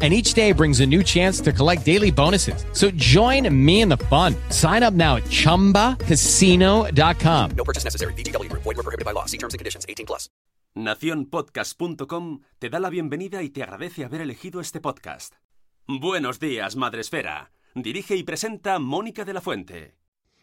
And 0.00 0.14
each 0.14 0.32
day 0.32 0.52
brings 0.52 0.80
a 0.80 0.86
new 0.86 1.02
chance 1.02 1.42
to 1.42 1.52
collect 1.52 1.84
daily 1.84 2.10
bonuses. 2.10 2.64
So 2.72 2.90
join 2.92 3.46
me 3.52 3.82
in 3.82 3.90
the 3.90 3.98
fun. 4.08 4.34
Sign 4.48 4.82
up 4.82 4.94
now 4.94 5.16
at 5.16 5.24
chumbacasino.com. 5.24 7.50
No 7.54 7.64
purchase 7.64 7.84
necessary. 7.84 8.14
VGW 8.14 8.48
Group. 8.48 8.62
Void 8.62 8.78
were 8.78 8.82
prohibited 8.82 9.04
by 9.04 9.12
law. 9.12 9.26
See 9.26 9.36
terms 9.36 9.52
and 9.52 9.58
conditions. 9.58 9.84
18 9.86 10.06
plus. 10.06 10.30
Naciónpodcast.com 10.74 12.40
te 12.58 12.70
da 12.70 12.78
la 12.78 12.90
bienvenida 12.90 13.42
y 13.42 13.50
te 13.50 13.62
agradece 13.62 14.04
haber 14.04 14.20
elegido 14.22 14.60
este 14.60 14.80
podcast. 14.80 15.34
Buenos 15.86 16.38
días, 16.38 16.76
Madresfera. 16.76 17.52
Dirige 17.74 18.16
y 18.16 18.22
presenta 18.22 18.78
Mónica 18.78 19.24
de 19.24 19.32
la 19.32 19.40
Fuente. 19.40 19.96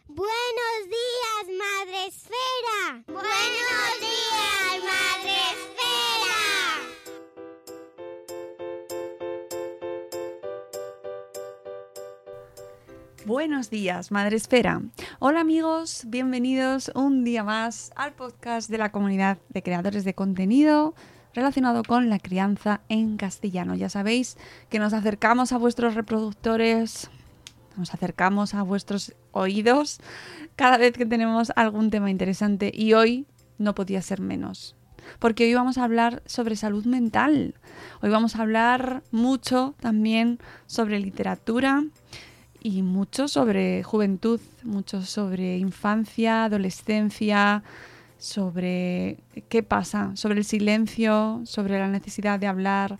Buenos 0.06 0.86
días, 0.86 1.46
Madre 1.58 2.06
Esfera. 2.06 3.02
Buenos 3.06 4.00
días, 4.00 4.84
Madre 4.84 5.47
Buenos 13.28 13.68
días, 13.68 14.10
Madre 14.10 14.36
Esfera. 14.36 14.80
Hola 15.18 15.40
amigos, 15.40 16.04
bienvenidos 16.06 16.90
un 16.94 17.24
día 17.24 17.44
más 17.44 17.92
al 17.94 18.14
podcast 18.14 18.70
de 18.70 18.78
la 18.78 18.90
comunidad 18.90 19.36
de 19.50 19.62
creadores 19.62 20.04
de 20.06 20.14
contenido 20.14 20.94
relacionado 21.34 21.82
con 21.82 22.08
la 22.08 22.20
crianza 22.20 22.80
en 22.88 23.18
castellano. 23.18 23.74
Ya 23.74 23.90
sabéis 23.90 24.38
que 24.70 24.78
nos 24.78 24.94
acercamos 24.94 25.52
a 25.52 25.58
vuestros 25.58 25.94
reproductores, 25.94 27.10
nos 27.76 27.92
acercamos 27.92 28.54
a 28.54 28.62
vuestros 28.62 29.14
oídos 29.32 30.00
cada 30.56 30.78
vez 30.78 30.94
que 30.94 31.04
tenemos 31.04 31.52
algún 31.54 31.90
tema 31.90 32.10
interesante 32.10 32.72
y 32.74 32.94
hoy 32.94 33.26
no 33.58 33.74
podía 33.74 34.00
ser 34.00 34.22
menos. 34.22 34.74
Porque 35.18 35.44
hoy 35.44 35.52
vamos 35.52 35.76
a 35.76 35.84
hablar 35.84 36.22
sobre 36.24 36.56
salud 36.56 36.86
mental. 36.86 37.56
Hoy 38.00 38.08
vamos 38.08 38.36
a 38.36 38.40
hablar 38.40 39.02
mucho 39.10 39.74
también 39.80 40.38
sobre 40.66 40.98
literatura 40.98 41.84
y 42.60 42.82
mucho 42.82 43.28
sobre 43.28 43.82
juventud, 43.82 44.40
mucho 44.64 45.02
sobre 45.02 45.58
infancia, 45.58 46.44
adolescencia, 46.44 47.62
sobre 48.18 49.18
qué 49.48 49.62
pasa, 49.62 50.14
sobre 50.16 50.38
el 50.38 50.44
silencio, 50.44 51.40
sobre 51.44 51.78
la 51.78 51.88
necesidad 51.88 52.40
de 52.40 52.48
hablar, 52.48 52.98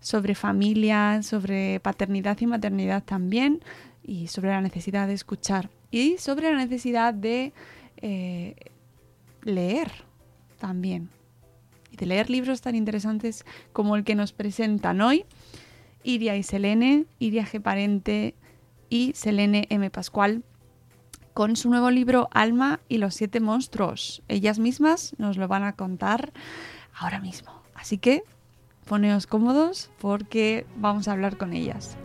sobre 0.00 0.34
familia, 0.34 1.22
sobre 1.22 1.80
paternidad 1.80 2.38
y 2.40 2.46
maternidad 2.46 3.02
también, 3.02 3.60
y 4.04 4.28
sobre 4.28 4.50
la 4.50 4.60
necesidad 4.60 5.06
de 5.06 5.14
escuchar, 5.14 5.70
y 5.90 6.18
sobre 6.18 6.52
la 6.52 6.58
necesidad 6.58 7.14
de 7.14 7.52
eh, 7.96 8.56
leer 9.42 9.90
también, 10.58 11.08
y 11.90 11.96
de 11.96 12.06
leer 12.06 12.28
libros 12.28 12.60
tan 12.60 12.74
interesantes 12.74 13.44
como 13.72 13.96
el 13.96 14.04
que 14.04 14.14
nos 14.14 14.32
presentan 14.32 15.00
hoy 15.00 15.24
Iria 16.04 16.36
y 16.36 16.42
Selene, 16.42 17.06
Iria 17.18 17.46
G. 17.46 17.60
Parente, 17.60 18.34
y 18.88 19.12
Selene 19.14 19.66
M. 19.70 19.90
Pascual 19.90 20.42
con 21.34 21.54
su 21.54 21.70
nuevo 21.70 21.90
libro 21.90 22.28
Alma 22.32 22.80
y 22.88 22.98
los 22.98 23.14
siete 23.14 23.40
monstruos. 23.40 24.22
Ellas 24.28 24.58
mismas 24.58 25.14
nos 25.18 25.36
lo 25.36 25.46
van 25.46 25.62
a 25.62 25.74
contar 25.74 26.32
ahora 26.92 27.20
mismo. 27.20 27.62
Así 27.74 27.98
que 27.98 28.24
poneos 28.86 29.26
cómodos 29.26 29.90
porque 30.00 30.66
vamos 30.76 31.06
a 31.06 31.12
hablar 31.12 31.36
con 31.36 31.52
ellas. 31.52 31.96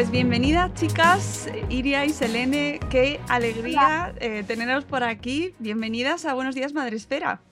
Pues 0.00 0.10
bienvenidas 0.10 0.72
chicas, 0.72 1.50
Iria 1.68 2.06
y 2.06 2.08
Selene, 2.08 2.80
qué 2.88 3.20
alegría 3.28 4.14
eh, 4.18 4.42
teneros 4.46 4.86
por 4.86 5.04
aquí. 5.04 5.52
Bienvenidas 5.58 6.24
a 6.24 6.32
Buenos 6.32 6.54
Días 6.54 6.72
Madresfera. 6.72 7.42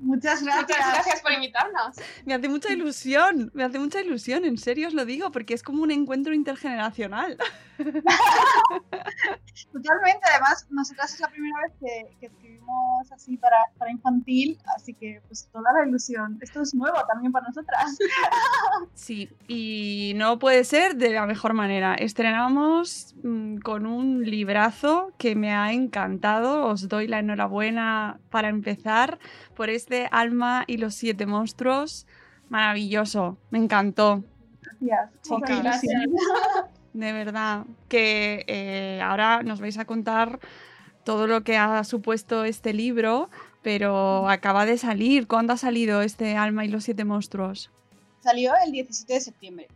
Muchas 0.00 0.42
gracias. 0.42 0.68
Muchas 0.68 0.92
gracias 0.92 1.20
por 1.20 1.32
invitarnos. 1.32 1.96
Me 2.24 2.34
hace 2.34 2.48
mucha 2.48 2.72
ilusión, 2.72 3.50
me 3.54 3.64
hace 3.64 3.78
mucha 3.78 4.00
ilusión, 4.00 4.44
en 4.46 4.56
serio 4.56 4.88
os 4.88 4.94
lo 4.94 5.04
digo, 5.04 5.30
porque 5.30 5.52
es 5.54 5.62
como 5.62 5.82
un 5.82 5.90
encuentro 5.90 6.32
intergeneracional. 6.32 7.36
Totalmente, 9.72 10.26
además, 10.30 10.66
nosotras 10.70 11.14
es 11.14 11.20
la 11.20 11.28
primera 11.28 11.56
vez 11.62 11.72
que, 11.80 12.16
que 12.18 12.26
escribimos 12.26 13.12
así 13.12 13.36
para, 13.36 13.56
para, 13.78 13.90
infantil, 13.90 14.58
así 14.76 14.94
que 14.94 15.20
pues 15.28 15.48
toda 15.52 15.72
la 15.72 15.86
ilusión. 15.86 16.38
Esto 16.40 16.62
es 16.62 16.74
nuevo 16.74 16.98
también 17.06 17.32
para 17.32 17.46
nosotras. 17.48 17.98
Sí, 18.94 19.30
y 19.48 20.12
no 20.16 20.38
puede 20.38 20.64
ser 20.64 20.96
de 20.96 21.10
la 21.10 21.26
mejor 21.26 21.52
manera. 21.54 21.94
Estrenamos 21.94 23.14
mmm, 23.22 23.58
con 23.58 23.86
un 23.86 24.24
librazo 24.24 25.12
que 25.18 25.34
me 25.34 25.52
ha 25.52 25.72
encantado, 25.72 26.66
os 26.66 26.88
doy 26.88 27.06
la 27.06 27.18
enhorabuena 27.18 28.20
para 28.30 28.48
empezar 28.48 29.18
por 29.60 29.68
este 29.68 30.08
Alma 30.10 30.64
y 30.66 30.78
los 30.78 30.94
siete 30.94 31.26
monstruos. 31.26 32.06
Maravilloso, 32.48 33.36
me 33.50 33.58
encantó. 33.58 34.24
Gracias. 34.80 35.10
Chicas, 35.20 35.62
gracias. 35.62 36.02
De 36.94 37.12
verdad, 37.12 37.66
que 37.90 38.46
eh, 38.46 39.02
ahora 39.02 39.42
nos 39.42 39.60
vais 39.60 39.76
a 39.76 39.84
contar 39.84 40.40
todo 41.04 41.26
lo 41.26 41.44
que 41.44 41.58
ha 41.58 41.84
supuesto 41.84 42.46
este 42.46 42.72
libro, 42.72 43.28
pero 43.60 44.30
acaba 44.30 44.64
de 44.64 44.78
salir. 44.78 45.26
¿Cuándo 45.26 45.52
ha 45.52 45.58
salido 45.58 46.00
este 46.00 46.38
Alma 46.38 46.64
y 46.64 46.68
los 46.68 46.84
siete 46.84 47.04
monstruos? 47.04 47.70
Salió 48.20 48.54
el 48.64 48.72
17 48.72 49.12
de 49.12 49.20
septiembre. 49.20 49.68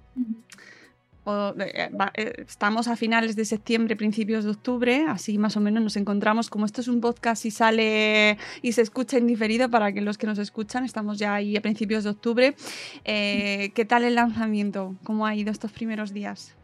O, 1.24 1.54
eh, 1.58 1.90
va- 1.98 2.12
eh, 2.14 2.44
estamos 2.46 2.88
a 2.88 2.96
finales 2.96 3.34
de 3.36 3.44
septiembre, 3.44 3.96
principios 3.96 4.44
de 4.44 4.50
octubre, 4.50 5.06
así 5.08 5.38
más 5.38 5.56
o 5.56 5.60
menos 5.60 5.82
nos 5.82 5.96
encontramos. 5.96 6.50
Como 6.50 6.66
esto 6.66 6.80
es 6.80 6.88
un 6.88 7.00
podcast 7.00 7.44
y 7.46 7.50
sale 7.50 8.38
y 8.62 8.72
se 8.72 8.82
escucha 8.82 9.16
en 9.16 9.26
diferido 9.26 9.68
para 9.70 9.92
que 9.92 10.00
los 10.00 10.18
que 10.18 10.26
nos 10.26 10.38
escuchan, 10.38 10.84
estamos 10.84 11.18
ya 11.18 11.34
ahí 11.34 11.56
a 11.56 11.60
principios 11.62 12.04
de 12.04 12.10
octubre. 12.10 12.54
Eh, 13.04 13.72
¿Qué 13.74 13.84
tal 13.84 14.04
el 14.04 14.14
lanzamiento? 14.16 14.94
¿Cómo 15.04 15.26
ha 15.26 15.34
ido 15.34 15.50
estos 15.50 15.72
primeros 15.72 16.12
días? 16.12 16.54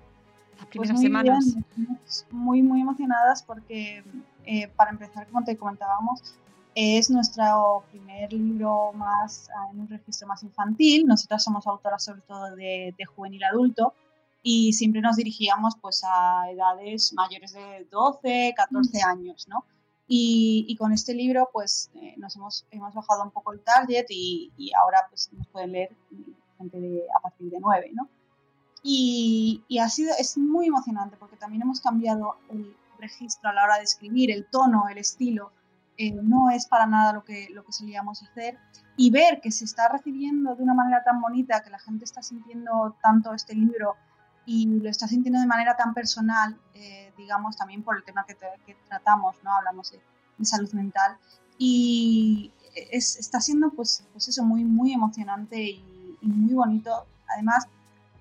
Las 0.56 0.66
Pues 0.66 0.70
primeras 0.70 0.94
muy 0.96 1.02
semanas. 1.02 1.54
bien, 1.76 1.98
muy, 2.30 2.62
muy 2.62 2.80
emocionadas 2.82 3.42
porque, 3.42 4.04
eh, 4.44 4.68
para 4.76 4.90
empezar, 4.90 5.26
como 5.28 5.42
te 5.44 5.56
comentábamos, 5.56 6.34
es 6.74 7.10
nuestro 7.10 7.82
primer 7.90 8.32
libro 8.32 8.92
más 8.92 9.48
en 9.72 9.80
un 9.80 9.88
registro 9.88 10.28
más 10.28 10.42
infantil. 10.42 11.06
Nosotras 11.06 11.42
somos 11.42 11.66
autoras 11.66 12.04
sobre 12.04 12.20
todo 12.20 12.54
de, 12.54 12.94
de 12.96 13.04
juvenil 13.06 13.42
adulto 13.44 13.94
y 14.42 14.72
siempre 14.72 15.00
nos 15.00 15.16
dirigíamos 15.16 15.74
pues 15.80 16.02
a 16.04 16.50
edades 16.50 17.12
mayores 17.14 17.52
de 17.52 17.86
12, 17.90 18.54
14 18.56 19.02
años, 19.02 19.46
¿no? 19.48 19.64
Y, 20.06 20.64
y 20.68 20.76
con 20.76 20.92
este 20.92 21.14
libro 21.14 21.48
pues 21.52 21.90
eh, 21.94 22.14
nos 22.18 22.34
hemos, 22.36 22.66
hemos 22.70 22.94
bajado 22.94 23.22
un 23.22 23.30
poco 23.30 23.52
el 23.52 23.60
target 23.62 24.06
y, 24.08 24.52
y 24.56 24.72
ahora 24.74 24.98
pues 25.08 25.30
nos 25.32 25.46
pueden 25.48 25.72
leer 25.72 25.96
gente 26.58 26.80
de, 26.80 27.02
a 27.18 27.20
partir 27.22 27.50
de 27.50 27.58
9, 27.60 27.90
¿no? 27.94 28.08
Y, 28.82 29.62
y 29.68 29.78
ha 29.78 29.88
sido, 29.88 30.12
es 30.18 30.38
muy 30.38 30.66
emocionante 30.66 31.16
porque 31.18 31.36
también 31.36 31.62
hemos 31.62 31.80
cambiado 31.80 32.36
el 32.50 32.74
registro 32.98 33.50
a 33.50 33.52
la 33.52 33.64
hora 33.64 33.76
de 33.76 33.84
escribir, 33.84 34.30
el 34.30 34.46
tono, 34.50 34.88
el 34.90 34.98
estilo. 34.98 35.52
eh, 35.96 36.12
no 36.12 36.50
es 36.50 36.66
para 36.66 36.86
nada 36.86 37.12
lo 37.12 37.24
que, 37.24 37.48
lo 37.50 37.64
que 37.64 37.72
solíamos 37.72 38.22
hacer. 38.22 38.58
Y 38.96 39.10
ver 39.10 39.40
que 39.42 39.50
se 39.50 39.64
está 39.64 39.88
recibiendo 39.88 40.54
de 40.54 40.62
una 40.62 40.74
manera 40.74 41.02
tan 41.04 41.20
bonita, 41.20 41.62
que 41.62 41.70
la 41.70 41.78
gente 41.78 42.04
está 42.04 42.22
sintiendo 42.22 42.96
tanto 43.02 43.34
este 43.34 43.54
libro 43.54 43.96
y 44.46 44.66
lo 44.66 44.88
está 44.88 45.06
sintiendo 45.06 45.40
de 45.40 45.46
manera 45.46 45.76
tan 45.76 45.94
personal, 45.94 46.56
eh, 46.74 47.12
digamos, 47.16 47.56
también 47.56 47.82
por 47.82 47.96
el 47.96 48.02
tema 48.04 48.24
que, 48.26 48.34
te- 48.34 48.46
que 48.66 48.76
tratamos, 48.88 49.36
¿no? 49.44 49.54
Hablamos 49.54 49.92
de, 49.92 50.00
de 50.38 50.44
salud 50.44 50.72
mental. 50.72 51.16
Y 51.58 52.52
es- 52.90 53.16
está 53.18 53.40
siendo, 53.40 53.70
pues, 53.70 54.04
pues 54.12 54.28
eso, 54.28 54.42
muy, 54.44 54.64
muy 54.64 54.92
emocionante 54.92 55.60
y, 55.62 56.16
y 56.20 56.26
muy 56.26 56.54
bonito. 56.54 57.06
Además, 57.28 57.66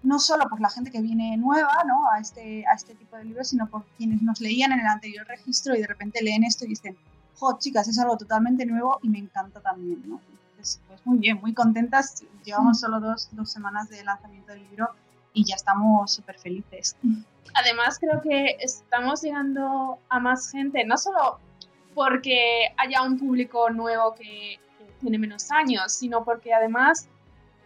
no 0.04 0.20
solo 0.20 0.48
por 0.50 0.62
la 0.62 0.70
gente 0.70 0.92
que 0.92 1.02
viene 1.02 1.36
nueva 1.38 1.84
¿no? 1.88 2.10
a, 2.12 2.20
este, 2.20 2.66
a 2.68 2.74
este 2.74 2.96
tipo 2.96 3.16
de 3.18 3.26
libros, 3.26 3.50
sino 3.50 3.68
por 3.68 3.86
quienes 3.98 4.22
nos 4.22 4.40
leían 4.40 4.72
en 4.72 4.80
el 4.82 4.86
anterior 4.88 5.26
registro 5.28 5.76
y 5.76 5.82
de 5.82 5.88
repente 5.88 6.22
leen 6.22 6.44
esto 6.44 6.66
y 6.66 6.70
dicen, 6.70 6.98
jo, 7.36 7.58
chicas, 7.60 7.88
es 7.88 7.98
algo 8.00 8.18
totalmente 8.18 8.66
nuevo 8.66 9.00
y 9.02 9.10
me 9.10 9.20
encanta 9.20 9.62
también. 9.62 10.02
¿no? 10.08 10.20
Entonces, 10.52 10.80
pues 10.88 11.06
muy 11.06 11.18
bien, 11.18 11.40
muy 11.42 11.54
contentas. 11.54 12.24
Llevamos 12.44 12.80
solo 12.80 13.00
dos, 13.00 13.30
dos 13.32 13.52
semanas 13.52 13.90
de 13.90 14.04
lanzamiento 14.04 14.52
del 14.52 14.64
libro 14.70 14.90
y 15.34 15.46
ya 15.46 15.56
estamos 15.56 16.12
súper 16.12 16.38
felices. 16.40 16.96
Además, 17.54 17.98
creo 18.00 18.22
que 18.22 18.58
estamos 18.60 19.22
llegando 19.22 19.98
a 20.10 20.20
más 20.20 20.52
gente, 20.52 20.86
no 20.86 20.98
solo 20.98 21.40
porque 21.96 22.68
haya 22.78 23.02
un 23.02 23.18
público 23.18 23.70
nuevo 23.72 24.14
que, 24.14 24.60
que 24.78 24.86
tiene 25.02 25.18
menos 25.18 25.52
años, 25.52 25.92
sino 25.92 26.24
porque 26.24 26.54
además 26.54 27.10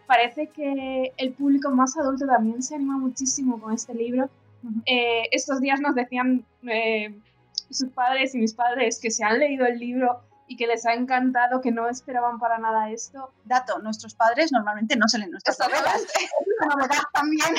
parece 0.06 0.48
que 0.48 1.12
el 1.16 1.32
público 1.34 1.70
más 1.70 1.96
adulto 1.96 2.26
también 2.26 2.62
se 2.62 2.74
anima 2.74 2.96
muchísimo 2.96 3.60
con 3.60 3.74
este 3.74 3.94
libro. 3.94 4.28
Eh, 4.86 5.24
estos 5.30 5.60
días 5.60 5.80
nos 5.80 5.94
decían 5.94 6.44
eh, 6.66 7.14
sus 7.70 7.90
padres 7.90 8.34
y 8.34 8.38
mis 8.38 8.54
padres 8.54 8.98
que 9.00 9.10
se 9.10 9.24
han 9.24 9.38
leído 9.38 9.66
el 9.66 9.78
libro 9.78 10.22
y 10.46 10.56
que 10.56 10.66
les 10.66 10.84
ha 10.86 10.94
encantado, 10.94 11.60
que 11.60 11.72
no 11.72 11.88
esperaban 11.88 12.38
para 12.38 12.58
nada 12.58 12.90
esto. 12.90 13.32
Dato, 13.44 13.78
nuestros 13.78 14.14
padres 14.14 14.52
normalmente 14.52 14.96
no 14.96 15.08
se 15.08 15.18
leen 15.18 15.30
nuestras 15.30 15.58
Eso, 15.58 15.68
novelas. 15.68 16.06
Novedad 16.68 17.02
también. 17.12 17.54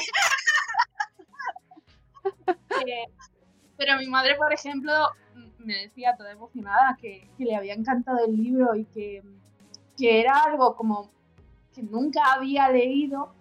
Eh, 2.88 3.06
pero 3.78 3.98
mi 3.98 4.08
madre, 4.08 4.36
por 4.36 4.54
ejemplo, 4.54 4.92
me 5.60 5.76
decía 5.76 6.16
toda 6.16 6.32
emocionada 6.32 6.98
que, 7.00 7.30
que 7.38 7.46
le 7.46 7.56
había 7.56 7.74
encantado 7.74 8.26
el 8.26 8.36
libro 8.36 8.76
y 8.76 8.86
que, 8.86 9.24
que 9.98 10.20
era 10.22 10.44
algo 10.44 10.76
como 10.76 11.12
que 11.74 11.84
nunca 11.84 12.34
había 12.34 12.70
leído 12.70 13.34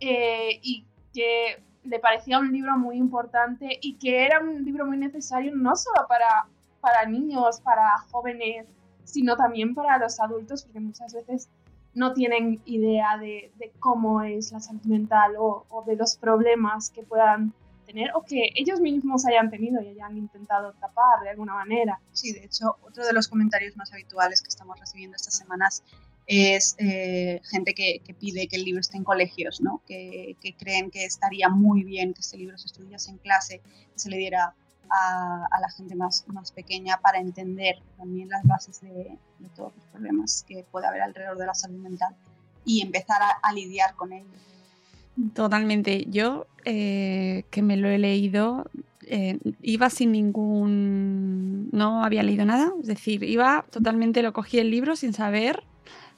eh, 0.00 0.58
y 0.62 0.84
que 1.12 1.62
le 1.84 1.98
parecía 2.00 2.38
un 2.38 2.52
libro 2.52 2.76
muy 2.76 2.96
importante 2.96 3.78
y 3.80 3.98
que 3.98 4.24
era 4.24 4.40
un 4.40 4.64
libro 4.64 4.84
muy 4.86 4.96
necesario 4.96 5.54
no 5.54 5.76
solo 5.76 6.06
para, 6.08 6.46
para 6.80 7.06
niños, 7.06 7.60
para 7.60 7.98
jóvenes, 8.10 8.66
sino 9.08 9.36
también 9.36 9.74
para 9.74 9.98
los 9.98 10.20
adultos, 10.20 10.64
porque 10.64 10.80
muchas 10.80 11.14
veces 11.14 11.48
no 11.94 12.12
tienen 12.12 12.60
idea 12.66 13.16
de, 13.18 13.50
de 13.56 13.72
cómo 13.80 14.22
es 14.22 14.52
la 14.52 14.60
salud 14.60 14.82
mental 14.84 15.34
o, 15.38 15.64
o 15.70 15.82
de 15.84 15.96
los 15.96 16.16
problemas 16.16 16.90
que 16.90 17.02
puedan 17.02 17.52
tener 17.86 18.10
o 18.14 18.22
que 18.22 18.50
ellos 18.54 18.80
mismos 18.80 19.24
hayan 19.26 19.50
tenido 19.50 19.80
y 19.80 19.88
hayan 19.88 20.16
intentado 20.16 20.74
tapar 20.74 21.22
de 21.22 21.30
alguna 21.30 21.54
manera. 21.54 21.98
Sí, 22.12 22.32
de 22.32 22.44
hecho, 22.44 22.76
otro 22.82 23.04
de 23.04 23.12
los 23.14 23.28
comentarios 23.28 23.76
más 23.76 23.92
habituales 23.92 24.42
que 24.42 24.48
estamos 24.48 24.78
recibiendo 24.78 25.16
estas 25.16 25.36
semanas 25.36 25.82
es 26.26 26.76
eh, 26.78 27.40
gente 27.50 27.72
que, 27.72 28.00
que 28.04 28.12
pide 28.12 28.46
que 28.46 28.56
el 28.56 28.64
libro 28.64 28.80
esté 28.80 28.98
en 28.98 29.04
colegios, 29.04 29.62
¿no? 29.62 29.80
que, 29.86 30.36
que 30.42 30.54
creen 30.54 30.90
que 30.90 31.06
estaría 31.06 31.48
muy 31.48 31.82
bien 31.82 32.12
que 32.12 32.20
este 32.20 32.36
libro 32.36 32.58
se 32.58 32.66
estudiase 32.66 33.10
en 33.10 33.18
clase, 33.18 33.60
que 33.60 33.98
se 33.98 34.10
le 34.10 34.18
diera 34.18 34.54
a, 34.90 35.46
a 35.50 35.60
la 35.60 35.68
gente 35.70 35.94
más, 35.94 36.24
más 36.28 36.52
pequeña 36.52 36.98
para 37.00 37.18
entender 37.18 37.76
también 37.96 38.28
las 38.28 38.44
bases 38.44 38.80
de, 38.80 39.16
de 39.38 39.48
todos 39.54 39.74
los 39.74 39.84
problemas 39.86 40.44
que 40.46 40.64
puede 40.70 40.86
haber 40.86 41.02
alrededor 41.02 41.38
de 41.38 41.46
la 41.46 41.54
salud 41.54 41.78
mental 41.78 42.14
y 42.64 42.82
empezar 42.82 43.22
a, 43.22 43.30
a 43.42 43.52
lidiar 43.52 43.94
con 43.94 44.12
ellos. 44.12 44.28
Totalmente. 45.34 46.06
Yo, 46.08 46.46
eh, 46.64 47.44
que 47.50 47.62
me 47.62 47.76
lo 47.76 47.88
he 47.88 47.98
leído, 47.98 48.70
eh, 49.02 49.38
iba 49.62 49.90
sin 49.90 50.12
ningún... 50.12 51.70
No 51.72 52.04
había 52.04 52.22
leído 52.22 52.44
nada. 52.44 52.72
Es 52.80 52.86
decir, 52.86 53.24
iba 53.24 53.64
totalmente, 53.70 54.22
lo 54.22 54.32
cogí 54.32 54.58
el 54.58 54.70
libro 54.70 54.96
sin 54.96 55.12
saber. 55.12 55.64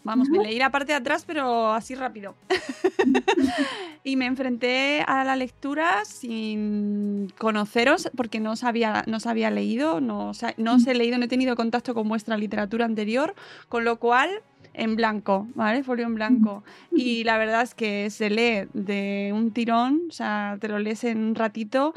Vamos, 0.03 0.31
me 0.31 0.39
leí 0.39 0.59
la 0.59 0.71
parte 0.71 0.93
de 0.93 0.99
atrás, 0.99 1.25
pero 1.27 1.73
así 1.73 1.95
rápido. 1.95 2.35
y 4.05 4.17
me 4.17 4.27
enfrenté 4.27 5.03
a 5.07 5.25
la 5.25 5.37
lectura 5.37 6.05
sin 6.07 7.10
conoceros, 7.39 8.11
porque 8.17 8.41
no 8.41 8.53
os 8.53 8.65
había, 8.65 9.05
no 9.07 9.17
os 9.19 9.27
había 9.27 9.51
leído, 9.51 10.01
no, 10.01 10.31
os 10.31 10.43
ha- 10.43 10.55
no 10.57 10.75
os 10.75 10.87
he 10.87 10.95
leído, 10.95 11.19
no 11.19 11.25
he 11.25 11.29
tenido 11.29 11.57
contacto 11.57 11.95
con 11.95 12.09
vuestra 12.09 12.37
literatura 12.37 12.85
anterior, 12.85 13.35
con 13.69 13.85
lo 13.85 13.99
cual 13.99 14.31
en 14.73 14.95
blanco, 14.97 15.49
¿vale? 15.55 15.83
Folio 15.83 16.07
en 16.07 16.15
blanco. 16.15 16.63
Y 16.93 17.25
la 17.25 17.39
verdad 17.39 17.63
es 17.63 17.75
que 17.75 18.09
se 18.11 18.31
lee 18.31 18.69
de 18.73 19.33
un 19.35 19.51
tirón, 19.53 20.03
o 20.09 20.13
sea, 20.13 20.57
te 20.61 20.69
lo 20.69 20.79
lees 20.79 21.05
en 21.05 21.19
un 21.19 21.35
ratito 21.35 21.95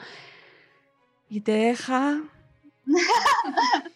y 1.30 1.42
te 1.42 1.52
deja... 1.52 2.22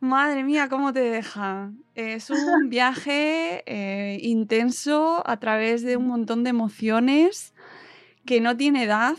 Madre 0.00 0.44
mía, 0.44 0.68
¿cómo 0.68 0.92
te 0.92 1.00
deja? 1.00 1.72
Es 1.96 2.30
un 2.30 2.68
viaje 2.70 3.64
eh, 3.66 4.18
intenso 4.22 5.24
a 5.28 5.38
través 5.38 5.82
de 5.82 5.96
un 5.96 6.06
montón 6.06 6.44
de 6.44 6.50
emociones 6.50 7.52
que 8.24 8.40
no 8.40 8.56
tiene 8.56 8.84
edad, 8.84 9.16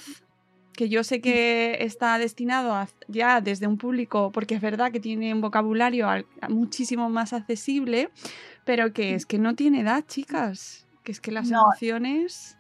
que 0.80 0.88
yo 0.88 1.04
sé 1.04 1.20
que 1.20 1.76
está 1.84 2.18
destinado 2.18 2.74
a, 2.74 2.88
ya 3.10 3.42
desde 3.42 3.68
un 3.68 3.78
público, 3.78 4.32
porque 4.32 4.56
es 4.56 4.62
verdad 4.62 4.94
que 4.94 5.02
tiene 5.02 5.34
un 5.34 5.42
vocabulario 5.42 6.08
muchísimo 6.48 7.10
más 7.10 7.34
accesible, 7.34 8.10
pero 8.64 8.94
que 8.94 9.14
es 9.14 9.26
que 9.26 9.40
no 9.40 9.56
tiene 9.56 9.82
edad, 9.82 10.06
chicas. 10.08 10.88
Que 11.04 11.12
es 11.12 11.20
que 11.20 11.34
las 11.34 11.50
No. 11.50 11.64
emociones... 11.64 12.56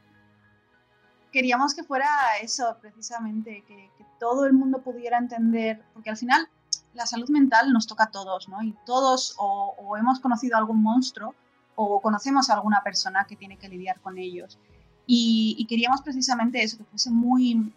queríamos 1.31 1.73
que 1.73 1.83
fuera 1.83 2.07
eso, 2.41 2.75
precisamente, 2.81 3.63
que, 3.65 3.89
que 3.97 4.05
todo 4.19 4.45
el 4.45 4.51
mundo 4.51 4.81
pudiera 4.81 5.17
entender, 5.17 5.81
porque 5.93 6.09
al 6.09 6.17
final 6.17 6.49
la 6.93 7.05
salud 7.05 7.29
mental 7.29 7.71
nos 7.71 7.87
toca 7.87 8.05
a 8.05 8.11
todos, 8.11 8.49
¿no? 8.49 8.61
Y 8.61 8.75
todos 8.85 9.35
o, 9.37 9.75
o 9.77 9.95
hemos 9.95 10.19
conocido 10.19 10.55
a 10.57 10.59
algún 10.59 10.81
monstruo 10.83 11.35
o 11.75 12.01
conocemos 12.01 12.49
a 12.49 12.55
alguna 12.55 12.81
persona 12.83 13.25
que 13.29 13.37
tiene 13.37 13.55
que 13.57 13.69
lidiar 13.69 14.01
con 14.01 14.17
ellos. 14.17 14.59
Y, 15.07 15.55
y 15.57 15.65
queríamos 15.67 16.01
precisamente 16.01 16.61
eso, 16.61 16.77
que 16.79 16.83
fuese 16.83 17.11
muy 17.11 17.71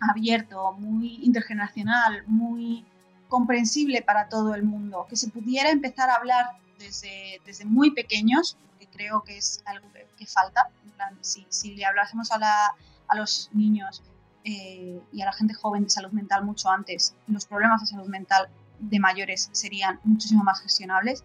abierto, 0.00 0.72
muy 0.72 1.16
intergeneracional, 1.24 2.22
muy 2.26 2.84
comprensible 3.28 4.02
para 4.02 4.28
todo 4.28 4.54
el 4.54 4.62
mundo, 4.62 5.06
que 5.08 5.16
se 5.16 5.28
pudiera 5.30 5.70
empezar 5.70 6.10
a 6.10 6.14
hablar 6.14 6.46
desde, 6.78 7.40
desde 7.44 7.64
muy 7.64 7.90
pequeños, 7.90 8.56
que 8.78 8.86
creo 8.86 9.22
que 9.22 9.36
es 9.38 9.62
algo 9.64 9.90
que, 9.92 10.06
que 10.16 10.26
falta. 10.26 10.68
Plan, 10.96 11.18
si, 11.20 11.46
si 11.50 11.74
le 11.74 11.84
hablásemos 11.84 12.30
a, 12.32 12.38
la- 12.38 12.74
a 13.08 13.16
los 13.16 13.50
niños 13.52 14.02
eh, 14.44 15.00
y 15.12 15.20
a 15.20 15.26
la 15.26 15.32
gente 15.32 15.52
joven 15.52 15.84
de 15.84 15.90
salud 15.90 16.10
mental 16.12 16.44
mucho 16.44 16.70
antes, 16.70 17.14
los 17.26 17.44
problemas 17.44 17.82
de 17.82 17.86
salud 17.88 18.06
mental 18.08 18.48
de 18.78 18.98
mayores 18.98 19.48
serían 19.52 20.00
muchísimo 20.04 20.42
más 20.42 20.60
gestionables. 20.62 21.22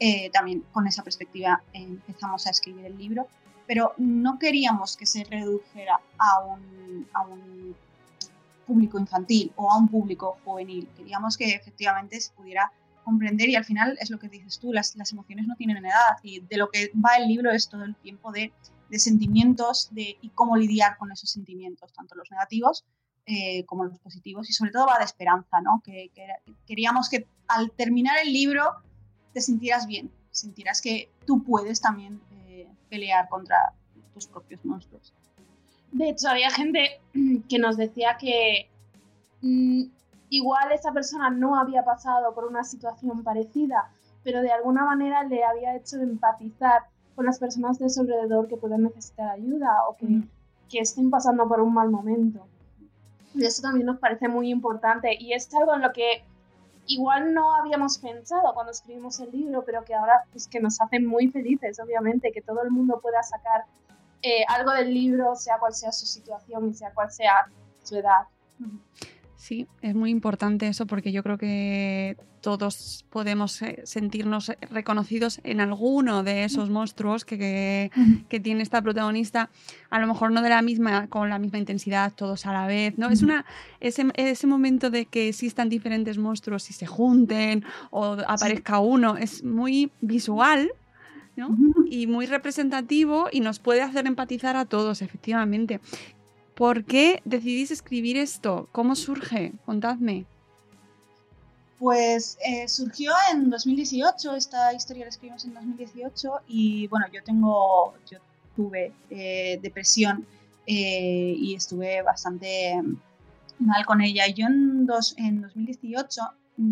Eh, 0.00 0.30
también 0.30 0.64
con 0.72 0.86
esa 0.88 1.04
perspectiva 1.04 1.62
eh, 1.72 1.82
empezamos 1.82 2.46
a 2.48 2.50
escribir 2.50 2.86
el 2.86 2.98
libro, 2.98 3.28
pero 3.68 3.94
no 3.98 4.38
queríamos 4.40 4.96
que 4.96 5.06
se 5.06 5.22
redujera 5.22 6.00
a 6.18 6.40
un, 6.40 7.08
a 7.12 7.20
un 7.22 7.76
público 8.66 8.98
infantil 8.98 9.52
o 9.56 9.70
a 9.70 9.78
un 9.78 9.88
público 9.88 10.38
juvenil. 10.44 10.88
Queríamos 10.96 11.36
que 11.36 11.54
efectivamente 11.54 12.20
se 12.20 12.32
pudiera 12.32 12.72
comprender 13.04 13.48
y 13.48 13.56
al 13.56 13.64
final 13.64 13.96
es 14.00 14.10
lo 14.10 14.18
que 14.18 14.28
dices 14.28 14.58
tú, 14.58 14.72
las, 14.72 14.96
las 14.96 15.12
emociones 15.12 15.46
no 15.46 15.56
tienen 15.56 15.76
edad 15.84 16.16
y 16.22 16.40
de 16.40 16.56
lo 16.56 16.70
que 16.70 16.90
va 16.94 17.16
el 17.16 17.28
libro 17.28 17.50
es 17.50 17.68
todo 17.68 17.84
el 17.84 17.94
tiempo 17.96 18.32
de, 18.32 18.52
de 18.88 18.98
sentimientos 18.98 19.88
de, 19.92 20.16
y 20.20 20.30
cómo 20.30 20.56
lidiar 20.56 20.96
con 20.96 21.12
esos 21.12 21.30
sentimientos, 21.30 21.92
tanto 21.92 22.14
los 22.14 22.30
negativos 22.30 22.84
eh, 23.26 23.64
como 23.64 23.84
los 23.84 23.98
positivos 24.00 24.50
y 24.50 24.52
sobre 24.52 24.70
todo 24.70 24.86
va 24.86 24.98
de 24.98 25.04
esperanza, 25.04 25.60
¿no? 25.62 25.82
Que, 25.84 26.10
que 26.14 26.26
queríamos 26.66 27.08
que 27.08 27.26
al 27.48 27.70
terminar 27.72 28.18
el 28.22 28.32
libro 28.32 28.70
te 29.32 29.40
sintieras 29.40 29.86
bien, 29.86 30.10
sentirás 30.30 30.80
que 30.80 31.10
tú 31.26 31.42
puedes 31.42 31.80
también 31.80 32.20
eh, 32.32 32.68
pelear 32.88 33.28
contra 33.28 33.72
tus 34.12 34.26
propios 34.26 34.64
monstruos. 34.64 35.12
De 35.92 36.08
hecho, 36.08 36.28
había 36.28 36.50
gente 36.50 37.00
que 37.48 37.58
nos 37.58 37.76
decía 37.76 38.16
que 38.18 38.68
mm, 39.42 39.84
igual 40.30 40.72
esa 40.72 40.92
persona 40.92 41.30
no 41.30 41.58
había 41.58 41.84
pasado 41.84 42.34
por 42.34 42.44
una 42.44 42.64
situación 42.64 43.22
parecida, 43.22 43.90
pero 44.22 44.40
de 44.40 44.50
alguna 44.50 44.84
manera 44.84 45.22
le 45.24 45.44
había 45.44 45.76
hecho 45.76 45.96
empatizar 45.96 46.82
con 47.14 47.26
las 47.26 47.38
personas 47.38 47.78
de 47.78 47.90
su 47.90 48.00
alrededor 48.00 48.48
que 48.48 48.56
pueden 48.56 48.82
necesitar 48.82 49.30
ayuda 49.30 49.86
o 49.88 49.96
que, 49.96 50.22
que 50.68 50.80
estén 50.80 51.10
pasando 51.10 51.46
por 51.46 51.60
un 51.60 51.72
mal 51.72 51.90
momento. 51.90 52.46
Y 53.34 53.44
eso 53.44 53.62
también 53.62 53.86
nos 53.86 53.98
parece 53.98 54.28
muy 54.28 54.50
importante 54.50 55.16
y 55.18 55.32
es 55.32 55.52
algo 55.54 55.74
en 55.74 55.82
lo 55.82 55.92
que 55.92 56.24
igual 56.86 57.34
no 57.34 57.54
habíamos 57.54 57.98
pensado 57.98 58.52
cuando 58.54 58.72
escribimos 58.72 59.18
el 59.20 59.30
libro, 59.30 59.64
pero 59.64 59.84
que 59.84 59.94
ahora 59.94 60.24
pues, 60.32 60.46
que 60.46 60.60
nos 60.60 60.80
hace 60.80 61.00
muy 61.00 61.28
felices, 61.28 61.78
obviamente, 61.80 62.32
que 62.32 62.42
todo 62.42 62.62
el 62.62 62.70
mundo 62.70 63.00
pueda 63.00 63.22
sacar 63.22 63.64
eh, 64.24 64.42
algo 64.48 64.72
del 64.72 64.94
libro, 64.94 65.36
sea 65.36 65.58
cual 65.58 65.74
sea 65.74 65.92
su 65.92 66.06
situación 66.06 66.70
y 66.70 66.72
sea 66.72 66.90
cual 66.94 67.12
sea 67.12 67.46
su 67.82 67.96
edad. 67.96 68.22
Sí, 69.36 69.66
es 69.82 69.94
muy 69.94 70.10
importante 70.10 70.66
eso 70.66 70.86
porque 70.86 71.12
yo 71.12 71.22
creo 71.22 71.36
que 71.36 72.16
todos 72.40 73.04
podemos 73.10 73.60
eh, 73.60 73.82
sentirnos 73.84 74.50
reconocidos 74.70 75.40
en 75.44 75.60
alguno 75.60 76.22
de 76.22 76.44
esos 76.44 76.70
monstruos 76.70 77.26
que, 77.26 77.90
que, 78.30 78.40
tiene 78.40 78.62
esta 78.62 78.80
protagonista, 78.80 79.50
a 79.90 79.98
lo 79.98 80.06
mejor 80.06 80.32
no 80.32 80.40
de 80.40 80.48
la 80.48 80.62
misma, 80.62 81.06
con 81.08 81.28
la 81.28 81.38
misma 81.38 81.58
intensidad, 81.58 82.10
todos 82.14 82.46
a 82.46 82.54
la 82.54 82.66
vez, 82.66 82.96
¿no? 82.96 83.10
Es 83.10 83.22
una 83.22 83.44
ese, 83.80 84.06
ese 84.14 84.46
momento 84.46 84.88
de 84.88 85.04
que 85.04 85.28
existan 85.28 85.68
diferentes 85.68 86.16
monstruos 86.16 86.70
y 86.70 86.72
se 86.72 86.86
junten 86.86 87.62
o 87.90 88.16
aparezca 88.26 88.78
uno, 88.78 89.18
es 89.18 89.44
muy 89.44 89.92
visual, 90.00 90.70
¿no? 91.36 91.56
Y 91.90 92.06
muy 92.06 92.26
representativo 92.26 93.28
y 93.30 93.40
nos 93.40 93.58
puede 93.58 93.82
hacer 93.82 94.06
empatizar 94.06 94.56
a 94.56 94.64
todos, 94.64 95.02
efectivamente. 95.02 95.80
¿Por 96.54 96.84
qué 96.84 97.20
decidís 97.24 97.70
escribir 97.70 98.16
esto? 98.16 98.68
¿Cómo 98.72 98.94
surge? 98.94 99.52
Contadme. 99.66 100.26
Pues 101.78 102.38
eh, 102.46 102.68
surgió 102.68 103.12
en 103.32 103.50
2018, 103.50 104.36
esta 104.36 104.72
historia 104.72 105.04
la 105.04 105.08
escribimos 105.08 105.44
en 105.44 105.54
2018 105.54 106.30
y 106.46 106.86
bueno, 106.86 107.06
yo 107.12 107.22
tengo, 107.24 107.94
yo 108.08 108.18
tuve 108.54 108.92
eh, 109.10 109.58
depresión 109.60 110.24
eh, 110.66 111.34
y 111.36 111.54
estuve 111.54 112.02
bastante 112.02 112.80
mal 113.58 113.84
con 113.84 114.00
ella. 114.00 114.26
Y 114.28 114.34
yo 114.34 114.46
en, 114.46 114.86
dos, 114.86 115.14
en 115.18 115.42
2018 115.42 116.22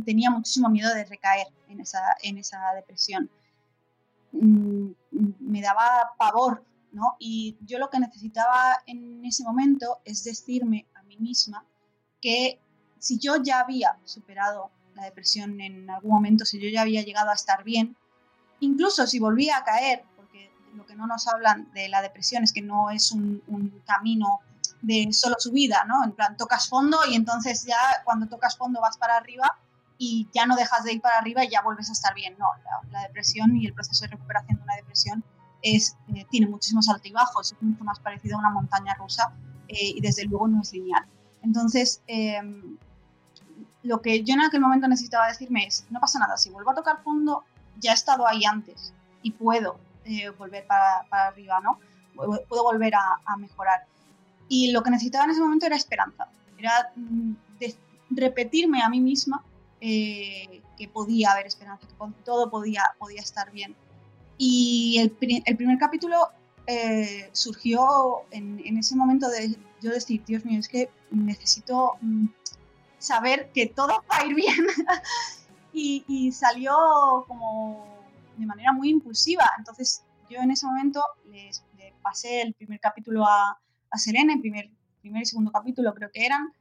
tenía 0.04 0.30
muchísimo 0.30 0.68
miedo 0.68 0.94
de 0.94 1.04
recaer 1.04 1.48
en 1.68 1.80
esa, 1.80 2.00
en 2.22 2.38
esa 2.38 2.58
depresión. 2.74 3.28
Mm, 4.32 4.92
me 5.40 5.60
daba 5.60 6.12
pavor 6.18 6.64
y 7.18 7.56
yo 7.60 7.78
lo 7.78 7.88
que 7.88 7.98
necesitaba 7.98 8.78
en 8.86 9.24
ese 9.24 9.44
momento 9.44 10.00
es 10.04 10.24
decirme 10.24 10.86
a 10.94 11.02
mí 11.02 11.16
misma 11.16 11.64
que 12.20 12.60
si 12.98 13.18
yo 13.18 13.36
ya 13.42 13.60
había 13.60 13.98
superado 14.04 14.70
la 14.94 15.04
depresión 15.04 15.60
en 15.60 15.88
algún 15.90 16.12
momento, 16.12 16.44
si 16.44 16.60
yo 16.60 16.68
ya 16.68 16.82
había 16.82 17.02
llegado 17.02 17.30
a 17.30 17.34
estar 17.34 17.64
bien, 17.64 17.96
incluso 18.60 19.06
si 19.06 19.18
volvía 19.18 19.56
a 19.56 19.64
caer, 19.64 20.04
porque 20.16 20.52
lo 20.74 20.86
que 20.86 20.94
no 20.94 21.06
nos 21.06 21.26
hablan 21.28 21.72
de 21.72 21.88
la 21.88 22.02
depresión 22.02 22.44
es 22.44 22.52
que 22.52 22.62
no 22.62 22.90
es 22.90 23.10
un, 23.10 23.42
camino 23.86 24.40
de 24.82 25.08
solo 25.12 25.36
subida, 25.38 25.84
¿no? 25.84 26.04
En 26.04 26.12
plan, 26.12 26.36
tocas 26.36 26.68
fondo 26.68 26.98
y 27.08 27.14
entonces 27.14 27.64
ya 27.64 28.02
cuando 28.04 28.26
tocas 28.26 28.56
fondo 28.56 28.80
vas 28.80 28.96
para 28.98 29.16
arriba 29.16 29.58
y 30.04 30.28
ya 30.34 30.46
no 30.46 30.56
dejas 30.56 30.82
de 30.82 30.94
ir 30.94 31.00
para 31.00 31.18
arriba 31.18 31.44
y 31.44 31.48
ya 31.48 31.62
vuelves 31.62 31.88
a 31.88 31.92
estar 31.92 32.12
bien. 32.12 32.34
No, 32.36 32.46
la 32.90 33.02
depresión 33.02 33.56
y 33.56 33.66
el 33.66 33.72
proceso 33.72 34.04
de 34.04 34.10
recuperación 34.10 34.56
de 34.56 34.64
una 34.64 34.74
depresión 34.74 35.22
es, 35.62 35.96
eh, 36.12 36.26
tiene 36.28 36.48
muchísimos 36.48 36.88
altibajos, 36.88 37.52
es 37.52 37.62
mucho 37.62 37.84
más 37.84 38.00
parecido 38.00 38.34
a 38.34 38.40
una 38.40 38.50
montaña 38.50 38.94
rusa 38.94 39.32
eh, 39.68 39.92
y 39.94 40.00
desde 40.00 40.24
luego 40.24 40.48
no 40.48 40.62
es 40.62 40.72
lineal. 40.72 41.06
Entonces, 41.42 42.02
em, 42.08 42.76
lo 43.84 44.02
que 44.02 44.24
yo 44.24 44.34
en 44.34 44.40
aquel 44.40 44.60
momento 44.60 44.88
necesitaba 44.88 45.28
decirme 45.28 45.68
es, 45.68 45.86
no 45.88 46.00
pasa 46.00 46.18
nada, 46.18 46.36
si 46.36 46.50
vuelvo 46.50 46.72
a 46.72 46.74
tocar 46.74 47.00
fondo, 47.04 47.44
ya 47.78 47.92
he 47.92 47.94
estado 47.94 48.26
ahí 48.26 48.44
antes 48.44 48.92
y 49.22 49.30
puedo 49.30 49.78
eh, 50.04 50.30
volver 50.30 50.66
para, 50.66 51.06
para, 51.10 51.28
arriba, 51.28 51.60
¿no? 51.60 51.78
Puedo 52.48 52.64
volver 52.64 52.96
a, 52.96 53.20
a, 53.24 53.36
mejorar. 53.36 53.86
Y 54.48 54.72
lo 54.72 54.82
que 54.82 54.90
necesitaba 54.90 55.26
en 55.26 55.30
ese 55.30 55.40
momento 55.40 55.66
era 55.66 55.76
esperanza, 55.76 56.26
era 56.58 56.90
mm, 56.96 57.34
repetirme 58.10 58.82
a 58.82 58.88
mí 58.88 59.00
misma 59.00 59.44
que 59.82 60.88
podía 60.92 61.32
haber 61.32 61.46
esperanza, 61.46 61.86
que 61.88 62.22
todo 62.24 62.50
podía, 62.50 62.82
podía 62.98 63.20
estar 63.20 63.50
bien. 63.50 63.74
Y 64.38 64.98
el, 65.00 65.16
el 65.44 65.56
primer 65.56 65.78
capítulo 65.78 66.28
eh, 66.68 67.28
surgió 67.32 68.22
en, 68.30 68.62
en, 68.64 68.78
ese 68.78 68.94
momento 68.94 69.28
de 69.28 69.56
yo 69.80 69.90
decir, 69.90 70.24
Dios 70.24 70.44
mío, 70.44 70.60
es 70.60 70.68
que 70.68 70.88
necesito 71.10 71.94
mm, 72.00 72.26
saber 72.98 73.50
que 73.52 73.66
todo 73.66 74.04
va 74.10 74.18
a 74.18 74.26
ir 74.26 74.36
bien. 74.36 74.54
y, 75.72 76.04
y, 76.06 76.30
salió 76.30 77.24
como 77.26 77.84
de 78.36 78.46
manera 78.46 78.72
muy 78.72 78.90
impulsiva. 78.90 79.50
Entonces 79.58 80.04
yo 80.30 80.38
en 80.38 80.52
ese 80.52 80.66
momento 80.66 81.02
les, 81.30 81.64
le 81.76 81.92
pasé 82.02 82.42
el 82.42 82.54
primer 82.54 82.78
capítulo 82.78 83.26
a, 83.26 83.58
a 83.90 83.98
Selene, 83.98 84.34
el 84.34 84.40
primer, 84.40 84.70
primer 85.00 85.22
y 85.22 85.26
segundo 85.26 85.50
capítulo 85.50 85.92
creo 85.92 86.10
que 86.12 86.24
eran, 86.24 86.52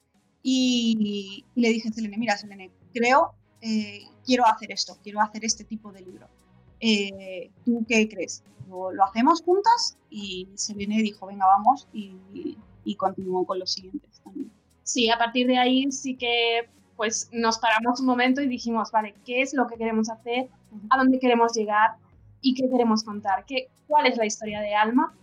y, 0.43 1.45
y 1.53 1.61
le 1.61 1.69
dije 1.69 1.89
a 1.89 1.91
Selene, 1.91 2.17
mira 2.17 2.37
Selene, 2.37 2.71
creo, 2.93 3.33
eh, 3.61 4.01
quiero 4.25 4.45
hacer 4.45 4.71
esto, 4.71 4.97
quiero 5.03 5.21
hacer 5.21 5.45
este 5.45 5.63
tipo 5.63 5.91
de 5.91 6.01
libro. 6.01 6.27
Eh, 6.79 7.51
¿Tú 7.63 7.85
qué 7.87 8.07
crees? 8.09 8.43
¿Lo, 8.67 9.03
hacemos 9.03 9.41
juntas? 9.41 9.97
Y 10.09 10.47
Selene 10.55 11.01
dijo, 11.01 11.27
venga, 11.27 11.45
vamos, 11.45 11.87
y, 11.93 12.57
y, 12.83 12.95
continuó 12.95 13.45
con 13.45 13.59
los 13.59 13.73
siguientes 13.73 14.21
también. 14.23 14.51
Sí, 14.83 15.09
a 15.09 15.17
partir 15.17 15.47
de 15.47 15.57
ahí 15.57 15.91
sí 15.91 16.15
que 16.15 16.69
pues 16.95 17.29
nos 17.31 17.57
paramos 17.57 17.99
un 17.99 18.05
momento 18.05 18.41
y 18.41 18.47
dijimos, 18.47 18.91
vale, 18.91 19.15
¿qué 19.25 19.41
es 19.41 19.53
lo 19.53 19.67
que 19.67 19.75
queremos 19.75 20.09
hacer? 20.09 20.49
¿A 20.89 20.97
dónde 20.97 21.19
queremos 21.19 21.53
llegar? 21.53 21.95
¿Y 22.41 22.53
qué 22.53 22.69
queremos 22.69 23.03
contar? 23.03 23.45
¿Qué, 23.45 23.69
¿Cuál 23.87 24.05
es 24.05 24.17
la 24.17 24.25
historia 24.25 24.61
de 24.61 24.75
Alma? 24.75 25.13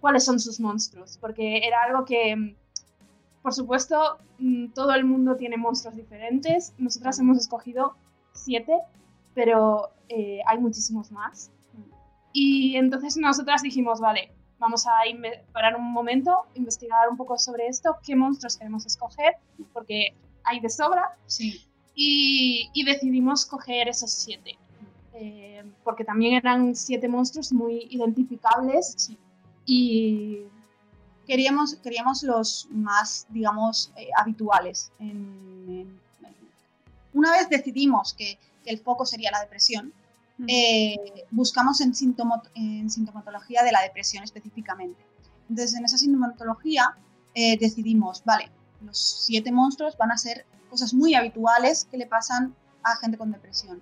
¿Cuáles 0.00 0.24
son 0.24 0.40
sus 0.40 0.60
monstruos? 0.60 1.18
Porque 1.20 1.58
era 1.58 1.82
algo 1.82 2.04
que, 2.04 2.56
por 3.46 3.54
supuesto, 3.54 4.18
mm, 4.40 4.70
todo 4.70 4.92
el 4.92 5.04
mundo 5.04 5.36
tiene 5.36 5.56
monstruos 5.56 5.94
diferentes. 5.94 6.74
Nosotras 6.78 7.20
hemos 7.20 7.38
escogido 7.38 7.94
siete, 8.32 8.76
pero 9.34 9.90
eh, 10.08 10.40
hay 10.48 10.58
muchísimos 10.58 11.12
más. 11.12 11.52
Y 12.32 12.74
entonces 12.74 13.16
nosotras 13.16 13.62
dijimos, 13.62 14.00
vale, 14.00 14.32
vamos 14.58 14.84
a 14.88 14.94
parar 15.52 15.76
un 15.76 15.92
momento, 15.92 16.46
investigar 16.54 17.08
un 17.08 17.16
poco 17.16 17.38
sobre 17.38 17.68
esto, 17.68 17.96
qué 18.04 18.16
monstruos 18.16 18.56
queremos 18.56 18.84
escoger, 18.84 19.36
porque 19.72 20.16
hay 20.42 20.58
de 20.58 20.68
sobra. 20.68 21.16
Sí. 21.26 21.64
Y, 21.94 22.68
y 22.74 22.84
decidimos 22.84 23.46
coger 23.46 23.86
esos 23.86 24.10
siete. 24.10 24.58
Eh, 25.14 25.62
porque 25.84 26.04
también 26.04 26.34
eran 26.34 26.74
siete 26.74 27.06
monstruos 27.06 27.52
muy 27.52 27.86
identificables. 27.90 28.94
Sí. 28.96 29.16
Y 29.66 30.46
queríamos, 31.26 31.76
queríamos 31.76 32.22
los 32.22 32.68
más, 32.70 33.26
digamos, 33.30 33.92
eh, 33.96 34.08
habituales. 34.16 34.92
En, 34.98 35.66
en, 35.68 36.00
una 37.12 37.32
vez 37.32 37.48
decidimos 37.48 38.14
que 38.14 38.38
el 38.64 38.78
foco 38.78 39.06
sería 39.06 39.30
la 39.30 39.40
depresión, 39.40 39.92
eh, 40.46 41.24
buscamos 41.30 41.80
en, 41.80 41.94
en, 42.54 42.90
sintomatología 42.90 43.62
de 43.62 43.72
la 43.72 43.80
depresión 43.82 44.22
específicamente. 44.22 45.02
Entonces, 45.48 45.78
en 45.78 45.84
esa 45.84 45.96
sintomatología 45.96 46.96
eh, 47.34 47.56
decidimos, 47.58 48.22
vale, 48.24 48.50
los 48.82 48.98
siete 48.98 49.50
monstruos 49.50 49.96
van 49.96 50.12
a 50.12 50.18
ser 50.18 50.44
cosas 50.68 50.92
muy 50.92 51.14
habituales 51.14 51.86
que 51.90 51.96
le 51.96 52.06
pasan 52.06 52.54
a 52.82 52.96
gente 52.96 53.16
con 53.16 53.32
depresión. 53.32 53.80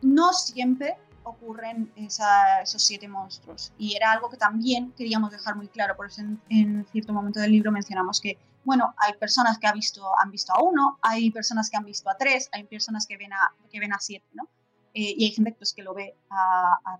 No 0.00 0.32
siempre 0.32 0.96
ocurren 1.22 1.92
esos 1.96 2.82
siete 2.82 3.08
monstruos 3.08 3.72
y 3.78 3.94
era 3.94 4.12
algo 4.12 4.30
que 4.30 4.36
también 4.36 4.92
queríamos 4.92 5.30
dejar 5.30 5.56
muy 5.56 5.68
claro, 5.68 5.96
por 5.96 6.06
eso 6.06 6.22
en, 6.22 6.40
en 6.48 6.86
cierto 6.92 7.12
momento 7.12 7.40
del 7.40 7.52
libro 7.52 7.70
mencionamos 7.70 8.20
que 8.20 8.38
bueno, 8.64 8.94
hay 8.98 9.14
personas 9.14 9.58
que 9.58 9.66
ha 9.66 9.72
visto, 9.72 10.06
han 10.18 10.30
visto 10.30 10.52
a 10.54 10.62
uno, 10.62 10.98
hay 11.02 11.30
personas 11.30 11.70
que 11.70 11.76
han 11.76 11.84
visto 11.84 12.10
a 12.10 12.16
tres, 12.16 12.48
hay 12.52 12.64
personas 12.64 13.06
que 13.06 13.16
ven 13.16 13.32
a, 13.32 13.52
que 13.70 13.80
ven 13.80 13.92
a 13.92 13.98
siete, 13.98 14.26
¿no? 14.34 14.44
Eh, 14.92 15.14
y 15.16 15.24
hay 15.24 15.30
gente 15.30 15.52
pues, 15.52 15.72
que 15.72 15.82
lo 15.82 15.94
ve 15.94 16.14
a, 16.30 16.78
a, 16.84 16.98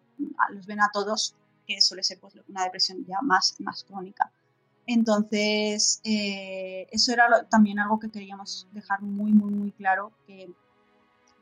los 0.52 0.66
ven 0.66 0.80
a 0.80 0.90
todos, 0.92 1.34
que 1.66 1.80
suele 1.80 2.02
ser 2.02 2.18
pues, 2.18 2.34
una 2.48 2.64
depresión 2.64 3.04
ya 3.06 3.18
más, 3.22 3.56
más 3.60 3.84
crónica. 3.84 4.30
Entonces, 4.86 6.00
eh, 6.04 6.86
eso 6.90 7.12
era 7.12 7.28
lo, 7.28 7.44
también 7.44 7.78
algo 7.78 8.00
que 8.00 8.10
queríamos 8.10 8.66
dejar 8.72 9.02
muy, 9.02 9.32
muy, 9.32 9.52
muy 9.52 9.72
claro, 9.72 10.12
que, 10.26 10.50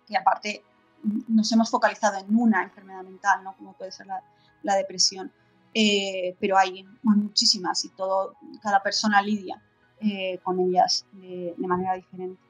que 0.07 0.17
aparte 0.17 0.65
nos 1.03 1.51
hemos 1.53 1.71
focalizado 1.71 2.19
en 2.19 2.37
una 2.37 2.63
enfermedad 2.63 3.03
mental, 3.03 3.45
¿no? 3.45 3.55
como 3.57 3.73
puede 3.75 3.93
ser 3.93 4.07
la, 4.07 4.23
la 4.63 4.77
depresión. 4.77 5.33
Eh, 5.75 6.37
pero 6.41 6.57
hay 6.57 6.87
muchísimas 7.03 7.85
y 7.85 7.91
todo, 7.91 8.35
cada 8.63 8.83
persona 8.83 9.21
lidia 9.23 9.63
eh, 10.01 10.39
con 10.43 10.59
ellas 10.61 11.07
de, 11.13 11.55
de, 11.57 11.67
manera 11.67 11.95
diferente. 11.95 12.41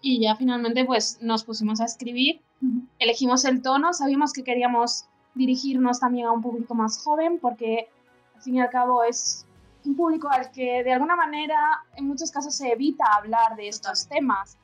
Y 0.00 0.20
ya 0.20 0.34
finalmente 0.34 0.84
pues 0.84 1.18
nos 1.20 1.44
pusimos 1.44 1.80
a 1.80 1.84
escribir, 1.84 2.40
uh 2.62 2.66
-huh. 2.66 2.88
elegimos 2.98 3.44
el 3.44 3.62
tono, 3.62 3.92
sabíamos 3.92 4.32
que 4.32 4.44
queríamos 4.44 5.06
dirigirnos 5.34 6.00
también 6.00 6.26
a 6.26 6.32
un 6.32 6.42
público 6.42 6.74
más 6.74 7.02
joven 7.02 7.38
porque 7.38 7.88
al 8.34 8.42
fin 8.42 8.56
y 8.56 8.60
al 8.60 8.70
cabo 8.70 9.04
es 9.04 9.44
un 9.84 9.96
público 9.96 10.28
al 10.30 10.50
que 10.50 10.82
de 10.82 10.92
alguna 10.92 11.16
manera 11.16 11.84
en 11.96 12.06
muchos 12.06 12.30
casos 12.30 12.54
se 12.54 12.72
evita 12.72 13.04
hablar 13.16 13.56
de 13.56 13.68
estos 13.68 14.06
temas 14.08 14.56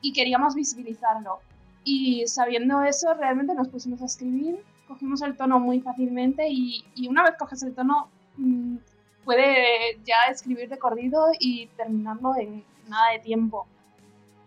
y 0.00 0.12
queríamos 0.12 0.54
visibilizarlo. 0.54 1.40
Y 1.88 2.26
sabiendo 2.26 2.82
eso, 2.82 3.14
realmente 3.14 3.54
nos 3.54 3.68
pusimos 3.68 4.02
a 4.02 4.06
escribir, 4.06 4.58
cogimos 4.88 5.22
el 5.22 5.36
tono 5.36 5.60
muy 5.60 5.80
fácilmente 5.80 6.48
y, 6.48 6.84
y 6.96 7.06
una 7.06 7.22
vez 7.22 7.36
coges 7.38 7.62
el 7.62 7.76
tono, 7.76 8.08
mmm, 8.36 8.78
puede 9.24 10.00
ya 10.04 10.16
escribir 10.28 10.68
de 10.68 10.80
corrido 10.80 11.28
y 11.38 11.68
terminarlo 11.76 12.34
en 12.34 12.64
nada 12.88 13.12
de 13.12 13.20
tiempo. 13.20 13.68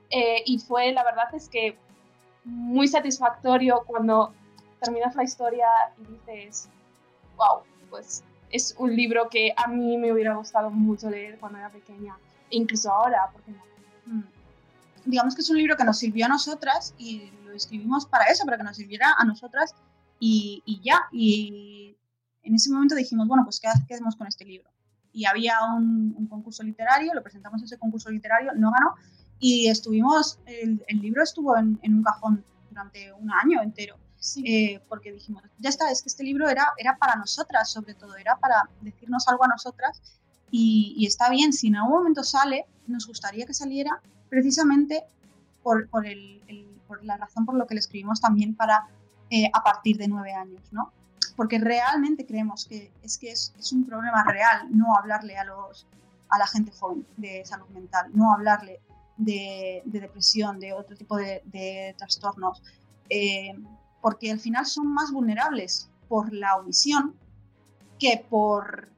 Eh, 0.09 0.43
y 0.45 0.59
fue, 0.59 0.91
la 0.91 1.05
verdad 1.05 1.33
es 1.33 1.47
que 1.47 1.77
muy 2.43 2.89
satisfactorio 2.89 3.83
cuando 3.87 4.33
terminas 4.81 5.15
la 5.15 5.23
historia 5.23 5.67
y 5.97 6.11
dices, 6.11 6.69
wow, 7.37 7.61
pues 7.89 8.21
es 8.51 8.75
un 8.77 8.93
libro 8.93 9.29
que 9.29 9.53
a 9.55 9.67
mí 9.67 9.97
me 9.97 10.11
hubiera 10.11 10.35
gustado 10.35 10.69
mucho 10.71 11.09
leer 11.09 11.39
cuando 11.39 11.59
era 11.59 11.69
pequeña, 11.69 12.17
e 12.51 12.57
incluso 12.57 12.91
ahora, 12.91 13.29
¿por 13.31 13.41
qué 13.43 13.51
no? 13.51 13.63
Mm. 14.07 14.38
Digamos 15.05 15.35
que 15.35 15.41
es 15.41 15.49
un 15.49 15.57
libro 15.57 15.75
que 15.77 15.83
nos 15.83 15.97
sirvió 15.97 16.25
a 16.25 16.29
nosotras 16.29 16.93
y 16.97 17.31
lo 17.45 17.53
escribimos 17.53 18.05
para 18.05 18.25
eso, 18.25 18.45
para 18.45 18.57
que 18.57 18.63
nos 18.63 18.77
sirviera 18.77 19.15
a 19.17 19.25
nosotras 19.25 19.73
y, 20.19 20.61
y 20.65 20.81
ya. 20.81 21.01
Y 21.11 21.97
en 22.43 22.55
ese 22.55 22.71
momento 22.71 22.95
dijimos, 22.95 23.27
bueno, 23.27 23.43
pues 23.43 23.59
¿qué, 23.59 23.67
qué 23.87 23.95
hacemos 23.95 24.15
con 24.15 24.27
este 24.27 24.45
libro? 24.45 24.69
Y 25.11 25.25
había 25.25 25.63
un, 25.75 26.13
un, 26.17 26.27
concurso 26.27 26.63
literario, 26.63 27.13
lo 27.13 27.23
presentamos 27.23 27.61
a 27.61 27.65
ese 27.65 27.77
concurso 27.77 28.09
literario, 28.09 28.51
no 28.55 28.71
ganó, 28.71 28.95
y 29.39 29.67
estuvimos, 29.67 30.39
el, 30.45 30.83
el 30.87 30.99
libro 30.99 31.23
estuvo 31.23 31.57
en, 31.57 31.79
en, 31.81 31.95
un 31.95 32.03
cajón 32.03 32.43
durante 32.69 33.11
un 33.13 33.31
año 33.31 33.61
entero. 33.61 33.97
Sí. 34.19 34.43
Eh, 34.45 34.81
porque 34.89 35.13
dijimos, 35.13 35.43
ya 35.59 35.69
está, 35.69 35.89
es 35.89 36.01
que 36.01 36.09
este 36.09 36.23
libro 36.23 36.49
era, 36.49 36.73
era 36.77 36.97
para 36.97 37.15
nosotras, 37.15 37.71
sobre 37.71 37.93
todo, 37.93 38.17
era 38.17 38.37
para 38.37 38.69
decirnos 38.81 39.27
algo 39.29 39.45
a 39.45 39.47
nosotras. 39.47 40.01
Y, 40.51 40.93
y 40.97 41.05
está 41.05 41.29
bien, 41.29 41.53
si 41.53 41.67
en 41.67 41.77
algún 41.77 41.99
momento 41.99 42.23
sale, 42.23 42.65
nos 42.85 43.07
gustaría 43.07 43.45
que 43.45 43.53
saliera 43.53 44.01
precisamente 44.29 45.03
por, 45.63 45.89
por, 45.89 46.05
el, 46.05 46.41
por 46.87 47.03
la 47.03 47.17
razón 47.17 47.45
por 47.45 47.55
lo 47.55 47.67
que 47.67 47.75
le 47.75 47.79
escribimos 47.79 48.21
también 48.21 48.55
para 48.55 48.87
eh, 49.29 49.49
a 49.53 49.63
partir 49.63 49.97
de 49.97 50.07
nueve 50.07 50.33
años, 50.33 50.61
¿no? 50.71 50.91
Porque 51.35 51.59
realmente 51.59 52.25
creemos 52.25 52.65
que 52.65 52.91
es 53.03 53.17
que 53.17 53.31
es, 53.31 53.53
es 53.57 53.71
un 53.71 53.85
problema 53.85 54.23
real 54.23 54.67
no 54.71 54.95
hablarle 54.95 55.37
a, 55.37 55.45
los, 55.45 55.87
a 56.29 56.37
la 56.37 56.47
gente 56.47 56.71
joven 56.71 57.05
de 57.17 57.43
salud 57.45 57.67
mental, 57.69 58.07
no 58.13 58.33
hablarle 58.33 58.79
de, 59.17 59.81
de 59.85 59.99
depresión, 59.99 60.59
de 60.59 60.73
otro 60.73 60.95
tipo 60.95 61.17
de, 61.17 61.95
trastornos. 61.97 62.63
Eh, 63.09 63.53
porque 64.01 64.31
al 64.31 64.39
final 64.39 64.65
son 64.65 64.93
más 64.93 65.11
vulnerables 65.11 65.89
por 66.07 66.33
la 66.33 66.55
omisión 66.55 67.15
que 67.99 68.25
por, 68.29 68.89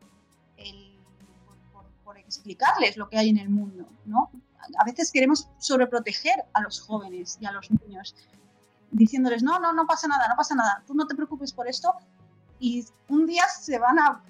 por, 1.73 1.85
por, 2.03 2.17
explicarles 2.17 2.97
lo 2.97 3.09
que 3.09 3.17
hay 3.17 3.29
en 3.29 3.39
el 3.39 3.50
mundo, 3.50 3.88
¿no? 4.05 4.29
A 4.78 4.86
veces 4.86 5.12
queremos 5.12 5.50
sobreproteger 5.58 6.46
a 6.54 6.62
los 6.62 6.82
jóvenes 6.82 7.38
y 7.40 7.46
a 7.46 7.51
los 7.51 7.70
niños, 7.72 8.16
diciéndoles, 8.92 9.44
no, 9.44 9.60
no, 9.60 9.74
no 9.74 9.86
pasa 9.86 10.08
nada, 10.08 10.28
no 10.28 10.36
pasa 10.36 10.56
nada, 10.56 10.84
tú 10.86 10.94
no 10.94 11.08
te 11.08 11.16
preocupes 11.16 11.54
por 11.54 11.68
esto, 11.68 11.94
y 12.60 12.86
un 13.08 13.25
día 13.25 13.44
se 13.48 13.80
van 13.80 14.00
a 14.00 14.22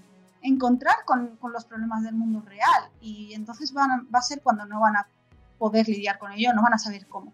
encontrar 0.42 0.96
con, 1.06 1.36
con 1.38 1.52
los 1.52 1.66
problemas 1.66 2.04
del 2.04 2.16
mundo 2.16 2.42
real, 2.42 2.90
y 3.02 3.34
entonces 3.34 3.74
van 3.74 4.08
va 4.14 4.20
a 4.20 4.24
ser 4.24 4.42
cuando 4.42 4.66
no 4.66 4.80
van 4.80 4.98
a 4.98 5.08
poder 5.58 5.88
lidiar 5.88 6.18
con 6.18 6.32
ello, 6.32 6.54
no 6.54 6.64
van 6.64 6.74
a 6.74 6.80
saber 6.80 7.08
cómo. 7.08 7.34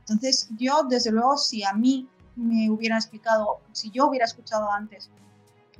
Entonces 0.00 0.48
yo, 0.56 0.84
desde 0.84 1.10
luego, 1.10 1.36
si 1.36 1.64
a 1.64 1.72
mí 1.72 2.08
me 2.36 2.70
hubieran 2.70 2.98
explicado, 2.98 3.60
si 3.72 3.90
yo 3.90 4.06
hubiera 4.06 4.26
escuchado 4.26 4.70
antes 4.70 5.10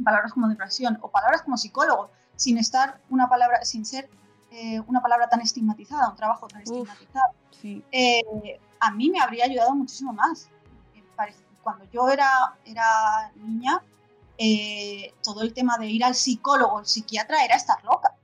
palabras 0.02 0.33
como 0.33 0.49
depresión 0.49 0.99
o 1.02 1.11
palabras 1.11 1.43
como 1.43 1.57
psicólogo, 1.57 2.11
sin 2.37 2.59
estar 2.59 3.00
una 3.11 3.28
palabra, 3.28 3.64
sin 3.64 3.85
ser 3.85 4.09
eh, 4.54 4.80
una 4.87 5.02
palabra 5.02 5.28
tan 5.28 5.40
estigmatizada, 5.40 6.08
un 6.08 6.17
trabajo 6.17 6.47
tan 6.47 6.60
Uf, 6.60 6.88
estigmatizado, 6.88 7.34
sí. 7.50 7.84
eh, 7.90 8.60
a 8.80 8.90
mí 8.93 9.10
me 9.10 9.21
habría 9.21 9.45
ayudado 9.45 9.75
muchísimo 9.75 10.12
más. 10.12 10.49
Cuando 11.62 11.86
yo 11.90 12.10
era, 12.10 12.58
era 12.67 13.32
niña, 13.36 13.82
eh, 14.36 15.14
todo 15.23 15.40
el 15.43 15.54
tema 15.54 15.78
de 15.78 15.86
ir 15.86 16.04
al 16.04 16.14
psicólogo, 16.14 16.80
el 16.80 16.86
psiquiatra, 16.86 17.43
era 17.43 17.54
estar 17.56 17.82
loca. 17.84 18.14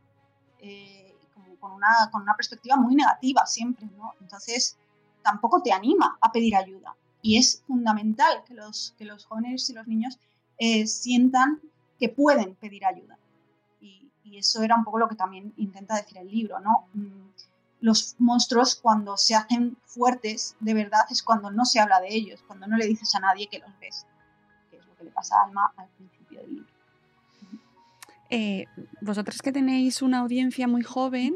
Eh, 0.59 1.17
como 1.35 1.57
con, 1.57 1.73
una, 1.73 1.89
con 2.13 2.21
una 2.23 2.35
perspectiva 2.35 2.77
muy 2.77 2.95
negativa 2.95 3.47
siempre, 3.47 3.87
¿no? 3.97 4.13
Entonces, 4.21 4.77
tampoco 5.23 5.63
te 5.63 5.73
anima 5.73 6.19
a 6.21 6.31
pedir 6.31 6.55
ayuda 6.55 6.95
y 7.23 7.39
es 7.39 7.63
fundamental 7.67 8.45
que 8.47 8.55
los, 8.55 8.95
que 8.99 9.05
los 9.05 9.25
jóvenes 9.25 9.69
y 9.71 9.75
los 9.75 9.87
niños 9.87 10.19
eh, 10.59 10.87
sientan 10.87 11.61
que 11.99 12.09
pueden 12.09 12.55
pedir 12.57 12.85
ayuda. 12.85 13.19
Y, 14.31 14.39
eso 14.39 14.63
era 14.63 14.77
un 14.77 14.85
poco 14.85 14.99
lo 14.99 15.09
que 15.09 15.17
también 15.17 15.53
intenta 15.57 15.97
decir 15.97 16.19
el 16.19 16.31
libro, 16.31 16.61
¿no? 16.61 16.87
Mm, 16.95 17.31
los 17.81 18.15
monstruos 18.19 18.75
cuando 18.75 19.17
se 19.17 19.35
hacen 19.35 19.77
fuertes 19.85 20.57
de 20.61 20.75
verdad 20.75 21.01
es 21.11 21.23
cuando 21.23 21.51
no 21.51 21.65
se 21.65 21.81
habla 21.81 22.01
de 22.01 22.15
ellos, 22.15 22.43
cuando 22.47 22.67
no 22.67 22.77
le 22.77 22.87
dices 22.87 23.15
a 23.15 23.21
nadie 23.21 23.49
que 23.49 23.59
los 23.59 23.71
ves, 23.81 24.07
que 24.71 24.77
es 24.77 24.87
lo 24.87 24.95
que 24.97 25.05
le 25.05 25.11
pasa 25.11 25.37
a 25.37 25.47
Alma 25.47 25.73
al 25.77 25.89
principio 25.89 26.41
del 26.41 26.51
libro. 26.51 26.71
Eh, 28.29 28.67
vosotros 29.01 29.41
que 29.43 29.51
tenéis 29.51 30.03
una 30.03 30.19
audiencia 30.19 30.69
muy 30.69 30.83
joven, 30.83 31.35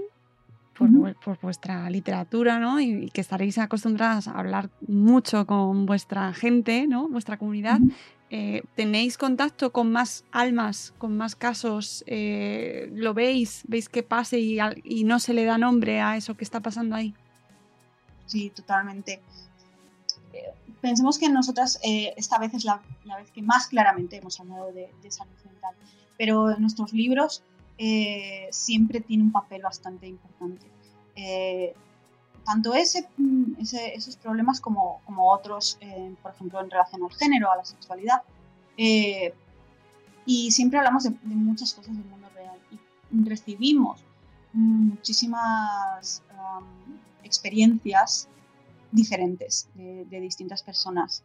por, 0.76 0.90
uh 0.90 1.06
-huh. 1.06 1.16
por, 1.24 1.40
vuestra 1.40 1.88
literatura, 1.88 2.58
¿no? 2.58 2.80
Y, 2.80 3.04
y, 3.04 3.10
que 3.10 3.20
estaréis 3.20 3.58
acostumbradas 3.58 4.28
a 4.28 4.32
hablar 4.32 4.70
mucho 4.86 5.46
con 5.46 5.86
vuestra 5.86 6.32
gente, 6.34 6.86
¿no? 6.86 7.08
Vuestra 7.08 7.38
comunidad. 7.38 7.80
Uh 7.80 7.86
-huh. 7.86 7.94
Eh, 8.30 8.62
¿Tenéis 8.74 9.18
contacto 9.18 9.70
con 9.70 9.92
más 9.92 10.24
almas, 10.32 10.92
con 10.98 11.16
más 11.16 11.36
casos? 11.36 12.02
Eh, 12.06 12.90
¿Lo 12.92 13.14
veis? 13.14 13.62
¿Veis 13.68 13.88
que 13.88 14.02
pase 14.02 14.40
y, 14.40 15.04
no 15.04 15.20
se 15.20 15.34
le 15.34 15.44
da 15.44 15.58
nombre 15.58 16.00
a 16.00 16.16
eso 16.16 16.36
que 16.36 16.44
está 16.44 16.60
pasando 16.60 16.96
ahí? 16.96 17.14
Sí, 18.26 18.50
totalmente. 18.50 19.22
Eh, 20.32 20.52
pensemos 20.80 21.18
que 21.18 21.28
nosotras 21.28 21.78
esta 21.82 22.38
vez 22.38 22.54
es 22.54 22.64
la, 22.64 22.82
vez 23.18 23.30
que 23.30 23.42
más 23.42 23.68
claramente 23.68 24.16
hemos 24.16 24.40
hablado 24.40 24.72
de, 24.72 24.90
de 25.02 25.10
salud 25.10 25.34
mental, 25.44 25.74
pero 26.16 26.50
en 26.50 26.60
nuestros 26.60 26.92
libros 26.92 27.42
siempre 28.50 29.00
tiene 29.00 29.22
un 29.24 29.32
papel 29.32 29.62
bastante 29.62 30.06
importante. 30.06 30.66
Tanto 32.44 32.72
mm, 32.72 33.54
esos 33.58 34.16
problemas 34.16 34.60
como, 34.60 35.00
otros, 35.06 35.78
eh, 35.80 36.14
por 36.22 36.32
ejemplo, 36.32 36.60
en 36.60 36.70
relación 36.70 37.02
al 37.02 37.12
género, 37.14 37.50
a 37.50 37.56
la 37.56 37.64
sexualidad. 37.64 38.22
Eh, 38.76 39.32
y 40.26 40.50
siempre 40.50 40.78
hablamos 40.78 41.04
de, 41.04 41.10
muchas 41.22 41.72
cosas 41.74 41.96
del 41.96 42.04
mundo 42.06 42.28
real 42.34 42.58
y 42.70 43.28
recibimos 43.28 44.02
muchísimas 44.52 46.22
experiencias 47.22 48.28
diferentes 48.90 49.68
de, 49.74 50.20
distintas 50.20 50.62
personas. 50.62 51.24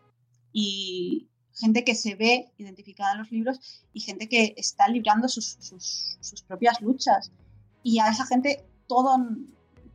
Y, 0.53 1.27
gente 1.59 1.83
que 1.83 1.93
se 1.93 2.15
ve 2.15 2.53
identificada 2.57 3.11
en 3.11 3.17
los 3.17 3.31
libros 3.31 3.83
y 3.91 3.99
gente 3.99 4.29
que 4.29 4.53
está 4.55 4.87
librando 4.87 5.27
sus, 5.27 5.57
sus 5.59 6.41
propias 6.43 6.79
luchas. 6.79 7.33
Y 7.83 7.99
a 7.99 8.07
esa 8.07 8.25
gente 8.25 8.65
todo, 8.87 9.17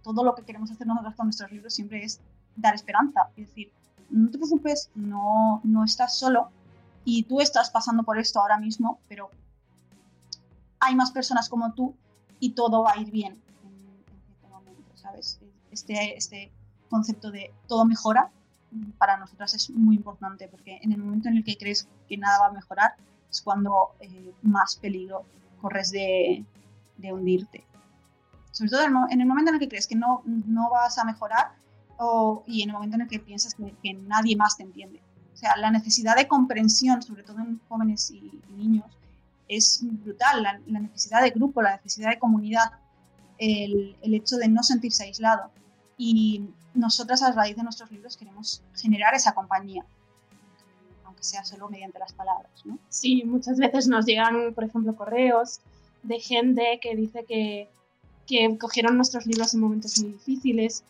todo 0.05 0.23
lo 0.23 0.37
que 0.37 0.45
queremos 0.45 0.71
hacer 0.71 0.87
nosotros 0.87 1.15
con 1.17 1.27
nuestros 1.27 1.51
libros 1.51 1.75
siempre 1.75 2.05
es 2.05 2.21
dar 2.55 2.75
esperanza. 2.75 3.31
Es 3.37 3.49
decir, 3.49 3.73
no 4.11 4.31
te 4.31 4.39
preocupes, 4.39 4.91
no, 4.95 5.61
no 5.65 5.85
estás 5.85 6.17
solo 6.17 6.51
y 7.05 7.25
tú 7.25 7.41
estás 7.41 7.71
pasando 7.71 8.05
por 8.05 8.19
esto 8.19 8.41
ahora 8.41 8.59
mismo, 8.59 9.01
pero 9.09 9.31
hay 10.79 10.95
más 10.95 11.11
personas 11.11 11.49
como 11.49 11.73
tú 11.73 11.95
y 12.39 12.53
todo 12.53 12.85
va 12.85 12.93
a 12.93 13.01
ir 13.01 13.11
bien 13.11 13.33
en, 13.65 13.73
en 14.15 14.33
este 14.33 14.49
momento, 14.49 14.97
¿sabes? 14.97 15.41
Este, 15.73 16.17
este 16.17 16.53
concepto 16.89 17.33
de 17.33 17.53
todo 17.67 17.85
mejora 17.85 18.31
para 18.99 19.17
nosotras 19.17 19.55
es 19.55 19.71
muy 19.71 19.97
importante 19.97 20.49
porque 20.49 20.79
en 20.83 20.93
el 20.93 20.99
momento 20.99 21.29
en 21.29 21.39
el 21.39 21.45
que 21.45 21.57
crees 21.57 21.89
que 22.09 22.17
nada 22.17 22.41
va 22.41 22.47
a 22.47 22.53
mejorar 22.53 22.95
es 23.31 23.41
cuando 23.43 23.95
eh, 24.01 24.33
más 24.43 24.77
peligro 24.77 25.25
corres 25.61 25.91
de, 25.91 26.45
de, 26.99 27.13
hundirte. 27.13 27.65
Sobre 28.55 28.71
todo 28.71 28.83
en 29.11 29.21
el 29.21 29.27
momento 29.27 29.51
en 29.51 29.57
el 29.57 29.61
que 29.61 29.69
crees 29.69 29.87
que 29.87 29.97
no, 29.97 30.23
no 30.25 30.71
vas 30.71 30.97
a 30.99 31.05
mejorar 31.05 31.53
o, 31.99 32.43
y 32.47 32.63
en 32.63 32.71
el 32.71 32.75
momento 32.75 32.97
en 32.97 33.03
el 33.03 33.09
que 33.09 33.21
piensas 33.21 33.55
que, 33.55 33.75
que, 33.83 33.95
nadie 33.95 34.37
más 34.37 34.57
te 34.57 34.63
entiende. 34.63 35.03
O 35.35 35.37
sea, 35.37 35.57
la 35.57 35.71
necesidad 35.71 36.17
de 36.17 36.27
comprensión, 36.27 37.03
sobre 37.03 37.23
todo 37.25 37.41
en 37.41 37.61
jóvenes 37.69 38.11
y, 38.11 38.41
y 38.49 38.53
niños, 38.53 38.87
es 39.49 39.81
brutal. 39.83 40.43
La, 40.43 40.61
la, 40.67 40.81
necesidad 40.81 41.21
de 41.23 41.31
grupo, 41.31 41.61
la 41.61 41.77
necesidad 41.77 42.11
de 42.11 42.19
comunidad, 42.19 42.73
el, 43.39 43.97
el 44.01 44.15
hecho 44.15 44.37
de 44.37 44.49
no 44.49 44.63
sentirse 44.63 45.05
aislado. 45.05 45.51
Y 45.99 46.49
nosotras 46.73 47.23
a 47.23 47.33
raíz 47.33 47.57
de 47.57 47.65
nuestros 47.65 47.91
libros 47.91 48.17
queremos 48.17 48.63
generar 48.75 49.15
esa 49.15 49.35
compañía 49.35 49.85
sea 51.25 51.45
solo 51.45 51.69
mediante 51.69 51.99
las 51.99 52.13
palabras, 52.13 52.53
¿no? 52.65 52.79
Sí, 52.89 53.25
muchas 53.25 53.59
veces 53.59 53.89
nos 53.89 54.05
llegan, 54.05 54.55
por 54.55 54.65
ejemplo, 54.65 54.95
correos 54.95 55.61
de 56.03 56.21
gente 56.21 56.79
que 56.81 56.95
dice 56.95 57.25
que, 57.27 57.71
que 58.27 58.57
cogieron 58.59 58.97
nuestros 58.97 59.27
libros 59.27 59.55
en 59.55 59.61
momentos 59.61 59.99
muy 60.01 60.13
difíciles. 60.13 60.85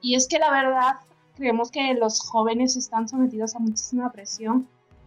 Y 0.00 0.14
es 0.14 0.26
que 0.28 0.38
la 0.38 0.50
verdad, 0.50 0.96
creemos 1.36 1.70
que 1.70 1.94
los 1.94 2.20
jóvenes 2.20 2.76
están 2.76 3.08
sometidos 3.08 3.54
a 3.54 3.58
muchísima 3.58 4.10
presión 4.12 4.66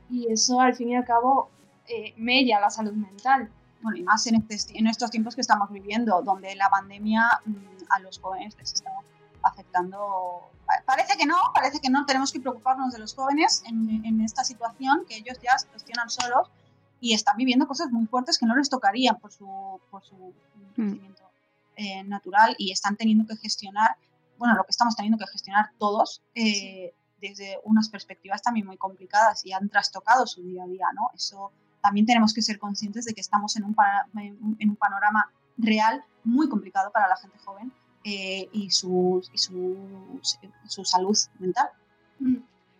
y 0.10 0.32
eso 0.32 0.60
al 0.62 0.76
fin 0.76 0.90
y 0.90 0.96
al 0.96 1.06
cabo 1.06 1.50
eh, 1.88 2.14
mella 2.18 2.60
la 2.60 2.70
salud 2.70 2.94
mental. 2.94 3.50
Bueno, 3.82 3.98
y 3.98 4.04
más 4.04 4.26
en, 4.28 4.36
este- 4.36 4.78
en 4.78 4.88
estos 4.88 5.12
tiempos 5.12 5.36
que 5.36 5.42
estamos 5.42 5.70
viviendo, 5.72 6.22
donde 6.22 6.56
la 6.56 6.70
pandemia 6.70 7.24
mm, 7.46 7.56
a 7.90 8.00
los 8.00 8.20
jóvenes 8.20 8.56
les 8.58 8.74
está 8.74 8.92
afectando. 9.42 10.42
Pa- 10.66 10.84
Parece 10.86 11.18
que 11.18 11.26
no, 11.26 11.36
parece 11.54 11.80
que 11.80 11.90
no 11.90 12.06
tenemos 12.06 12.32
que 12.32 12.40
preocuparnos 12.40 12.94
de 12.94 13.00
los 13.00 13.14
jóvenes 13.14 13.64
en, 13.68 14.06
en 14.06 14.22
esta 14.22 14.44
situación, 14.44 15.04
que 15.08 15.18
ellos 15.18 15.38
ya 15.44 15.58
se 15.58 15.68
gestionan 15.70 16.10
solos 16.10 16.48
y 17.02 17.14
están 17.14 17.36
viviendo 17.38 17.68
cosas 17.68 17.92
muy 17.92 18.06
fuertes 18.06 18.38
que 18.38 18.46
no 18.46 18.56
les 18.56 18.70
tocarían 18.70 19.20
por 19.20 19.32
su, 19.32 19.46
por 19.92 20.04
su 20.04 20.34
crecimiento 20.76 21.23
eh, 21.76 22.04
natural 22.04 22.56
y 22.58 22.72
están 22.72 22.96
teniendo 22.96 23.26
que 23.26 23.36
gestionar, 23.38 23.96
bueno, 24.38 24.56
lo 24.56 24.64
que 24.64 24.72
estamos 24.72 24.96
teniendo 24.96 25.18
que 25.18 25.28
gestionar 25.28 25.72
todos 25.78 26.22
eh, 26.36 26.94
desde 27.20 27.60
unas 27.64 27.90
perspectivas 27.90 28.42
también 28.42 28.66
muy 28.66 28.78
complicadas 28.78 29.46
y 29.46 29.54
han 29.54 29.70
trastocado 29.70 30.28
su 30.28 30.44
día 30.44 30.64
a 30.64 30.68
día, 30.68 30.86
¿no? 30.94 31.10
Eso 31.16 31.52
también 31.82 32.06
tenemos 32.06 32.34
que 32.34 32.42
ser 32.42 32.60
conscientes 32.60 33.06
de 33.06 33.14
que 33.14 33.22
estamos 33.22 33.56
en 33.56 33.64
un, 33.66 33.76
en 34.60 34.70
un 34.70 34.76
panorama 34.76 35.32
real 35.58 36.04
muy 36.24 36.50
complicado 36.50 36.92
para 36.92 37.08
la 37.08 37.18
gente 37.18 37.38
joven 37.40 37.72
eh, 38.04 38.50
y, 38.52 38.70
su, 38.72 39.22
y 39.32 39.38
su, 39.38 40.20
su 40.68 40.86
salud 40.86 41.18
mental. 41.40 41.70
Mm. 42.20 42.38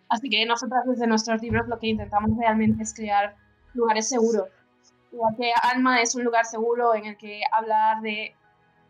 Así 0.08 0.28
que 0.28 0.44
nosotras 0.46 0.84
desde 0.86 1.06
nuestros 1.06 1.40
libros 1.42 1.66
lo 1.66 1.78
que 1.78 1.88
intentamos 1.88 2.36
realmente 2.36 2.82
es 2.82 2.94
crear 2.94 3.36
lugares 3.72 4.08
seguros. 4.08 4.48
Igual 5.12 5.34
que 5.36 5.52
Alma 5.62 6.00
es 6.00 6.14
un 6.14 6.24
lugar 6.24 6.44
seguro 6.44 6.94
en 6.94 7.06
el 7.06 7.16
que 7.16 7.42
hablar 7.52 8.00
de, 8.00 8.34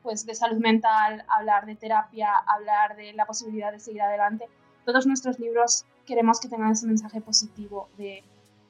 pues, 0.05 0.25
de 0.25 0.35
salud 0.37 0.59
mental, 0.59 1.25
hablar 1.29 1.67
de 1.67 1.75
terapia, 1.75 2.31
hablar 2.47 2.95
de 2.95 3.12
la 3.14 3.27
posibilidad 3.27 3.73
de 3.73 3.81
seguir 3.81 4.03
adelante. 4.03 4.47
Todos 4.85 5.07
nuestros 5.07 5.40
libros 5.40 5.87
queremos 6.07 6.38
que 6.38 6.49
tengan 6.49 6.71
ese 6.71 6.87
mensaje 6.87 7.21
positivo 7.21 7.88
de 7.97 8.23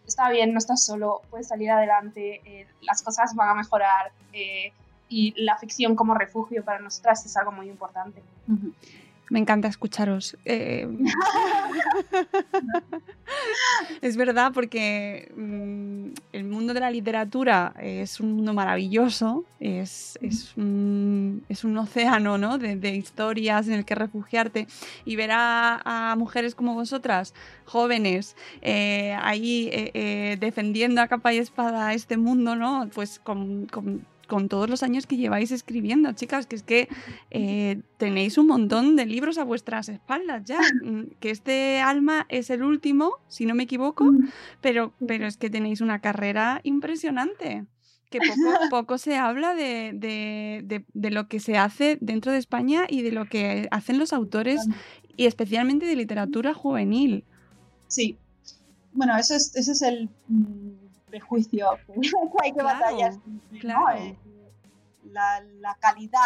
está 0.07 0.31
bien, 0.31 0.53
no 0.53 0.59
estás 0.59 0.85
solo, 0.85 1.23
puedes 1.31 1.49
salir 1.49 1.71
adelante, 1.71 2.41
eh, 2.45 2.67
las 2.83 3.03
cosas 3.03 3.35
van 3.35 3.49
a 3.49 3.55
mejorar 3.55 4.13
eh, 4.33 4.73
y 5.09 5.35
la 5.43 5.59
ficción 5.59 5.97
como 5.97 6.15
refugio 6.15 6.65
para 6.65 6.79
nosotras 6.79 7.27
es 7.27 7.37
algo 7.37 7.53
muy 7.53 7.69
importante. 7.69 8.23
Me 9.31 9.39
encanta 9.39 9.69
escucharos. 9.69 10.37
Eh, 10.45 10.87
es 14.03 14.17
verdad 14.17 14.53
porque 14.53 15.33
mm, 15.37 16.09
el 16.33 16.45
mundo 16.45 16.75
de 16.75 16.81
la 16.81 16.91
literatura 16.91 17.75
es 17.81 18.21
un 18.21 18.33
mundo 18.33 18.53
maravilloso, 18.53 19.45
es, 19.61 20.19
es, 20.21 20.57
un, 20.57 21.45
es 21.49 21.65
un 21.65 21.77
océano 21.79 22.39
¿no? 22.39 22.59
de, 22.59 22.77
de 22.77 22.95
historias 22.95 23.69
en 23.69 23.75
el 23.75 23.85
que 23.85 23.95
refugiarte 23.95 24.67
y 25.05 25.17
ver 25.17 25.31
a, 25.33 26.13
a 26.13 26.17
mujeres 26.17 26.55
como 26.55 26.75
vosotras, 26.75 27.35
jóvenes, 27.65 28.37
eh, 28.63 29.17
ahí 29.21 29.69
eh, 29.73 29.91
eh, 29.95 30.37
defendiendo 30.39 31.01
a 31.01 31.09
capa 31.09 31.33
y 31.33 31.39
espada 31.39 31.93
este 31.95 32.17
mundo, 32.17 32.57
¿no? 32.57 32.89
pues 32.95 33.19
con, 33.19 33.67
con 33.67 34.07
con 34.35 34.49
todos 34.49 34.69
los 34.69 34.83
años 34.83 35.07
que 35.07 35.17
lleváis 35.17 35.53
escribiendo, 35.53 36.11
chicas, 36.13 36.47
que 36.49 36.57
es 36.57 36.65
que 36.65 36.89
eh, 37.31 37.83
tenéis 37.99 38.37
un 38.37 38.49
montón 38.49 38.97
de 38.97 39.07
libros 39.07 39.39
a 39.39 39.45
vuestras 39.45 39.89
espaldas 39.89 40.43
ya, 40.45 40.59
mm, 40.83 41.03
que 41.21 41.31
este 41.31 41.79
Alma 41.81 42.27
es 42.29 42.51
el 42.51 42.65
último, 42.65 43.13
si 43.29 43.47
no 43.47 43.55
me 43.55 43.63
equivoco, 43.63 44.11
pero, 44.61 44.93
pero 45.07 45.29
es 45.29 45.37
que 45.37 45.51
tenéis 45.51 45.81
una 45.81 46.01
carrera 46.01 46.61
impresionante, 46.65 47.65
que 48.11 48.19
poco, 48.27 48.59
poco 48.69 48.99
se 48.99 49.15
habla 49.15 49.55
de, 49.55 49.93
de, 49.95 50.63
de, 50.65 50.85
de 50.93 51.11
lo 51.13 51.29
que 51.29 51.39
se 51.39 51.57
hace 51.57 51.97
dentro 52.01 52.33
de 52.33 52.39
España 52.39 52.87
y 52.89 53.03
de 53.03 53.13
lo 53.13 53.29
que 53.29 53.69
hacen 53.71 53.99
los 54.01 54.13
autores, 54.13 54.69
y 55.17 55.27
especialmente 55.27 55.87
de 55.87 55.95
literatura 55.95 56.55
juvenil. 56.55 57.25
Sí, 57.87 58.19
bueno, 58.91 59.17
eso 59.17 59.37
es, 59.37 59.55
ese 59.55 59.71
es 59.71 59.83
el 59.83 60.11
mm, 60.27 60.73
prejuicio 61.07 61.69
que 61.87 62.39
hay 62.43 62.53
que 62.53 62.63
Claro, 62.63 62.81
batallar 62.81 63.13
siempre, 63.23 63.63
¿no? 63.65 63.85
claro. 63.85 64.17
La, 65.05 65.43
la 65.61 65.77
calidad 65.77 66.21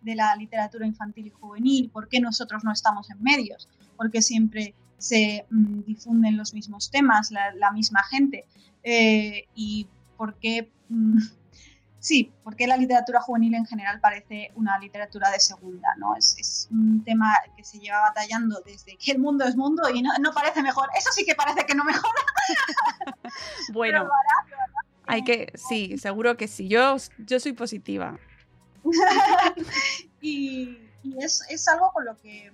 de 0.00 0.14
la 0.14 0.34
literatura 0.36 0.86
infantil 0.86 1.26
y 1.26 1.30
juvenil, 1.30 1.90
por 1.90 2.08
qué 2.08 2.20
nosotros 2.20 2.64
no 2.64 2.72
estamos 2.72 3.10
en 3.10 3.22
medios, 3.22 3.68
por 3.96 4.10
qué 4.10 4.22
siempre 4.22 4.74
se 4.98 5.46
mm, 5.50 5.82
difunden 5.82 6.36
los 6.36 6.54
mismos 6.54 6.90
temas, 6.90 7.30
la, 7.30 7.54
la 7.54 7.72
misma 7.72 8.02
gente, 8.04 8.46
eh, 8.82 9.46
y 9.54 9.88
por 10.16 10.36
qué, 10.36 10.70
mm, 10.88 11.18
sí, 11.98 12.32
por 12.44 12.54
qué 12.54 12.66
la 12.66 12.76
literatura 12.76 13.20
juvenil 13.20 13.54
en 13.54 13.66
general 13.66 14.00
parece 14.00 14.52
una 14.54 14.78
literatura 14.78 15.30
de 15.30 15.40
segunda, 15.40 15.88
¿no? 15.98 16.14
Es, 16.16 16.36
es 16.38 16.68
un 16.70 17.02
tema 17.02 17.32
que 17.56 17.64
se 17.64 17.78
lleva 17.78 18.00
batallando 18.00 18.62
desde 18.64 18.96
que 18.96 19.12
el 19.12 19.18
mundo 19.18 19.44
es 19.44 19.56
mundo 19.56 19.88
y 19.92 20.02
no, 20.02 20.10
no 20.20 20.32
parece 20.32 20.62
mejor. 20.62 20.88
Eso 20.96 21.10
sí 21.12 21.24
que 21.24 21.34
parece 21.34 21.66
que 21.66 21.74
no 21.74 21.84
mejora. 21.84 22.22
Bueno, 23.72 24.04
Pero 24.04 24.10
hay 25.06 25.22
que, 25.22 25.52
sí, 25.54 25.98
seguro 25.98 26.36
que 26.36 26.48
sí, 26.48 26.68
yo, 26.68 26.96
yo 27.18 27.40
soy 27.40 27.52
positiva. 27.52 28.18
y, 30.20 30.78
y 31.02 31.16
es, 31.18 31.42
es 31.48 31.68
algo 31.68 31.90
con 31.92 32.04
lo 32.04 32.16
que 32.18 32.52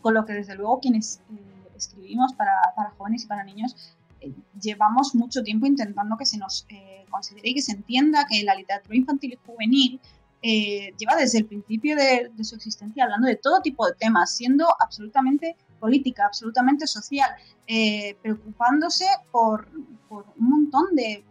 con 0.00 0.14
lo 0.14 0.24
que 0.24 0.32
desde 0.32 0.54
luego 0.54 0.80
quienes 0.80 1.20
eh, 1.30 1.70
escribimos 1.76 2.32
para, 2.32 2.52
para 2.74 2.90
jóvenes 2.92 3.24
y 3.24 3.26
para 3.26 3.44
niños 3.44 3.94
eh, 4.20 4.32
llevamos 4.58 5.14
mucho 5.14 5.42
tiempo 5.42 5.66
intentando 5.66 6.16
que 6.16 6.24
se 6.24 6.38
nos 6.38 6.64
eh, 6.70 7.04
considere 7.10 7.50
y 7.50 7.54
que 7.54 7.62
se 7.62 7.72
entienda 7.72 8.26
que 8.26 8.42
la 8.44 8.54
literatura 8.54 8.96
infantil 8.96 9.34
y 9.34 9.38
juvenil 9.46 10.00
lleva 10.42 11.16
desde 11.18 11.36
el 11.36 11.44
principio 11.44 11.94
de, 11.96 12.30
de 12.34 12.44
su 12.44 12.54
existencia 12.54 13.04
hablando 13.04 13.26
de 13.26 13.36
todo 13.36 13.60
tipo 13.60 13.86
de 13.86 13.92
temas, 13.92 14.34
siendo 14.34 14.66
absolutamente 14.80 15.54
política, 15.80 16.26
absolutamente 16.26 16.86
social, 16.86 17.30
eh, 17.66 18.16
preocupándose 18.22 19.06
por, 19.32 19.68
por 20.08 20.26
un 20.38 20.50
montón 20.50 20.94
de 20.94 21.24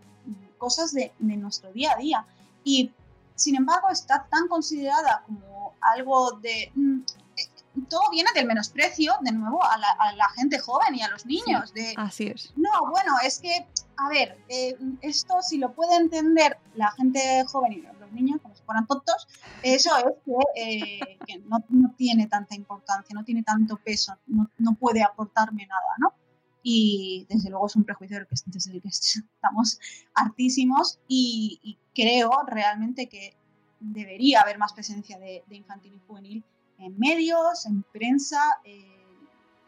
cosas 0.59 0.93
de, 0.93 1.11
de 1.17 1.37
nuestro 1.37 1.71
día 1.73 1.93
a 1.93 1.97
día. 1.97 2.25
Y 2.63 2.91
sin 3.33 3.55
embargo 3.55 3.89
está 3.89 4.27
tan 4.29 4.47
considerada 4.47 5.23
como 5.25 5.73
algo 5.81 6.33
de... 6.33 6.71
mm, 6.75 6.99
eh, 7.37 7.47
todo 7.87 8.11
viene 8.11 8.29
del 8.35 8.45
menosprecio, 8.45 9.13
de 9.21 9.31
nuevo, 9.31 9.63
a 9.63 9.77
la, 9.77 9.87
a 9.97 10.13
la 10.13 10.29
gente 10.31 10.59
joven 10.59 10.93
y 10.95 11.01
a 11.01 11.09
los 11.09 11.25
niños. 11.25 11.73
De, 11.73 11.93
Así 11.97 12.27
es. 12.27 12.51
no, 12.57 12.69
bueno, 12.91 13.13
es 13.23 13.39
que, 13.39 13.65
a 13.95 14.09
ver, 14.09 14.37
eh, 14.49 14.77
esto 15.01 15.41
si 15.41 15.57
lo 15.57 15.71
puede 15.73 15.95
entender 15.95 16.57
la 16.75 16.91
gente 16.91 17.43
joven 17.47 17.73
y 17.73 17.81
los 17.81 18.11
niños, 18.11 18.41
como 18.41 18.53
si 18.55 18.63
fueran 18.63 18.85
tontos, 18.85 19.27
eso 19.63 19.91
es 19.97 20.13
que, 20.25 20.61
eh, 20.61 21.17
que 21.25 21.39
no, 21.39 21.63
no 21.69 21.93
tiene 21.97 22.27
tanta 22.27 22.53
importancia, 22.55 23.13
no 23.13 23.23
tiene 23.23 23.43
tanto 23.43 23.77
peso, 23.77 24.13
no, 24.27 24.49
no 24.57 24.73
puede 24.73 25.01
aportarme 25.01 25.65
nada, 25.65 25.93
¿no? 25.99 26.13
Y 26.61 27.25
desde 27.29 27.49
luego 27.49 27.67
es 27.67 27.75
un 27.75 27.83
prejuicio 27.83 28.17
que, 28.27 28.35
desde 28.45 28.73
el 28.73 28.81
que 28.81 28.89
estamos 28.89 29.79
hartísimos 30.13 30.99
y, 31.07 31.77
creo 31.95 32.31
realmente 32.47 33.09
que 33.09 33.35
debería 33.79 34.41
haber 34.41 34.57
más 34.57 34.71
presencia 34.71 35.19
de, 35.19 35.43
infantil 35.49 35.95
y 35.95 36.01
juvenil 36.07 36.43
en 36.77 36.97
medios, 36.97 37.65
en 37.65 37.83
prensa, 37.91 38.41
eh, 38.63 39.05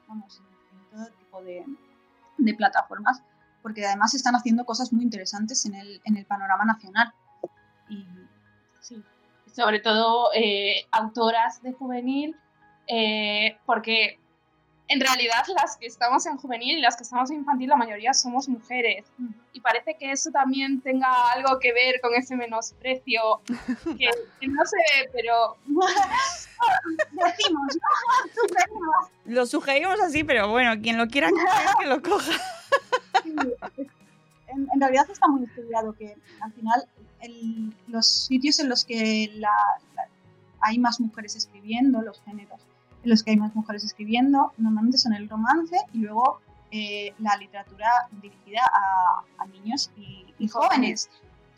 vamos, 0.08 0.40
en, 0.40 0.98
todo 0.98 1.08
tipo 1.18 1.42
de, 1.42 1.66
de 2.38 2.54
plataformas, 2.54 3.22
porque 3.62 3.86
además 3.86 4.14
están 4.14 4.36
haciendo 4.36 4.66
cosas 4.66 4.94
muy 4.94 5.04
interesantes 5.04 5.66
en 5.66 5.76
el, 5.76 6.02
en 6.06 6.18
el 6.18 6.26
panorama 6.26 6.64
nacional. 6.64 7.14
Y 7.90 8.06
Sí, 8.82 9.04
sobre 9.46 9.80
todo 9.80 10.30
eh, 10.34 10.88
autoras 10.92 11.62
de 11.62 11.74
juvenil, 11.74 12.36
eh, 12.88 13.58
porque 13.66 14.20
en 14.92 15.00
realidad 15.00 15.44
las 15.62 15.78
que 15.78 15.86
estamos 15.88 16.26
en 16.26 16.38
juvenil 16.38 16.78
y 16.78 16.82
las 16.82 16.96
que 16.98 17.04
estamos 17.04 17.30
en 17.32 17.38
infantil, 17.38 17.70
la 17.70 17.76
mayoría 17.78 18.14
somos 18.14 18.48
mujeres. 18.50 19.06
Y 19.54 19.62
parece 19.62 19.96
que 19.98 20.12
eso 20.12 20.32
también 20.32 20.82
tenga 20.82 21.08
algo 21.34 21.60
que 21.60 21.72
ver 21.74 22.00
con 22.02 22.14
ese 22.16 22.36
menosprecio, 22.36 23.22
que, 23.98 24.10
que 24.40 24.48
no 24.48 24.66
se 24.66 24.78
ve, 24.78 25.10
pero 25.14 25.56
decimos, 27.12 27.76
¿no? 27.76 28.32
Sugerimos. 28.48 28.96
Lo 29.26 29.46
sugerimos 29.46 30.00
así, 30.02 30.24
pero 30.24 30.50
bueno, 30.50 30.82
quien 30.82 30.98
lo 30.98 31.08
quiera 31.08 31.30
que 31.80 31.86
lo 31.88 32.02
coja. 32.02 32.32
Sí, 33.24 33.36
en, 34.48 34.68
en 34.74 34.80
realidad 34.82 35.10
está 35.10 35.28
muy 35.28 35.44
estudiado 35.46 35.94
que 35.94 36.16
al 36.42 36.52
final 36.54 36.86
el- 37.22 37.74
los 37.88 38.26
sitios 38.26 38.60
en 38.60 38.70
los 38.70 38.84
que 38.86 39.32
la- 39.36 39.50
la- 39.96 40.08
hay 40.62 40.78
más 40.80 41.00
mujeres 41.00 41.36
escribiendo, 41.36 42.02
los 42.02 42.22
géneros 42.24 42.60
los 43.04 43.24
que 43.24 43.32
hay 43.32 43.38
más 43.38 43.56
mujeres 43.56 43.84
escribiendo, 43.84 44.54
normalmente 44.58 44.98
son 44.98 45.14
el 45.14 45.28
romance 45.30 45.76
y 45.94 46.00
luego 46.00 46.40
eh, 46.72 47.14
la 47.20 47.36
literatura 47.38 47.90
dirigida 48.22 48.62
a, 49.38 49.46
niños 49.48 49.92
y, 49.98 50.48
jóvenes. 50.48 51.10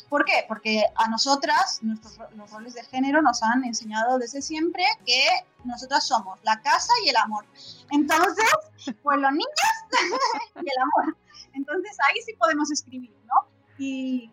¿Por 0.10 0.26
qué? 0.26 0.46
Porque 0.48 0.84
a 0.96 1.08
nosotras, 1.10 1.80
nuestros 1.82 2.18
ro- 2.18 2.30
los 2.36 2.50
roles 2.52 2.74
de 2.74 2.84
género 2.84 3.22
nos 3.22 3.42
han 3.44 3.64
enseñado 3.64 4.20
desde 4.20 4.42
siempre 4.42 4.84
que 5.06 5.24
nosotras 5.64 6.06
somos 6.06 6.40
la 6.44 6.62
casa 6.62 6.92
y 7.06 7.10
el 7.10 7.16
amor. 7.18 7.46
Entonces, 7.92 8.46
pues 9.02 9.18
los 9.20 9.32
niños 9.32 9.48
y 10.56 10.60
el 10.60 10.82
amor. 10.82 11.18
Entonces 11.54 11.98
ahí 12.10 12.22
sí 12.26 12.34
podemos 12.34 12.72
escribir, 12.72 13.16
¿no? 13.26 13.34
Y, 13.78 14.26
y 14.26 14.32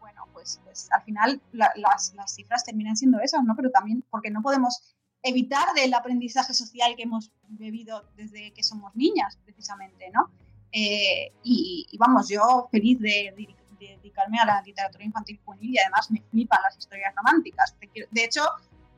bueno, 0.00 0.26
pues, 0.32 0.60
pues 0.64 0.88
al 0.92 1.02
final 1.02 1.40
la- 1.52 1.72
las, 1.76 2.12
las 2.14 2.34
cifras 2.34 2.64
terminan 2.64 2.96
siendo 2.96 3.20
esas, 3.20 3.42
¿no? 3.44 3.54
Pero 3.56 3.70
también 3.70 4.04
porque 4.10 4.30
no 4.30 4.42
podemos 4.42 4.80
evitar 5.22 5.72
del 5.74 5.92
aprendizaje 5.94 6.54
social 6.54 6.94
que 6.96 7.02
hemos 7.04 7.30
bebido 7.48 8.04
desde 8.16 8.52
que 8.52 8.62
somos 8.62 8.94
niñas, 8.94 9.38
precisamente, 9.44 10.10
¿no? 10.14 10.30
Eh, 10.72 11.32
y, 11.42 11.86
y 11.90 11.98
vamos, 11.98 12.28
yo 12.28 12.68
feliz 12.70 12.98
de, 13.00 13.34
de- 13.36 13.56
de 13.80 13.96
dedicarme 13.96 14.38
a 14.38 14.44
la 14.44 14.60
literatura 14.62 15.02
infantil 15.04 15.40
juvenil 15.42 15.70
y 15.74 15.78
además 15.78 16.10
me 16.10 16.22
flipan 16.30 16.60
las 16.62 16.76
historias 16.76 17.14
románticas. 17.16 17.74
De 18.10 18.24
hecho, 18.24 18.42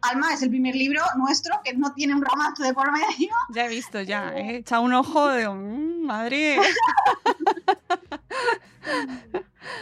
Alma 0.01 0.35
es 0.35 0.43
el 0.43 0.51
primer 0.51 0.75
libro 0.75 1.01
nuestro 1.17 1.61
que 1.63 1.73
no 1.75 1.95
tiene 1.95 2.15
un 2.17 2.23
romance 2.25 2.65
de 2.65 2.75
por 2.75 2.91
medio. 2.91 3.31
Ya 3.55 3.67
he 3.67 3.69
visto, 3.69 4.01
ya. 4.01 4.35
He 4.35 4.57
echado 4.57 4.83
un 4.83 4.93
ojo 4.93 5.29
de. 5.29 5.49
"Mm, 5.49 6.03
madre. 6.05 6.57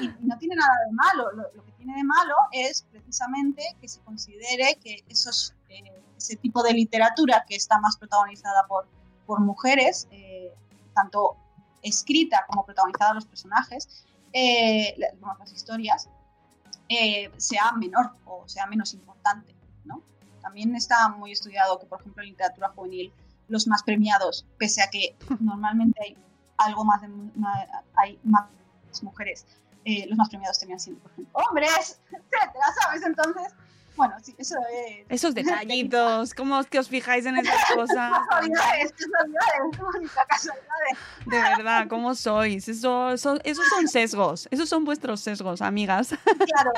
y 0.00 0.04
y 0.04 0.08
no 0.26 0.36
tiene 0.38 0.56
nada 0.56 0.72
de 0.86 0.92
malo. 0.92 1.32
Lo, 1.32 1.42
lo 1.54 1.64
que 1.64 1.72
tiene 1.72 1.94
de 1.96 2.04
malo 2.04 2.34
es 2.52 2.82
precisamente 2.90 3.62
que 3.80 3.88
se 3.88 4.00
considere 4.02 4.78
que 4.82 5.02
esos, 5.08 5.54
eh, 5.70 5.82
ese 6.20 6.36
tipo 6.36 6.62
de 6.62 6.74
literatura 6.74 7.44
que 7.48 7.56
está 7.56 7.80
más 7.80 7.96
protagonizada 7.96 8.66
por, 8.68 8.86
por 9.26 9.40
mujeres, 9.40 10.06
eh, 10.10 10.52
tanto 10.94 11.36
escrita 11.82 12.44
como 12.46 12.64
protagonizada 12.64 13.14
los 13.14 13.26
personajes, 13.26 14.04
eh, 14.32 14.94
las 14.98 15.52
historias, 15.52 16.08
eh, 16.88 17.30
sea 17.38 17.72
menor 17.72 18.12
o 18.26 18.46
sea 18.46 18.66
menos 18.66 18.92
importante. 18.92 19.54
¿no? 19.84 20.02
También 20.42 20.76
está 20.76 21.08
muy 21.08 21.32
estudiado 21.32 21.78
que, 21.78 21.86
por 21.86 22.00
ejemplo, 22.00 22.22
en 22.22 22.30
literatura 22.30 22.68
juvenil, 22.68 23.12
los 23.48 23.66
más 23.66 23.82
premiados, 23.82 24.46
pese 24.58 24.82
a 24.82 24.90
que 24.90 25.16
normalmente 25.40 26.00
hay 26.02 26.16
algo 26.58 26.84
más 26.84 27.00
de 27.00 27.08
hay 27.96 28.20
más 28.22 28.44
mujeres, 29.02 29.46
eh, 29.84 30.06
los 30.08 30.18
más 30.18 30.28
premiados 30.28 30.58
terminan 30.58 30.78
siendo, 30.78 31.00
por 31.00 31.10
ejemplo, 31.12 31.40
hombres, 31.48 32.00
etcétera, 32.10 32.64
¿sabes? 32.82 33.02
Entonces, 33.04 33.54
bueno, 34.00 34.14
sí, 34.22 34.34
eso 34.38 34.56
es. 34.88 35.06
Esos 35.08 35.34
detallitos, 35.40 36.34
¿cómo 36.34 36.58
es 36.60 36.66
que 36.66 36.78
os 36.78 36.88
fijáis 36.88 37.26
en 37.26 37.36
esas 37.38 37.54
cosas? 37.74 38.12
Casualidades, 38.28 38.92
casualidades. 40.28 40.98
De 41.26 41.36
verdad, 41.40 41.86
¿cómo 41.88 42.14
sois? 42.14 42.68
Eso, 42.68 43.12
eso- 43.12 43.38
esos 43.44 43.66
son 43.68 43.88
sesgos, 43.88 44.48
esos 44.50 44.68
son 44.68 44.84
vuestros 44.84 45.20
sesgos, 45.20 45.60
amigas. 45.62 46.14
Claro. 46.50 46.72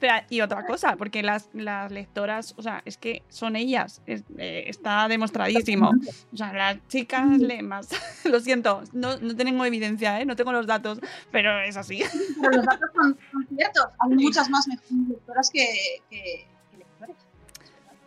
Pero, 0.00 0.14
y 0.28 0.40
otra 0.40 0.66
cosa, 0.66 0.96
porque 0.96 1.22
las, 1.22 1.48
las 1.52 1.90
lectoras, 1.92 2.52
o 2.58 2.62
sea, 2.62 2.82
es 2.84 2.98
que 2.98 3.22
son 3.28 3.56
ellas, 3.56 4.02
es- 4.06 4.24
eh, 4.36 4.64
está 4.66 5.06
demostradísimo. 5.08 5.92
O 6.32 6.36
sea, 6.36 6.52
las 6.52 6.76
chicas 6.88 7.26
leen 7.38 7.68
más. 7.68 7.88
Lo 8.24 8.40
siento, 8.40 8.82
no, 8.92 9.16
no 9.18 9.36
tengo 9.36 9.64
evidencia, 9.64 10.20
¿eh? 10.20 10.26
no 10.26 10.36
tengo 10.36 10.52
los 10.52 10.66
datos, 10.66 11.00
pero 11.30 11.60
es 11.60 11.76
así. 11.76 12.02
Pero 12.40 12.56
los 12.56 12.66
datos 12.66 12.90
son, 12.94 13.18
son 13.30 13.46
ciertos. 13.58 13.86
Hay 13.98 14.10
muchas 14.10 14.48
más 14.50 14.66
lectoras 15.08 15.50
que, 15.50 15.66
que, 16.10 16.46
que 16.70 16.76
lectores. 16.78 17.16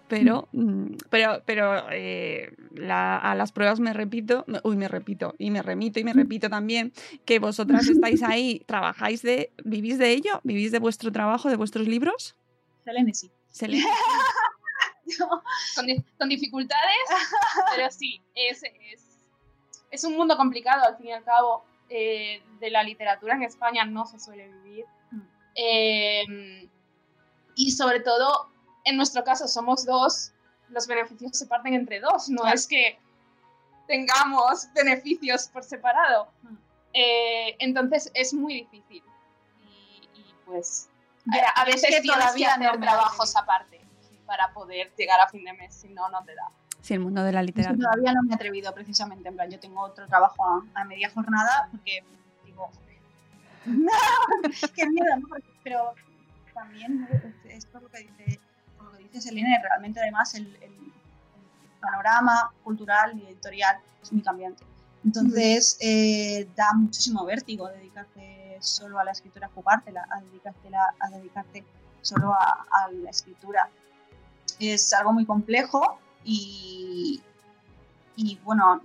Pero, 0.07 0.47
mm, 0.51 0.95
pero, 1.09 1.41
pero 1.45 1.85
eh, 1.91 2.51
la- 2.75 3.17
a 3.17 3.35
las 3.35 3.51
pruebas 3.51 3.79
me 3.79 3.93
repito, 3.93 4.43
uy, 4.63 4.75
me 4.75 4.87
repito, 4.87 5.35
y 5.37 5.51
me 5.51 5.61
remito 5.61 5.99
y 5.99 6.03
me 6.03 6.11
repito 6.13 6.49
también, 6.49 6.91
que 7.25 7.39
vosotras 7.39 7.87
estáis 7.89 8.21
ahí, 8.23 8.61
trabajáis 8.65 9.21
de, 9.21 9.51
vivís 9.63 9.97
de 9.97 10.11
ello, 10.11 10.41
vivís 10.43 10.71
de 10.71 10.79
vuestro 10.79 11.11
trabajo, 11.11 11.49
de 11.49 11.55
vuestros 11.55 11.87
libros. 11.87 12.35
Selene 12.83 13.13
sí. 13.13 13.31
Selene. 13.49 13.85
con, 15.75 15.85
di- 15.85 16.03
con 16.17 16.29
dificultades, 16.29 17.07
pero 17.75 17.89
sí, 17.91 18.21
es, 18.35 18.63
es, 18.63 19.03
es 19.91 20.03
un 20.03 20.15
mundo 20.15 20.35
complicado 20.37 20.85
al 20.85 20.97
fin 20.97 21.07
y 21.07 21.11
al 21.13 21.23
cabo. 21.23 21.63
eh, 21.89 22.41
de 22.61 22.69
la 22.69 22.83
literatura 22.83 23.33
en 23.35 23.43
España 23.43 23.83
no 23.85 24.05
se 24.05 24.17
suele 24.19 24.47
vivir. 24.47 24.85
Eh, 25.55 26.69
y 27.55 27.71
sobre 27.71 27.99
todo, 27.99 28.49
en 28.85 28.97
nuestro 28.97 29.23
caso 29.23 29.47
somos 29.47 29.85
dos, 29.85 30.31
los 30.69 30.87
beneficios 30.87 31.37
se 31.37 31.45
parten 31.47 31.73
entre 31.73 31.99
dos, 31.99 32.29
no 32.29 32.41
Claro. 32.41 32.55
es 32.55 32.67
que 32.67 32.97
tengamos 33.87 34.67
beneficios 34.73 35.47
por 35.49 35.63
separado. 35.63 36.29
Mm. 36.43 36.55
Eh, 36.93 37.55
entonces 37.59 38.11
es 38.13 38.33
muy 38.33 38.53
difícil. 38.55 39.03
Y, 39.65 40.19
y, 40.19 40.35
pues 40.45 40.89
Ya, 41.25 41.43
a, 41.55 41.61
a 41.61 41.63
es 41.65 41.75
veces 41.75 41.89
que 41.95 42.01
tienes 42.01 42.17
que 42.17 42.19
todavía 42.25 42.53
hacer 42.55 42.73
no 42.73 42.79
trabajos 42.79 43.35
aparte 43.35 43.81
para 44.25 44.53
poder 44.53 44.93
llegar 44.97 45.19
a 45.19 45.27
fin 45.27 45.43
de 45.43 45.53
mes, 45.53 45.73
si 45.75 45.89
no, 45.89 46.07
no 46.09 46.23
te 46.23 46.33
da. 46.35 46.49
Sí, 46.81 46.93
el 46.95 47.01
mundo 47.01 47.21
de 47.23 47.31
la 47.33 47.41
Es 47.41 47.47
que 47.47 47.51
literatura. 47.53 47.89
todavía 47.91 48.13
no 48.13 48.23
me 48.23 48.31
he 48.31 48.35
atrevido 48.35 48.73
precisamente. 48.73 49.27
En 49.29 49.35
plan, 49.35 49.51
yo 49.51 49.59
tengo 49.59 49.81
otro 49.81 50.07
trabajo 50.07 50.43
a, 50.73 50.81
a 50.81 50.83
media 50.85 51.09
jornada 51.11 51.67
porque 51.69 52.03
digo, 52.45 52.71
qué 54.75 54.87
miedo, 54.89 55.17
¿no? 55.17 55.27
Pero 55.63 55.93
también 56.53 57.07
es, 57.45 57.65
es 57.65 57.73
lo 57.73 57.87
que 57.89 57.99
dice, 57.99 58.39
lo 58.81 58.91
que 58.91 59.03
dice 59.03 59.21
Selene, 59.21 59.59
realmente 59.61 59.99
además 59.99 60.33
el, 60.35 60.47
el- 60.57 60.63
el 60.63 61.79
panorama 61.79 62.51
cultural 62.63 63.17
y 63.17 63.25
editorial 63.25 63.77
es 64.01 64.11
muy 64.13 64.21
cambiante. 64.21 64.63
Entonces 65.03 65.77
eh, 65.81 66.47
da 66.55 66.73
muchísimo 66.73 67.25
vértigo 67.25 67.67
dedicarte 67.69 68.57
solo 68.61 68.99
a 68.99 69.03
la 69.03 69.11
escritura, 69.11 69.49
jugártela, 69.55 70.05
a 70.11 70.21
dedicártela, 70.21 70.93
a 70.99 71.09
dedicarte 71.09 71.65
solo 72.01 72.33
a, 72.33 72.67
a 72.71 72.91
la 72.91 73.09
escritura. 73.09 73.67
Es 74.59 74.93
algo 74.93 75.11
muy 75.13 75.25
complejo 75.25 75.99
y, 76.23 77.19
y 78.15 78.37
bueno, 78.43 78.79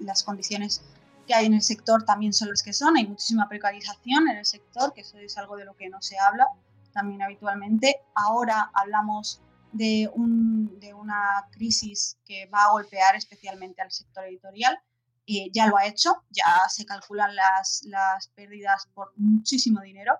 las 0.00 0.22
condiciones 0.22 0.82
que 1.26 1.34
hay 1.34 1.46
en 1.46 1.54
el 1.54 1.62
sector 1.62 2.04
también 2.04 2.32
son 2.32 2.48
las 2.50 2.62
que 2.62 2.72
son. 2.72 2.96
Hay 2.96 3.06
muchísima 3.06 3.48
precarización 3.48 4.28
en 4.28 4.36
el 4.38 4.44
sector, 4.46 4.92
que 4.94 5.00
eso 5.02 5.18
es 5.18 5.36
algo 5.38 5.56
de 5.56 5.64
lo 5.64 5.74
que 5.76 5.88
no 5.88 6.00
se 6.02 6.16
habla 6.18 6.46
también 6.92 7.22
habitualmente. 7.22 7.96
Ahora 8.14 8.70
hablamos 8.74 9.40
de, 9.72 10.10
un, 10.14 10.78
de 10.78 10.94
una 10.94 11.46
crisis 11.50 12.18
que 12.24 12.46
va 12.46 12.64
a 12.64 12.70
golpear 12.72 13.16
especialmente 13.16 13.82
al 13.82 13.90
sector 13.90 14.24
editorial. 14.24 14.78
Eh, 15.26 15.50
ya 15.52 15.66
lo 15.66 15.76
ha 15.78 15.86
hecho, 15.86 16.22
ya 16.30 16.44
se 16.68 16.84
calculan 16.84 17.34
las, 17.34 17.82
las 17.86 18.28
pérdidas 18.28 18.88
por 18.94 19.12
muchísimo 19.16 19.80
dinero. 19.80 20.18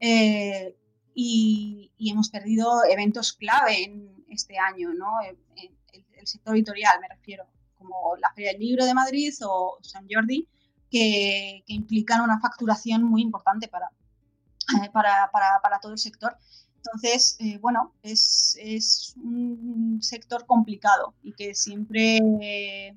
Eh, 0.00 0.76
y, 1.14 1.92
y 1.96 2.10
hemos 2.10 2.30
perdido 2.30 2.84
eventos 2.88 3.32
clave 3.32 3.84
en 3.84 4.24
este 4.28 4.58
año, 4.58 4.92
¿no? 4.94 5.20
En- 5.22 5.38
en 5.56 6.04
el 6.18 6.26
sector 6.26 6.54
editorial 6.54 7.00
me 7.00 7.08
refiero, 7.08 7.46
como 7.80 8.16
la 8.18 8.32
Feria 8.34 8.52
del 8.52 8.60
Libro 8.60 8.84
de 8.84 8.94
Madrid 8.94 9.32
o 9.44 9.78
San 9.82 10.06
Jordi, 10.08 10.46
que, 10.90 11.64
que 11.66 11.72
implican 11.72 12.20
una 12.20 12.38
facturación 12.38 13.02
muy 13.02 13.22
importante 13.22 13.66
para, 13.68 13.86
eh, 13.86 14.90
para, 14.92 15.30
para, 15.32 15.60
para 15.60 15.80
todo 15.80 15.92
el 15.92 15.98
sector. 15.98 16.36
Entonces, 16.76 17.36
eh, 17.40 17.58
bueno, 17.58 17.94
es, 18.02 18.56
es 18.60 19.14
un 19.16 19.98
sector 20.00 20.46
complicado 20.46 21.14
y 21.22 21.32
que 21.34 21.54
siempre, 21.54 22.18
eh, 22.40 22.96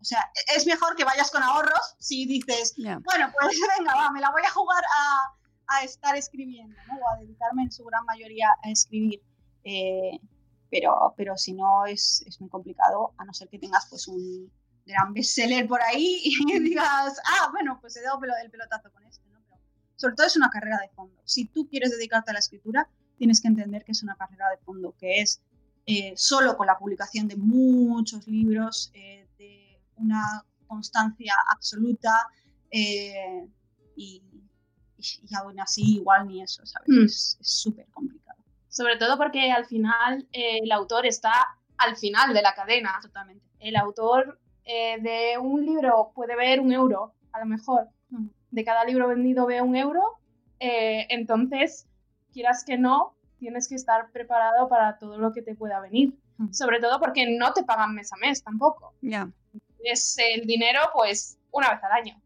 o 0.00 0.04
sea, 0.04 0.30
es 0.54 0.66
mejor 0.66 0.94
que 0.94 1.04
vayas 1.04 1.30
con 1.30 1.42
ahorros 1.42 1.96
si 1.98 2.26
dices, 2.26 2.74
bueno, 2.76 3.32
pues 3.40 3.58
venga, 3.78 3.94
va, 3.94 4.10
me 4.12 4.20
la 4.20 4.30
voy 4.30 4.42
a 4.46 4.50
jugar 4.50 4.82
a, 4.84 5.76
a 5.78 5.84
estar 5.84 6.16
escribiendo, 6.16 6.76
¿no? 6.88 6.98
O 6.98 7.08
a 7.10 7.18
dedicarme 7.18 7.64
en 7.64 7.72
su 7.72 7.84
gran 7.84 8.04
mayoría 8.04 8.48
a 8.62 8.70
escribir. 8.70 9.20
Eh, 9.64 10.20
pero, 10.70 11.14
pero 11.16 11.36
si 11.36 11.52
no 11.52 11.86
es, 11.86 12.22
es 12.26 12.40
muy 12.40 12.50
complicado, 12.50 13.14
a 13.18 13.24
no 13.24 13.32
ser 13.32 13.48
que 13.48 13.58
tengas 13.58 13.86
pues 13.88 14.08
un 14.08 14.50
gran 14.86 15.12
bestseller 15.12 15.66
por 15.66 15.82
ahí 15.82 16.20
y 16.24 16.60
digas, 16.60 17.20
ah, 17.26 17.48
bueno, 17.52 17.78
pues 17.80 17.96
he 17.96 18.02
dado 18.02 18.18
el 18.42 18.50
pelotazo 18.50 18.90
con 18.92 19.04
este, 19.04 19.28
¿no? 19.28 19.40
Pero 19.48 19.60
sobre 19.96 20.14
todo 20.14 20.26
es 20.26 20.36
una 20.36 20.50
carrera 20.50 20.78
de 20.80 20.88
fondo. 20.90 21.20
Si 21.24 21.46
tú 21.46 21.68
quieres 21.68 21.90
dedicarte 21.90 22.30
a 22.30 22.34
la 22.34 22.38
escritura, 22.38 22.88
tienes 23.18 23.40
que 23.40 23.48
entender 23.48 23.84
que 23.84 23.92
es 23.92 24.02
una 24.02 24.16
carrera 24.16 24.48
de 24.50 24.58
fondo, 24.58 24.94
que 24.98 25.20
es 25.20 25.42
eh, 25.86 26.14
solo 26.16 26.56
con 26.56 26.66
la 26.66 26.78
publicación 26.78 27.28
de 27.28 27.36
muchos 27.36 28.26
libros, 28.26 28.90
eh, 28.94 29.28
de 29.38 29.80
una 29.96 30.44
constancia 30.66 31.34
absoluta 31.52 32.28
eh, 32.70 33.48
y, 33.94 34.22
aún 35.36 35.60
así 35.60 35.96
igual 35.96 36.26
ni 36.26 36.42
eso, 36.42 36.64
¿sabes? 36.66 36.88
Mm. 36.88 37.04
Es 37.04 37.38
súper 37.40 37.86
complicado. 37.90 38.25
Sobre 38.76 38.96
todo 38.98 39.16
porque 39.16 39.50
al 39.50 39.64
final 39.64 40.28
eh, 40.32 40.58
el 40.62 40.70
autor 40.70 41.06
está 41.06 41.32
al 41.78 41.96
final 41.96 42.34
de 42.34 42.42
la 42.42 42.54
cadena. 42.54 42.98
Totalmente. 43.00 43.42
El 43.58 43.74
autor 43.76 44.38
eh, 44.64 44.98
de 45.00 45.38
un 45.38 45.64
libro 45.64 46.12
puede 46.14 46.36
ver 46.36 46.60
un 46.60 46.72
euro, 46.72 47.14
a 47.32 47.40
lo 47.40 47.46
mejor. 47.46 47.88
De 48.50 48.64
cada 48.64 48.84
libro 48.84 49.08
vendido 49.08 49.46
ve 49.46 49.62
un 49.62 49.76
euro. 49.76 50.02
eh, 50.60 51.06
entonces, 51.08 51.86
quieras 52.34 52.64
que 52.66 52.76
no, 52.76 53.14
tienes 53.38 53.66
que 53.68 53.76
estar 53.76 54.10
preparado 54.12 54.68
para 54.68 54.98
todo 54.98 55.16
lo 55.16 55.32
que 55.32 55.40
te 55.42 55.54
pueda 55.54 55.80
venir. 55.80 56.12
Mm. 56.36 56.52
Sobre 56.52 56.78
todo 56.80 56.98
porque 57.00 57.26
no 57.38 57.52
te 57.54 57.62
pagan 57.64 57.94
mes 57.94 58.12
a 58.12 58.16
mes 58.16 58.42
tampoco. 58.44 58.92
Ya. 59.00 59.26
Es 59.84 60.16
el 60.18 60.46
dinero, 60.46 60.80
pues, 60.92 61.38
una 61.50 61.70
vez 61.70 61.82
al 61.82 61.92
año. 61.92 62.20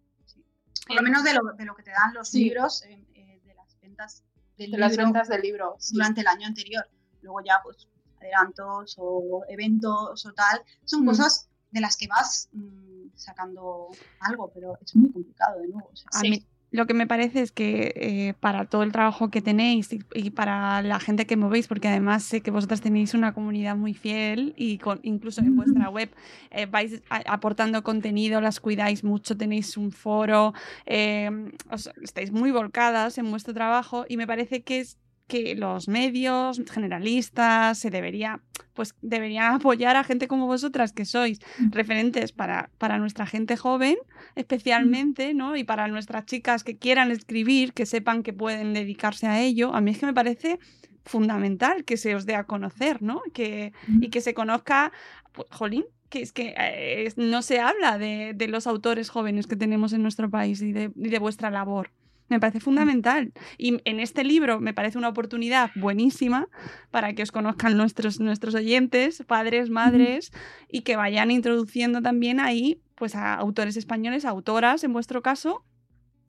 Por 0.89 0.97
lo 0.97 1.03
menos 1.03 1.23
de 1.23 1.35
lo, 1.35 1.43
de 1.57 1.65
lo 1.65 1.75
que 1.77 1.85
te 1.85 1.93
dan 1.93 2.13
los 2.15 2.29
Sí. 2.29 2.45
libros 2.45 2.83
eh, 2.85 3.05
eh, 3.15 3.41
ventas 3.81 4.25
del 4.65 4.73
De 4.73 4.79
las 4.79 4.97
ventas 4.97 5.29
del 5.29 5.41
libro. 5.43 5.77
sí. 5.79 5.95
durante 5.95 6.21
el 6.21 6.27
año 6.27 6.47
anterior. 6.47 6.85
Luego 7.23 7.41
ya, 7.45 7.61
pues, 7.63 7.89
adelantos 8.19 8.95
o 8.99 9.43
eventos 9.49 10.27
o 10.27 10.33
tal, 10.35 10.63
son 10.85 11.03
Mm. 11.03 11.07
cosas 11.07 11.49
de 11.71 11.81
las 11.81 11.97
que 11.97 12.07
vas 12.09 12.49
mm, 12.53 13.09
sacando 13.15 13.89
algo, 14.21 14.51
pero 14.53 14.77
es 14.83 14.95
muy 14.97 15.11
complicado 15.13 15.61
de 15.61 15.69
nuevo. 15.69 15.89
o 15.93 15.97
sea, 15.97 16.09
A 16.13 16.21
sí. 16.21 16.31
mí 16.31 16.47
lo 16.73 16.87
que 16.87 16.95
me 16.95 17.07
parece 17.07 17.41
es 17.43 17.51
que 17.53 17.93
eh, 17.97 18.35
para 18.41 18.65
todo 18.67 18.83
el 18.85 18.93
trabajo 18.93 19.29
que 19.31 19.43
tenéis 19.43 19.93
y, 19.93 20.01
y 20.15 20.31
para 20.31 20.83
la 20.83 21.01
gente 21.01 21.27
que 21.27 21.37
movéis, 21.37 21.67
porque 21.69 21.89
además 21.89 22.23
sé 22.23 22.43
que 22.43 22.51
vosotras 22.51 22.81
tenéis 22.81 23.13
una 23.15 23.35
comunidad 23.35 23.77
muy 23.77 23.95
fiel 23.95 24.55
y 24.57 24.79
con, 24.79 25.01
incluso 25.03 25.41
en 25.41 25.57
vuestra 25.57 25.91
web 25.91 26.11
eh, 26.53 26.67
vais 26.67 27.03
a- 27.11 27.23
aportando 27.33 27.83
contenido, 27.83 28.41
las 28.41 28.61
cuidáis 28.61 29.03
mucho, 29.05 29.37
tenéis 29.37 29.77
un 29.77 29.91
foro, 29.91 30.55
eh, 30.87 31.31
os- 31.71 31.91
estáis 32.03 32.31
muy 32.31 32.51
volcadas 32.53 33.19
en 33.19 33.31
vuestro 33.31 33.53
trabajo 33.55 34.05
y 34.09 34.17
me 34.17 34.27
parece 34.27 34.63
que 34.63 34.81
es 34.81 34.97
que 35.31 35.55
los 35.55 35.89
medios 35.89 36.61
generalistas 36.71 37.79
se 37.79 37.89
debería 37.89 38.41
pues 38.75 38.95
deberían 39.01 39.55
apoyar 39.57 39.97
a 39.97 40.05
gente 40.05 40.27
como 40.27 40.47
vosotras 40.47 40.93
que 40.93 41.05
sois 41.05 41.39
referentes 41.71 42.33
para, 42.33 42.71
para 42.79 42.99
nuestra 42.99 43.27
gente 43.27 43.57
joven 43.57 43.97
especialmente, 44.35 45.35
¿no? 45.35 45.57
Y 45.57 45.65
para 45.65 45.89
nuestras 45.89 46.27
chicas 46.27 46.65
que 46.65 46.77
quieran 46.77 47.11
escribir, 47.11 47.73
que 47.73 47.87
sepan 47.87 48.23
que 48.23 48.33
pueden 48.33 48.75
dedicarse 48.75 49.27
a 49.27 49.41
ello. 49.41 49.75
A 49.75 49.81
mí 49.81 49.93
es 49.93 49.99
que 49.99 50.07
me 50.07 50.15
parece 50.15 50.59
fundamental 51.05 51.85
que 51.85 51.97
se 51.97 52.15
os 52.15 52.27
dé 52.27 52.35
a 52.35 52.45
conocer, 52.45 53.03
¿no? 53.03 53.23
Que, 53.33 53.73
y 54.01 54.11
que 54.11 54.21
se 54.21 54.35
conozca, 54.35 54.93
pues, 55.33 55.49
jolín, 55.51 55.85
que 56.09 56.23
es 56.23 56.33
que 56.33 56.55
eh, 56.57 57.13
no 57.17 57.43
se 57.43 57.61
habla 57.61 57.99
de, 57.99 58.33
de 58.35 58.49
los 58.49 58.67
autores 58.67 59.11
jóvenes 59.11 59.47
que 59.47 59.57
tenemos 59.57 59.93
en 59.93 60.03
nuestro 60.03 60.29
país 60.31 60.61
y 60.63 60.73
de, 60.73 60.91
y 60.95 61.09
de 61.09 61.19
vuestra 61.19 61.51
labor. 61.51 61.91
Me 62.31 62.41
parece 62.41 62.61
fundamental. 62.61 63.33
Y 63.59 63.81
en 63.85 64.01
este 64.01 64.25
libro 64.25 64.61
me 64.61 64.73
parece 64.73 64.97
una 64.97 65.09
oportunidad 65.09 65.71
buenísima 65.75 66.49
para 66.91 67.13
que 67.13 67.23
os 67.23 67.33
conozcan 67.33 67.77
nuestros, 67.77 68.21
nuestros 68.21 68.55
oyentes, 68.55 69.23
padres, 69.27 69.69
madres, 69.69 70.33
y 70.69 70.83
que 70.83 70.97
vayan 70.97 71.31
introduciendo 71.31 72.01
también 72.01 72.41
ahí 72.41 72.81
pues 72.95 73.15
a 73.17 73.35
autores 73.35 73.77
españoles, 73.77 74.25
autoras 74.25 74.85
en 74.85 74.93
vuestro 74.93 75.23
caso, 75.23 75.65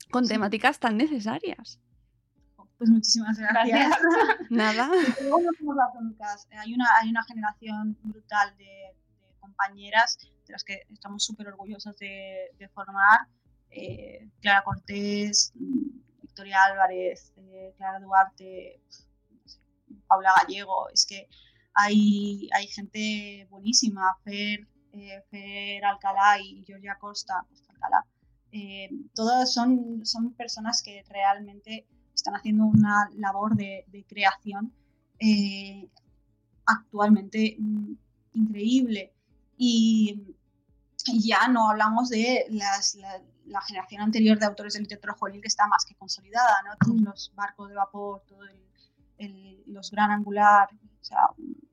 con 0.10 0.28
temáticas 0.28 0.80
tan 0.80 0.98
necesarias. 0.98 1.80
Pues 2.78 2.90
muchísimas 2.90 3.38
gracias. 3.38 3.90
Gracias. 3.90 4.00
Nada. 4.50 4.90
Eh, 5.20 5.30
Hay 6.58 6.74
una, 6.74 6.86
hay 7.00 7.10
una 7.10 7.24
generación 7.24 7.96
brutal 8.02 8.58
de, 8.58 8.64
de 8.64 9.36
compañeras 9.40 10.18
de 10.48 10.52
las 10.52 10.64
que 10.64 10.80
estamos 10.92 11.24
súper 11.24 11.48
orgullosos 11.50 11.96
de, 11.98 12.50
de 12.58 12.68
formar. 12.70 13.28
Eh, 13.72 14.30
Clara 14.42 14.64
Cortés, 14.64 15.54
Victoria 15.56 16.58
Álvarez, 16.66 17.34
eh, 17.38 17.74
Clara 17.78 18.00
Duarte, 18.00 18.82
Paula 20.08 20.34
Gallego. 20.42 20.90
Es 20.90 21.06
que 21.06 21.28
hay, 21.74 22.50
hay 22.54 22.68
gente 22.68 23.48
buenísima. 23.50 24.18
Fer, 24.24 24.68
eh, 24.94 25.24
Fer 25.30 25.86
Alcalá 25.86 26.40
y 26.40 26.64
Georgia 26.66 26.98
Costa. 27.00 27.46
pues, 27.48 27.64
Alcalá. 27.70 28.06
Todas 29.16 29.54
son, 29.54 30.06
son 30.06 30.34
personas 30.34 30.82
que 30.84 31.04
realmente 31.08 31.88
están 32.14 32.36
haciendo 32.36 32.66
una 32.66 33.10
labor 33.16 33.56
de, 33.56 33.86
creación 34.08 34.74
actualmente 36.66 37.56
mm, 37.60 37.94
increíble. 38.34 39.14
Y, 39.58 40.36
ya 41.14 41.48
no 41.48 41.70
hablamos 41.70 42.10
de 42.10 42.46
las- 42.50 42.96
la, 42.96 43.22
la 43.52 43.62
generación 43.62 44.02
anterior 44.02 44.40
de 44.40 44.46
autores 44.46 44.74
de 44.74 44.80
literatura 44.80 45.14
juvenil 45.14 45.42
está 45.44 45.68
más 45.68 45.86
que 45.86 45.96
consolidada, 45.96 46.56
¿no? 46.64 46.96
Los 47.04 47.32
barcos 47.36 47.70
de 47.70 47.76
vapor, 47.76 48.24
todos 48.28 48.50
los 49.68 49.92
gran 49.92 50.10
angular, 50.12 50.70
o 50.74 51.04
sea, 51.04 51.20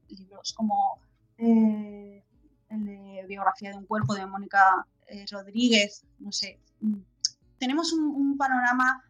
libros 0.09 0.53
como 0.53 1.01
eh, 1.38 2.23
el 2.69 2.85
de 2.85 3.25
biografía 3.27 3.71
de 3.71 3.79
un 3.79 3.87
cuerpo 3.87 4.14
de 4.14 4.27
Mónica 4.27 4.87
eh, 5.07 5.25
Rodríguez, 5.31 6.05
no 6.19 6.33
sé. 6.33 6.61
Tenemos 7.59 7.93
un, 7.93 8.05
un 8.05 8.37
panorama 8.37 9.05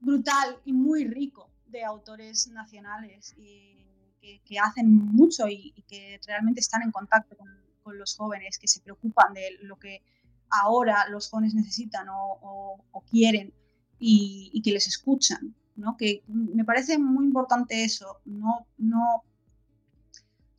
brutal 0.00 0.58
y 0.64 0.72
muy 0.72 1.06
rico 1.06 1.50
de 1.66 1.84
autores 1.84 2.48
nacionales 2.48 3.34
y 3.36 3.86
que, 4.20 4.40
que 4.44 4.58
hacen 4.58 4.90
mucho 4.90 5.48
y, 5.48 5.72
y 5.76 5.82
que 5.82 6.18
realmente 6.26 6.60
están 6.60 6.82
en 6.82 6.90
contacto 6.90 7.36
con, 7.36 7.48
con 7.82 7.98
los 7.98 8.16
jóvenes, 8.16 8.58
que 8.58 8.68
se 8.68 8.80
preocupan 8.80 9.32
de 9.34 9.58
lo 9.62 9.76
que 9.76 10.02
ahora 10.50 11.08
los 11.08 11.28
jóvenes 11.30 11.54
necesitan 11.54 12.08
o, 12.08 12.38
o- 12.42 12.84
o 12.92 13.00
quieren 13.02 13.52
y, 13.98 14.50
y 14.52 14.62
que 14.62 14.72
les 14.72 14.86
escuchan. 14.86 15.54
¿no? 15.76 15.96
Que 15.96 16.22
me 16.26 16.64
parece 16.64 16.98
muy 16.98 17.24
importante 17.24 17.84
eso, 17.84 18.18
no, 18.24 18.66
no, 18.78 19.22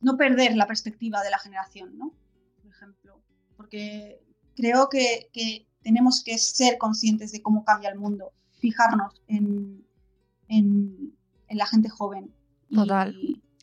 no 0.00 0.16
perder 0.16 0.56
la 0.56 0.66
perspectiva 0.66 1.22
de 1.22 1.30
la 1.30 1.38
generación, 1.38 1.96
¿no? 1.98 2.14
por 2.62 2.70
ejemplo, 2.70 3.20
porque 3.56 4.22
creo 4.56 4.88
que, 4.88 5.28
que 5.32 5.66
tenemos 5.82 6.22
que 6.24 6.38
ser 6.38 6.78
conscientes 6.78 7.32
de 7.32 7.42
cómo 7.42 7.64
cambia 7.64 7.90
el 7.90 7.98
mundo, 7.98 8.32
fijarnos 8.60 9.20
en, 9.26 9.84
en, 10.48 11.14
en 11.48 11.58
la 11.58 11.66
gente 11.66 11.88
joven. 11.90 12.32
Y- 12.70 12.76
Total. 12.76 13.14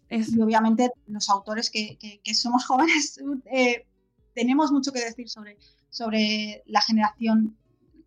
Es, 0.10 0.32
y 0.34 0.42
obviamente 0.42 0.92
los 1.08 1.28
autores 1.30 1.70
que, 1.72 1.98
que- 1.98 2.22
que 2.24 2.34
somos 2.36 2.66
jóvenes 2.68 3.20
eh, 3.52 3.86
tenemos 4.38 4.72
mucho 4.72 4.92
que 4.92 5.00
decir 5.04 5.28
sobre, 5.30 5.58
sobre 5.90 6.62
la 6.68 6.80
generación 6.82 7.58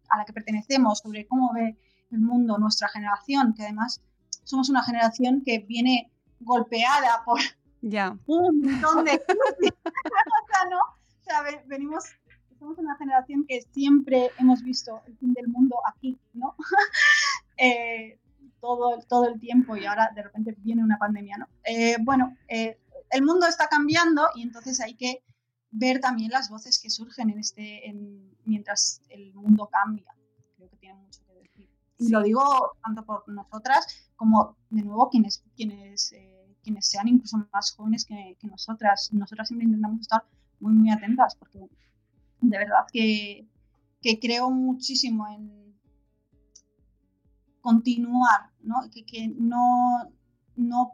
a 0.09 0.19
la 0.19 0.25
que 0.25 0.33
pertenecemos, 0.33 1.01
sobre 1.01 1.27
cómo 1.27 1.53
ve 1.53 1.77
el 2.12 2.21
mundo 2.21 2.57
nuestra 2.57 2.88
generación, 2.88 3.53
que 3.55 3.64
además 3.64 4.01
somos 4.45 4.69
una 4.71 4.83
generación 4.85 5.43
que 5.45 5.59
viene 5.59 6.09
golpeada 6.38 7.23
por 7.25 7.40
ya. 7.83 8.16
un 8.27 8.61
montón 8.61 9.05
de 9.07 9.21
crisis. 9.27 9.73
o 9.85 10.47
sea, 10.51 10.71
¿no? 10.71 10.79
O 10.79 11.25
sea, 11.25 11.43
ve- 11.43 11.62
venimos, 11.66 12.05
somos 12.61 12.79
una 12.79 12.97
generación 12.97 13.45
que 13.49 13.62
siempre 13.73 14.31
hemos 14.38 14.62
visto 14.62 15.01
el 15.09 15.16
fin 15.19 15.33
del 15.35 15.49
mundo 15.49 15.77
aquí, 15.93 16.16
¿no? 16.33 16.55
Eh, 17.62 18.19
todo, 18.59 19.01
todo 19.07 19.29
el 19.29 19.38
tiempo 19.38 19.77
y 19.77 19.85
ahora 19.85 20.11
de 20.14 20.23
repente 20.23 20.55
viene 20.61 20.83
una 20.83 20.97
pandemia, 20.97 21.37
¿no? 21.37 21.47
Eh, 21.64 21.97
bueno, 22.01 22.35
eh, 22.49 22.79
el 23.11 23.23
mundo 23.23 23.47
está 23.47 23.69
cambiando 23.69 24.23
y 24.35 24.43
entonces 24.43 24.81
hay 24.81 24.95
que 24.95 25.23
ver 25.70 26.00
también 26.00 26.30
las 26.30 26.48
voces 26.50 26.78
que 26.78 26.90
surgen 26.90 27.30
en 27.30 27.38
este, 27.38 27.88
en- 27.88 28.35
mientras 28.44 29.02
el 29.09 29.33
mundo 29.35 29.68
cambia. 29.70 30.06
Creo 30.56 30.68
que 30.68 30.76
tiene 30.76 30.94
mucho 30.96 31.20
que 31.26 31.35
decir. 31.35 31.70
Y 31.98 32.09
lo 32.09 32.22
digo 32.22 32.42
tanto 32.83 33.04
por 33.04 33.28
nosotras 33.28 33.87
como, 34.16 34.56
de 34.70 34.83
nuevo, 34.83 35.09
quienes, 35.11 35.44
quienes, 35.54 36.12
eh, 36.12 36.56
quienes 36.62 36.87
sean 36.87 37.09
incluso 37.09 37.46
más 37.52 37.72
jóvenes 37.72 38.04
que, 38.04 38.37
que 38.40 38.46
nosotras. 38.48 39.11
Nosotras 39.12 39.48
siempre 39.48 39.66
intentamos 39.66 40.00
estar 40.00 40.24
muy, 40.61 40.72
muy 40.72 40.90
atentas 40.90 41.37
porque 41.37 41.59
de 42.40 42.59
verdad 42.59 42.87
que, 42.92 43.46
que 44.00 44.18
creo 44.18 44.50
muchísimo 44.50 45.28
en 45.28 45.61
continuar, 47.61 48.50
¿no? 48.62 48.76
Que, 48.92 49.04
que 49.04 49.28
no, 49.28 50.11
no, 50.56 50.92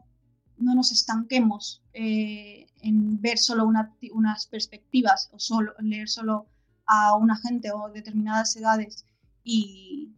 no 0.59 0.75
nos 0.75 0.93
estanquemos 0.93 1.83
eh, 1.93 2.67
en 2.81 3.21
ver 3.21 3.39
solo 3.39 3.67
una- 3.67 3.93
unas 4.13 4.47
perspectivas 4.47 5.29
o 5.33 5.39
solo 5.39 5.73
leer 5.81 6.09
solo 6.09 6.47
a 6.87 7.17
una 7.17 7.37
gente 7.37 7.71
o 7.73 7.89
determinadas 7.93 8.57
edades 8.57 9.05
y, 9.45 10.11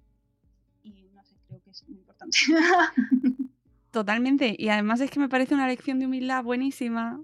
no 1.14 1.22
sé, 1.24 1.34
creo 1.46 1.60
que 1.62 1.70
es 1.70 1.84
muy 1.88 1.98
importante. 1.98 2.36
Totalmente. 3.90 4.54
Y 4.58 4.68
además 4.68 5.00
es 5.00 5.10
que 5.10 5.18
me 5.20 5.28
parece 5.28 5.54
una 5.54 5.66
lección 5.66 5.98
de 5.98 6.06
humildad 6.06 6.44
buenísima 6.44 7.20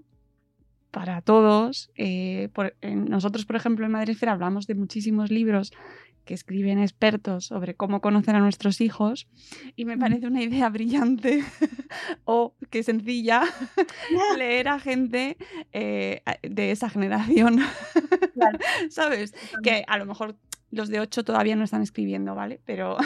para 0.91 1.21
todos. 1.21 1.91
Eh, 1.95 2.49
nosotros, 2.93 3.45
por 3.45 3.55
ejemplo, 3.55 3.85
en 3.85 3.91
Madresfera 3.91 4.31
hablamos 4.31 4.65
de 4.65 4.75
muchísimos 4.75 5.29
libros 5.29 5.73
que 6.25 6.33
escriben 6.33 6.79
expertos 6.79 7.45
sobre 7.45 7.75
cómo 7.75 8.01
conocer 8.01 8.35
a 8.35 8.39
nuestros 8.39 8.81
hijos 8.81 9.27
y 9.75 9.85
me 9.85 9.97
parece 9.97 10.27
una 10.27 10.41
idea 10.41 10.69
brillante 10.75 11.43
o 12.25 12.55
que 12.69 12.83
sencilla 12.83 13.43
leer 14.37 14.67
a 14.67 14.79
gente 14.79 15.37
eh, 15.71 16.21
de 16.41 16.71
esa 16.71 16.89
generación. 16.89 17.61
Claro. 18.33 18.59
¿Sabes? 18.89 19.33
Que 19.63 19.85
a 19.87 19.97
lo 19.97 20.05
mejor 20.05 20.35
los 20.71 20.89
de 20.89 20.99
8 20.99 21.23
todavía 21.23 21.55
no 21.55 21.63
están 21.63 21.81
escribiendo, 21.81 22.35
¿vale? 22.35 22.59
Pero 22.65 22.97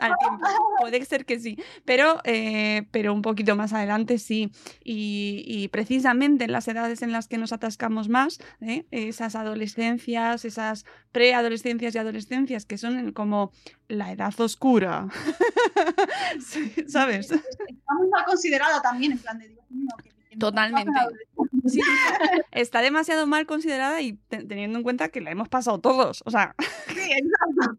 al 0.00 0.12
tiempo. 0.18 0.46
Puede 0.80 1.04
ser 1.04 1.24
que 1.24 1.38
sí, 1.38 1.58
pero, 1.84 2.20
eh, 2.24 2.86
pero 2.90 3.12
un 3.14 3.22
poquito 3.22 3.54
más 3.56 3.72
adelante 3.72 4.18
sí. 4.18 4.50
Y, 4.82 5.44
y 5.46 5.68
precisamente 5.68 6.44
en 6.44 6.52
las 6.52 6.66
edades 6.68 7.02
en 7.02 7.12
las 7.12 7.28
que 7.28 7.38
nos 7.38 7.52
atascamos 7.52 8.08
más, 8.08 8.38
¿eh? 8.60 8.86
esas 8.90 9.34
adolescencias, 9.36 10.44
esas 10.44 10.84
preadolescencias 11.12 11.94
y 11.94 11.98
adolescencias 11.98 12.64
que 12.64 12.78
son 12.78 13.12
como 13.12 13.52
la 13.88 14.12
edad 14.12 14.38
oscura, 14.40 15.08
Sí, 16.40 16.72
¿sabes? 16.88 17.30
Está 17.30 17.94
muy 17.98 18.08
mal 18.08 18.24
considerada 18.24 18.80
también, 18.80 19.12
en 19.12 19.18
plan 19.18 19.38
de 19.38 19.48
Dios 19.48 19.64
mío, 19.70 19.88
que- 20.02 20.10
Totalmente. 20.38 20.92
Sí, 21.66 21.80
está 22.52 22.80
demasiado 22.82 23.26
mal 23.26 23.46
considerada 23.46 24.00
y 24.00 24.12
te- 24.28 24.44
teniendo 24.44 24.78
en 24.78 24.84
cuenta 24.84 25.08
que 25.08 25.20
la 25.20 25.32
hemos 25.32 25.48
pasado 25.48 25.80
todos. 25.80 26.22
O 26.24 26.30
sea, 26.30 26.54
Sí, 26.88 27.00
exacto. 27.00 27.76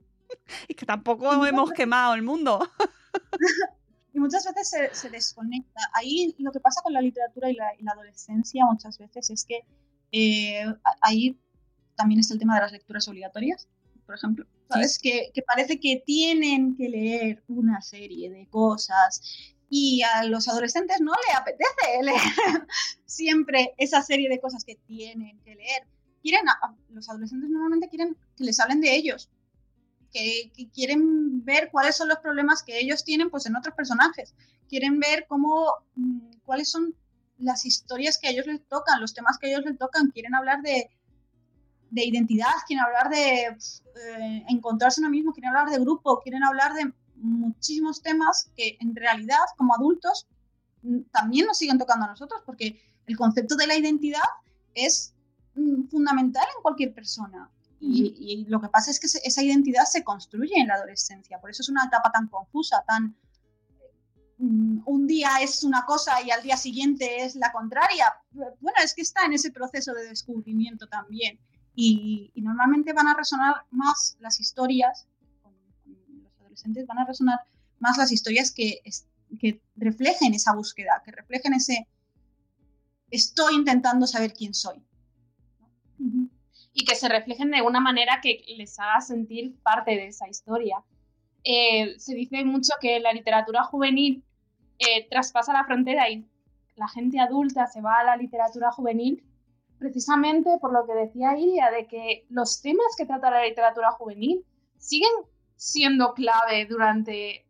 y 0.68 0.74
que 0.74 0.86
tampoco 0.86 1.46
hemos 1.46 1.72
quemado 1.72 2.14
el 2.14 2.22
mundo. 2.22 2.70
y 4.14 4.20
muchas 4.20 4.46
veces 4.46 4.70
se, 4.70 4.94
se, 4.94 5.10
desconecta. 5.10 5.82
Ahí 5.94 6.36
lo 6.40 6.52
que 6.52 6.60
pasa 6.60 6.82
con 6.82 6.94
la 6.94 7.02
literatura 7.02 7.50
y 7.50 7.56
la, 7.56 7.74
y 7.78 7.84
la 7.84 7.92
adolescencia 7.92 8.66
muchas 8.66 8.98
veces 8.98 9.30
es 9.30 9.46
que 9.46 9.62
eh, 10.12 10.66
ahí 11.02 11.38
también 11.96 12.20
está 12.20 12.34
el 12.34 12.40
tema 12.40 12.56
de 12.56 12.62
las 12.62 12.72
lecturas 12.72 13.08
obligatorias, 13.08 13.68
por 14.06 14.16
ejemplo. 14.16 14.46
¿Sabes? 14.70 15.00
Que, 15.00 15.32
que, 15.34 15.42
parece 15.42 15.80
que 15.82 16.02
tienen 16.06 16.78
que 16.78 16.88
leer 16.88 17.44
una 17.50 17.82
serie 17.82 18.30
de 18.30 18.48
cosas 18.48 19.22
y 19.70 20.02
a 20.04 20.24
los 20.24 20.48
adolescentes 20.48 21.00
no 21.00 21.12
le 21.12 21.34
apetece 21.34 21.70
leer 22.04 22.68
siempre 23.06 23.74
esa 23.78 24.02
serie 24.02 24.30
de 24.30 24.40
cosas 24.40 24.64
que 24.64 24.76
tienen 24.76 25.40
que 25.42 25.56
leer. 25.56 25.88
Quieren, 26.22 26.46
los 26.90 27.10
adolescentes 27.10 27.50
normalmente 27.50 27.90
quieren 27.90 28.16
que 28.36 28.44
les 28.44 28.60
hablen 28.60 28.80
de 28.80 28.96
ellos, 28.96 29.30
que, 30.12 30.52
quieren 30.74 31.44
ver 31.44 31.70
cuáles 31.72 31.96
son 31.96 32.08
los 32.08 32.20
problemas 32.20 32.64
que 32.64 32.80
ellos 32.80 33.04
tienen 33.04 33.30
pues 33.30 33.46
en 33.46 33.56
otros 33.56 33.76
personajes, 33.76 34.34
quieren 34.70 35.00
ver 35.00 35.26
cómo, 35.28 35.74
mm, 35.96 36.20
cuáles 36.46 36.70
son 36.70 36.96
las 37.38 37.66
historias 37.66 38.18
que 38.18 38.28
a 38.28 38.32
ellos 38.32 38.46
les 38.46 38.66
tocan, 38.68 39.02
los 39.02 39.14
temas 39.14 39.38
que 39.38 39.48
a 39.48 39.50
ellos 39.50 39.66
les 39.66 39.78
tocan, 39.78 40.12
quieren 40.12 40.36
hablar 40.36 40.62
de, 40.62 40.90
de 41.90 42.06
identidad, 42.06 42.52
quieren 42.68 42.86
hablar 42.86 43.10
de 43.10 43.48
eh, 43.48 44.46
encontrarse 44.48 45.02
uno 45.02 45.10
mismo, 45.10 45.34
quieren 45.34 45.50
hablar 45.56 45.70
de 45.70 45.80
grupo, 45.80 46.20
quieren 46.22 46.44
hablar 46.44 46.74
de 46.74 46.94
muchísimos 47.16 48.02
temas 48.02 48.50
que 48.56 48.78
en 48.80 48.96
realidad 48.96 49.38
como 49.58 49.76
adultos 49.76 50.28
mm, 50.84 51.02
también 51.12 51.46
nos 51.48 51.58
siguen 51.58 51.78
tocando 51.78 52.06
a 52.06 52.10
nosotros, 52.10 52.42
porque 52.46 52.82
el 53.08 53.18
concepto 53.18 53.56
de 53.56 53.68
la 53.68 53.76
identidad 53.76 54.24
es 54.74 55.14
mm, 55.56 55.88
fundamental 55.88 56.46
en 56.56 56.62
cualquier 56.62 56.94
persona. 56.94 57.50
Y, 57.84 58.16
y, 58.20 58.46
lo 58.46 58.62
que 58.62 58.70
pasa 58.70 58.92
es 58.92 59.00
que 59.00 59.08
esa 59.08 59.44
identidad 59.44 59.86
se 59.86 60.04
construye 60.04 60.54
en 60.56 60.68
la 60.68 60.76
adolescencia, 60.76 61.40
por 61.42 61.50
eso 61.50 61.64
es 61.64 61.70
una 61.70 61.86
etapa 61.86 62.12
tan 62.12 62.28
confusa, 62.28 62.84
tan, 62.88 63.16
Mm, 64.42 64.82
un 64.88 65.06
día 65.06 65.30
es 65.40 65.64
una 65.64 65.86
cosa 65.86 66.20
y 66.26 66.32
al 66.32 66.42
día 66.42 66.58
siguiente 66.58 67.24
es 67.24 67.36
la 67.36 67.52
contraria. 67.52 68.06
Bueno, 68.32 68.78
es 68.84 68.96
que 68.96 69.04
está 69.04 69.24
en 69.26 69.34
ese 69.34 69.52
proceso 69.52 69.94
de 69.94 70.08
descubrimiento 70.08 70.88
también. 70.88 71.40
Y, 71.76 72.32
normalmente 72.36 72.92
van 72.92 73.08
a 73.08 73.16
resonar 73.16 73.66
más 73.70 74.18
las 74.20 74.40
historias, 74.40 75.08
con, 75.44 75.54
los 76.24 76.40
adolescentes 76.40 76.88
van 76.88 76.98
a 76.98 77.06
resonar 77.06 77.40
más 77.80 78.00
las 78.00 78.12
historias 78.12 78.52
que, 78.52 78.82
que 79.40 79.62
reflejen 79.76 80.34
esa 80.34 80.54
búsqueda, 80.56 81.04
que 81.06 81.12
reflejen 81.12 81.54
ese 81.54 81.88
estoy 83.12 83.56
intentando 83.56 84.08
saber 84.08 84.34
quién 84.34 84.56
soy. 84.56 84.84
Y 86.74 86.86
que 86.86 86.96
se 86.96 87.10
reflejen 87.10 87.52
de 87.52 87.62
una 87.62 87.80
manera 87.80 88.20
que 88.22 88.44
les 88.56 88.80
haga 88.80 89.02
sentir 89.02 89.56
parte 89.62 89.92
de 89.92 90.08
esa 90.08 90.28
historia. 90.30 90.84
Eh, 91.44 91.96
se 91.98 92.16
dice 92.16 92.44
mucho 92.46 92.74
que 92.80 93.00
la 93.00 93.14
literatura 93.14 93.64
juvenil 93.64 94.24
eh, 94.80 95.08
traspasa 95.10 95.54
la 95.54 95.66
frontera 95.66 96.10
y 96.10 96.26
la 96.76 96.88
gente 96.88 97.20
adulta 97.20 97.68
se 97.68 97.82
va 97.82 98.00
a 98.00 98.04
la 98.04 98.16
literatura 98.16 98.72
juvenil 98.72 99.24
precisamente 99.82 100.60
por 100.62 100.72
lo 100.72 100.86
que 100.86 100.94
decía 100.94 101.36
Iria, 101.36 101.72
de 101.72 101.88
que 101.88 102.26
los 102.30 102.62
temas 102.62 102.86
que 102.96 103.08
trata 103.08 103.32
la 103.32 103.44
literatura 103.44 103.90
juvenil 103.92 104.46
siguen 104.78 105.10
siendo 105.56 106.14
clave 106.14 106.68
durante 106.68 107.48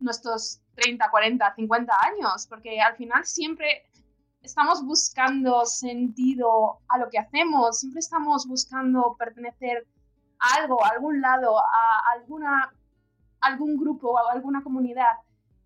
nuestros 0.00 0.60
30, 0.74 1.08
40, 1.08 1.54
50 1.54 1.92
años, 2.04 2.46
porque 2.48 2.80
al 2.80 2.96
final 2.96 3.24
siempre 3.24 3.84
estamos 4.42 4.84
buscando 4.84 5.64
sentido 5.64 6.80
a 6.88 6.98
lo 6.98 7.08
que 7.08 7.18
hacemos, 7.18 7.78
siempre 7.78 8.00
estamos 8.00 8.46
buscando 8.46 9.16
pertenecer 9.18 9.86
a 10.38 10.60
algo, 10.60 10.84
a 10.84 10.88
algún 10.88 11.20
lado, 11.20 11.58
a 11.58 12.12
alguna, 12.14 12.72
algún 13.40 13.76
grupo 13.76 14.10
o 14.10 14.18
a 14.18 14.32
alguna 14.32 14.62
comunidad. 14.62 15.18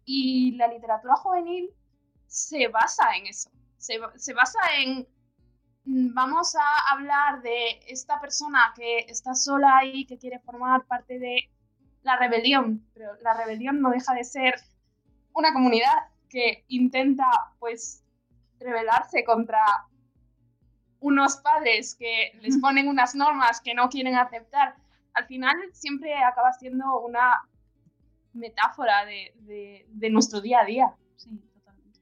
Y 0.04 0.52
la 0.56 0.68
literatura 0.68 1.16
juvenil 1.16 1.70
se 2.26 2.68
basa 2.68 3.16
en 3.16 3.26
eso, 3.26 3.50
se, 3.78 3.98
se 4.16 4.34
basa 4.34 4.58
en 4.78 5.06
mm, 5.84 6.14
vamos 6.14 6.54
a 6.54 6.92
hablar 6.92 7.42
de 7.42 7.80
esta 7.88 8.20
persona 8.20 8.72
que 8.76 8.98
está 9.08 9.34
sola 9.34 9.84
y 9.84 10.06
que 10.06 10.18
quiere 10.18 10.38
formar 10.40 10.84
parte 10.86 11.18
de 11.18 11.50
la 12.02 12.16
rebelión, 12.16 12.86
pero 12.94 13.14
la 13.22 13.34
rebelión 13.34 13.80
no 13.80 13.90
deja 13.90 14.14
de 14.14 14.22
ser 14.22 14.54
una 15.32 15.52
comunidad 15.52 15.92
que 16.28 16.64
intenta 16.68 17.26
pues 17.58 18.04
rebelarse 18.66 19.24
contra 19.24 19.62
unos 21.00 21.36
padres 21.36 21.94
que 21.94 22.32
les 22.40 22.58
ponen 22.58 22.88
unas 22.88 23.14
normas 23.14 23.60
que 23.60 23.74
no 23.74 23.88
quieren 23.88 24.16
aceptar. 24.16 24.74
Al 25.14 25.26
final 25.26 25.56
siempre 25.72 26.12
acaba 26.14 26.52
siendo 26.52 27.00
una 27.00 27.42
metáfora 28.32 29.04
de, 29.06 29.86
de, 29.88 30.10
nuestro 30.10 30.40
día 30.40 30.60
a 30.60 30.64
día. 30.64 30.96
Sí, 31.16 31.30
totalmente. 31.54 32.00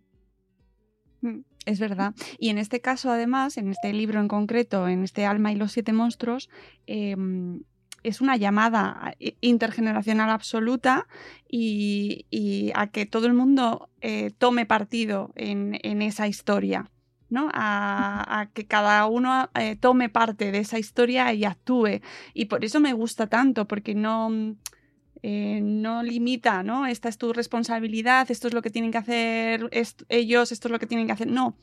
Mm, 1.20 1.40
es 1.66 1.80
verdad. 1.80 2.14
Y 2.38 2.48
en 2.48 2.58
este 2.58 2.80
caso, 2.80 3.10
además, 3.10 3.56
en 3.58 3.68
este 3.68 3.92
libro 3.92 4.20
en 4.20 4.28
concreto, 4.28 4.88
en 4.88 5.04
este 5.04 5.26
Alma 5.26 5.52
y 5.52 5.56
los 5.56 5.72
siete 5.72 5.92
monstruos, 5.92 6.48
em, 6.86 7.62
es 8.05 8.20
una 8.20 8.36
llamada 8.36 9.14
intergeneracional 9.40 10.30
absoluta 10.30 11.09
y, 11.48 12.26
a 12.74 12.86
que 12.88 13.07
todo 13.07 13.26
el 13.26 13.34
mundo 13.34 13.88
eh, 14.00 14.30
tome 14.38 14.66
partido 14.66 15.32
en, 15.34 15.74
esa 16.02 16.28
historia. 16.28 16.90
¿no? 17.30 17.48
A, 17.52 18.40
a 18.40 18.46
que 18.50 18.66
cada 18.66 19.07
uno 19.07 19.50
eh, 19.59 19.74
tome 19.74 20.09
parte 20.09 20.52
de 20.52 20.59
esa 20.59 20.78
historia 20.78 21.32
y 21.32 21.44
actúe. 21.44 22.00
Y 22.32 22.44
por 22.44 22.64
eso 22.64 22.78
me 22.78 22.92
gusta 22.92 23.26
tanto, 23.26 23.66
porque 23.66 23.96
no 23.96 24.57
eh, 25.27 25.62
no 25.62 26.03
limita, 26.03 26.62
¿no? 26.62 26.85
Esta 26.85 27.09
es 27.09 27.16
tu 27.16 27.33
responsabilidad, 27.33 28.31
esto 28.31 28.47
es 28.47 28.53
lo 28.53 28.61
que 28.61 28.68
tienen 28.68 28.91
que 28.91 28.99
hacer 28.99 29.70
ellos, 30.11 30.53
esto 30.53 30.68
es 30.68 30.72
lo 30.72 30.79
que 30.79 30.87
tienen 30.87 31.07
que 31.07 31.14
hacer. 31.14 31.29
No, 31.29 31.57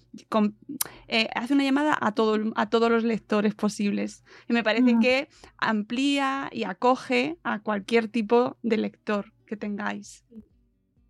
eh, 1.07 1.29
hace 1.35 1.53
una 1.53 1.63
llamada 1.63 1.95
a, 2.01 2.15
todo, 2.15 2.39
a 2.55 2.71
todos 2.71 2.89
los 2.89 3.03
lectores 3.03 3.53
posibles. 3.53 4.23
Y 4.49 4.53
me 4.53 4.63
parece 4.63 4.95
mm. 4.95 4.99
que 4.99 5.29
amplía 5.59 6.49
y 6.51 6.63
acoge 6.63 7.37
a 7.43 7.59
cualquier 7.59 8.07
tipo 8.07 8.57
de 8.63 8.77
lector 8.77 9.31
que 9.45 9.57
tengáis. 9.57 10.25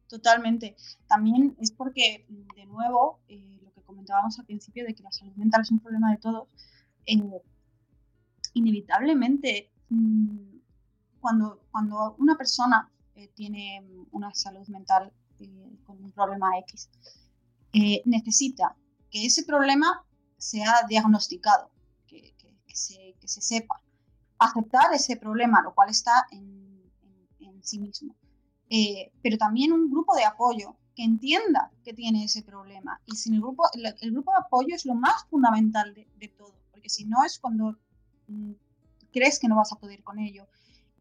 Totalmente. 0.10 0.76
También 1.08 1.56
es 1.58 1.72
porque, 1.72 2.26
de 2.58 2.66
nuevo, 2.66 3.22
eh, 3.30 3.62
lo 3.64 3.72
que 3.72 3.82
comentábamos 3.82 4.38
al 4.40 4.46
principio 4.46 4.84
de 4.84 4.94
que 4.94 5.04
la 5.04 5.12
salud 5.14 5.38
mental 5.38 5.62
es 5.62 5.72
un 5.72 5.80
problema 5.80 6.12
de 6.12 6.18
todos, 6.18 6.50
inevitablemente 8.54 9.72
mm, 9.88 10.51
cuando, 11.22 11.62
cuando 11.72 12.16
una 12.18 12.36
persona 12.36 12.92
eh, 13.16 13.30
tiene 13.36 13.86
una 14.12 14.34
salud 14.34 14.68
mental 14.68 15.14
eh, 15.40 15.78
con 15.86 16.04
un 16.04 16.12
problema 16.12 16.58
X, 16.60 16.90
eh, 17.74 18.02
necesita 18.06 18.76
que 19.10 19.26
ese 19.26 19.44
problema 19.44 20.04
sea 20.38 20.86
diagnosticado, 20.90 21.70
que, 22.08 22.34
que, 22.38 22.76
se, 22.76 23.16
que, 23.20 23.28
se, 23.28 23.42
sepa, 23.42 23.82
aceptar 24.40 24.94
ese 24.94 25.16
problema, 25.18 25.62
lo 25.62 25.74
cual 25.74 25.90
está 25.90 26.26
en, 26.32 26.92
en, 27.40 27.64
sí 27.64 27.80
mismo. 27.80 28.16
pero 29.22 29.38
también 29.38 29.72
un 29.72 29.92
grupo 29.92 30.16
de 30.16 30.26
apoyo 30.26 30.76
que 30.96 31.04
entienda 31.04 31.72
que 31.84 31.94
tiene 31.94 32.24
ese 32.24 32.42
problema. 32.42 33.00
Y 33.06 33.16
sin 33.16 33.36
el 33.36 33.42
grupo, 33.42 33.64
el, 33.74 33.86
el 34.02 34.12
grupo 34.12 34.32
de 34.32 34.40
apoyo 34.40 34.76
es 34.76 34.86
lo 34.86 34.96
más 34.96 35.26
fundamental 35.30 35.94
de, 35.94 36.08
de 36.18 36.28
todo, 36.30 36.56
porque 36.72 36.90
si 36.90 37.06
no 37.06 37.24
es 37.24 37.38
cuando 37.38 37.78
mm, 38.28 38.54
crees 39.12 39.38
que 39.38 39.48
no 39.48 39.58
vas 39.58 39.72
a 39.72 39.76
poder 39.76 40.04
con 40.04 40.18
ello, 40.18 40.48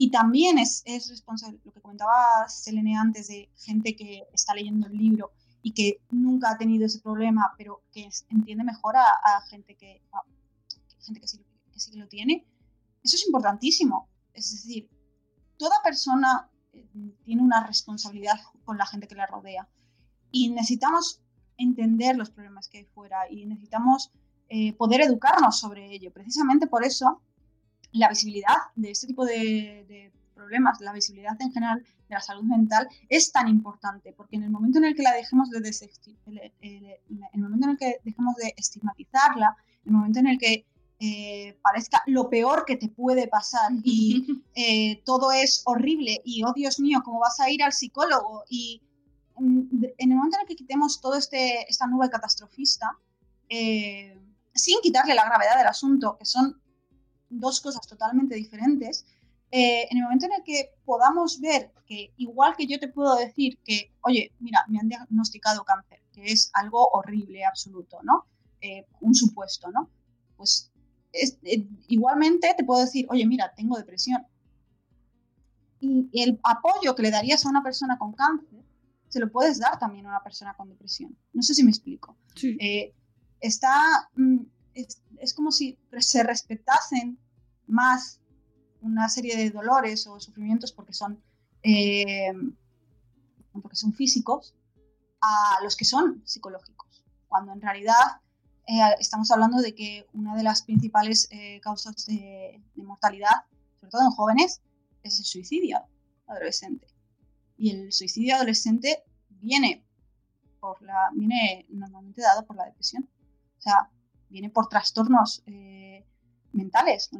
y 0.03 0.11
también 0.11 0.59
es, 0.59 0.83
es 0.87 1.11
responsable, 1.11 1.61
lo 1.63 1.73
que 1.73 1.83
comentaba 1.83 2.49
Selene 2.49 2.97
antes, 2.97 3.29
de 3.29 3.51
gente 3.55 3.95
que 3.95 4.23
está 4.33 4.55
leyendo 4.55 4.87
el 4.87 4.97
libro 4.97 5.31
y 5.61 5.75
que 5.75 6.01
nunca 6.09 6.53
ha 6.53 6.57
tenido 6.57 6.87
ese 6.87 7.01
problema, 7.01 7.53
pero 7.59 7.83
que 7.93 8.09
entiende 8.31 8.65
mejor 8.65 8.97
a, 8.97 9.43
gente, 9.51 9.77
que, 9.77 10.01
gente 11.01 11.21
que 11.21 11.29
sí, 11.29 11.45
que 11.71 11.79
sí 11.79 11.99
lo 11.99 12.09
tiene. 12.09 12.47
Eso 13.03 13.17
es 13.17 13.27
importantísimo. 13.27 14.09
Es 14.33 14.51
decir, 14.51 14.89
toda 15.59 15.77
persona 15.85 16.49
eh, 16.73 16.89
tiene 17.27 17.43
una 17.43 17.67
responsabilidad 17.67 18.41
con 18.65 18.79
la 18.79 18.87
gente 18.87 19.07
que 19.07 19.17
la 19.17 19.27
rodea. 19.27 19.69
Y 20.31 20.49
necesitamos 20.49 21.21
entender 21.59 22.17
los 22.17 22.31
problemas 22.31 22.69
que 22.69 22.79
hay 22.79 22.85
fuera 22.87 23.31
y 23.31 23.45
necesitamos 23.45 24.11
eh, 24.49 24.73
poder 24.73 25.03
educarnos 25.03 25.59
sobre 25.59 25.93
ello. 25.93 26.11
Precisamente 26.11 26.67
por 26.67 26.85
eso 26.85 27.21
la 27.93 28.09
visibilidad 28.09 28.57
de 28.76 28.91
este 28.91 29.07
tipo 29.07 29.24
de, 29.24 30.12
problemas, 30.34 30.80
la 30.80 30.93
visibilidad 30.93 31.36
en 31.41 31.53
general 31.53 31.80
de 31.80 32.14
la 32.14 32.20
salud 32.20 32.45
mental 32.45 32.88
es 33.09 33.30
tan 33.30 33.47
importante, 33.49 34.12
porque 34.16 34.36
en 34.36 34.45
el 34.45 34.51
momento 34.51 34.78
en 34.78 34.86
el 34.86 34.95
que 34.95 35.03
la 35.03 35.12
dejemos 35.12 35.51
de 35.51 35.59
el 35.59 37.41
momento 37.41 37.66
en 37.66 37.70
el 37.72 37.78
que 37.78 38.01
dejemos 38.05 38.34
de 38.36 38.55
estigmatizarla, 38.57 39.55
en 39.84 39.91
el 39.91 39.93
momento 39.93 40.18
en 40.20 40.26
el 40.28 40.38
que 40.38 40.64
eh, 41.03 41.59
parezca 41.62 42.03
lo 42.07 42.28
peor 42.28 42.66
que 42.66 42.76
te 42.76 42.91
puede 42.91 43.26
pasar 43.26 43.72
y 43.84 44.43
eh, 44.55 45.03
todo 45.07 45.32
es 45.32 45.62
horrible 45.64 46.20
y 46.26 46.43
oh 46.45 46.53
Dios 46.55 46.78
mío, 46.78 47.01
¿cómo 47.03 47.20
vas 47.20 47.41
a 47.41 47.49
ir 47.49 47.62
al 47.62 47.72
psicólogo? 47.72 48.45
Y 48.51 48.82
mm, 49.38 49.84
en 49.97 50.11
el 50.12 50.16
momento 50.16 50.36
en 50.36 50.43
el 50.43 50.47
que 50.47 50.57
quitemos 50.57 51.01
toda 51.01 51.18
este, 51.18 51.64
esta 51.70 51.86
nube 51.86 52.11
catastrofista, 52.11 52.99
eh, 53.49 54.20
sin 54.55 54.78
quitarle 54.82 55.14
la 55.14 55.24
gravedad 55.24 55.57
del 55.57 55.68
asunto, 55.68 56.18
que 56.18 56.26
son 56.26 56.61
dos 57.31 57.61
cosas 57.61 57.87
totalmente 57.87 58.35
diferentes, 58.35 59.07
eh, 59.53 59.89
en 59.91 59.99
el 59.99 60.05
momento 60.05 60.26
en 60.26 60.33
el 60.33 60.45
que 60.45 60.70
podamos 60.85 61.41
ver 61.41 61.72
que 61.87 62.12
igual 62.16 62.55
que 62.57 62.66
yo 62.66 62.78
te 62.78 62.87
puedo 62.87 63.16
decir 63.16 63.59
que, 63.64 63.93
oye, 64.03 64.33
mira, 64.39 64.64
me 64.68 64.78
han 64.78 64.89
diagnosticado 64.89 65.64
cáncer, 65.64 66.01
que 66.12 66.24
es 66.26 66.51
algo 66.55 66.89
horrible, 66.93 67.45
absoluto, 67.45 67.99
¿no? 68.03 68.26
Eh, 68.61 68.87
un 69.01 69.14
supuesto, 69.14 69.70
¿no? 69.72 69.91
Pues 70.37 70.70
eh, 71.12 71.66
igualmente 71.89 72.55
te 72.57 72.64
puedo 72.64 72.81
decir, 72.85 73.07
oye, 73.09 73.26
mira, 73.26 73.53
tengo 73.57 73.76
depresión. 73.76 74.24
Y 75.81 76.09
el 76.12 76.39
apoyo 76.45 76.95
que 76.95 77.03
le 77.03 77.11
darías 77.11 77.45
a 77.45 77.49
una 77.49 77.62
persona 77.62 77.99
con 77.99 78.12
cáncer, 78.12 78.62
se 79.09 79.18
lo 79.18 79.33
puedes 79.33 79.59
dar 79.59 79.78
también 79.81 80.07
a 80.07 80.11
una 80.11 80.22
persona 80.22 80.55
con 80.55 80.68
depresión. 80.68 81.16
No 81.33 81.43
sé 81.43 81.55
si 81.55 81.64
me 81.64 81.70
explico. 81.70 82.16
está, 83.41 84.09
mm, 84.14 84.39
es, 84.75 85.35
como 85.35 85.51
si 85.53 85.79
se 85.99 86.23
respetasen 86.23 87.18
más 87.66 88.21
una 88.81 89.09
serie 89.09 89.37
de 89.37 89.51
dolores 89.51 90.07
o 90.07 90.18
sufrimientos 90.21 90.73
porque 90.73 90.93
son, 90.93 91.23
eh, 91.62 92.33
porque 93.53 93.77
son 93.77 93.93
físicos 93.93 94.55
a 95.21 95.59
los 95.62 95.77
que 95.77 95.85
son 95.85 96.23
psicológicos, 96.25 97.05
cuando 97.29 97.53
en 97.53 97.61
realidad 97.61 98.21
eh, 98.66 98.79
estamos 98.99 99.31
hablando 99.31 99.61
de 99.61 99.75
que 99.75 100.07
una 100.12 100.37
de 100.37 100.43
las 100.43 100.62
principales 100.62 101.29
eh, 101.31 101.61
causas 101.61 102.07
de, 102.07 102.62
mortalidad, 102.77 103.45
sobre 103.79 103.91
todo 103.91 104.03
en 104.03 104.11
jóvenes, 104.11 104.61
es 105.03 105.18
el 105.18 105.25
suicidio 105.25 105.81
adolescente. 106.27 106.87
Y 107.57 107.71
el 107.71 107.93
suicidio 107.93 108.37
adolescente 108.37 109.03
viene, 109.29 109.85
viene 111.12 111.66
normalmente 111.68 112.23
dado 112.23 112.47
por 112.47 112.57
la 112.57 112.64
depresión. 112.64 113.09
O 113.59 113.61
sea, 113.61 113.91
viene 114.31 114.49
por 114.51 114.68
trastornos 114.68 115.43
mentales, 116.53 117.11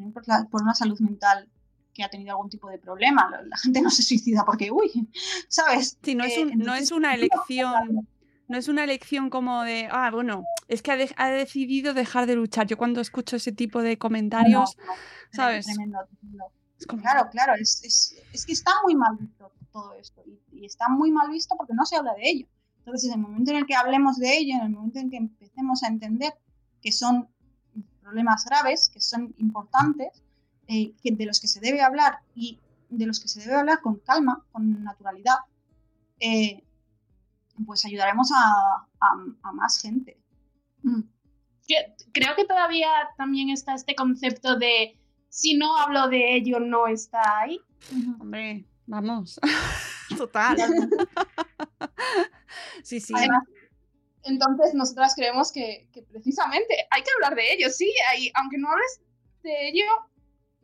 por, 0.51 0.63
una 0.63 0.75
salud 0.75 0.99
mental 1.01 1.49
que 1.95 2.05
ha 2.05 2.09
tenido 2.09 2.33
algún 2.33 2.51
tipo 2.51 2.69
de 2.69 2.79
problema. 2.79 3.31
La 3.47 3.57
gente 3.57 3.81
no 3.81 3.91
se 3.91 4.03
suicida 4.03 4.45
porque, 4.45 4.71
uy, 4.71 4.91
¿sabes? 5.49 5.99
Sí, 6.03 6.15
no 6.15 6.25
es, 6.25 6.37
eh, 6.37 6.47
no 6.57 6.75
es 6.75 6.93
una 6.93 7.15
elección. 7.15 8.09
No 8.49 8.59
es 8.59 8.67
una 8.67 8.83
elección 8.83 9.31
como 9.31 9.63
de, 9.63 9.89
ah, 9.93 10.11
bueno, 10.11 10.43
es 10.67 10.83
que 10.83 10.91
ha, 10.91 11.29
decidido 11.29 11.95
dejar 11.95 12.27
de 12.27 12.35
luchar. 12.35 12.67
Yo 12.67 12.77
cuando 12.77 13.01
escucho 13.01 13.37
ese 13.37 13.53
tipo 13.53 13.81
de 13.81 13.97
comentarios, 13.97 14.77
¿sabes? 15.33 15.69
Claro, 17.01 17.31
claro, 17.31 17.53
es, 17.61 18.17
que 18.45 18.53
está 18.53 18.73
muy 18.83 18.97
mal 18.97 19.17
visto 19.17 19.53
todo 19.71 19.93
esto 19.95 20.21
y, 20.27 20.41
y, 20.51 20.65
está 20.65 20.89
muy 20.89 21.13
mal 21.13 21.31
visto 21.31 21.55
porque 21.57 21.75
no 21.75 21.87
se 21.87 21.95
habla 21.95 22.13
de 22.15 22.29
ello. 22.29 22.47
Entonces, 22.79 23.11
en 23.11 23.21
el 23.21 23.21
momento 23.21 23.53
en 23.53 23.59
el 23.59 23.67
que 23.67 23.77
hablemos 23.77 24.19
de 24.19 24.37
ello, 24.37 24.55
en 24.57 24.63
el 24.63 24.71
momento 24.71 24.99
en 24.99 25.11
que 25.11 25.19
empecemos 25.19 25.85
a 25.85 25.87
entender 25.87 26.33
que 26.83 26.93
son 26.93 27.29
problemas 28.03 28.45
graves, 28.45 28.91
que 28.93 29.01
son 29.01 29.35
importantes, 29.39 30.23
eh, 30.69 30.95
de 31.03 31.27
los 31.27 31.41
que 31.41 31.49
se 31.49 31.61
debe 31.61 31.81
hablar 31.81 32.19
y 32.35 32.59
de 32.89 33.07
los 33.07 33.21
que 33.21 33.29
se 33.29 33.41
debe 33.41 33.55
hablar 33.55 33.81
con 33.81 33.97
calma, 33.99 34.45
con 34.53 34.83
naturalidad, 34.83 35.39
eh, 36.19 36.63
pues 37.67 37.85
ayudaremos 37.85 38.31
a, 38.35 38.87
más 39.53 39.81
gente. 39.81 40.19
Mm. 40.83 41.03
Creo 42.13 42.35
que 42.37 42.45
todavía 42.45 42.89
también 43.17 43.51
está 43.51 43.75
este 43.75 43.95
concepto 43.95 44.57
de 44.57 44.99
si 45.29 45.57
no 45.57 45.77
hablo 45.77 46.09
de 46.09 46.35
ello, 46.35 46.59
no 46.59 46.87
está 46.89 47.39
ahí. 47.39 47.61
Hombre, 48.19 48.65
vamos. 48.87 49.39
Total. 50.17 50.57
sí, 52.83 53.01
sí. 53.01 53.15
Entonces, 54.25 54.75
nosotras 54.75 55.15
creemos 55.15 55.51
que, 55.53 55.89
precisamente 56.11 56.75
hay 56.91 57.03
que 57.03 57.11
hablar 57.17 57.35
de 57.37 57.53
ello, 57.53 57.71
sí, 57.71 57.93
aunque 58.35 58.59
no 58.59 58.71
hables 58.71 59.01
de 59.43 59.69
ello, 59.69 59.85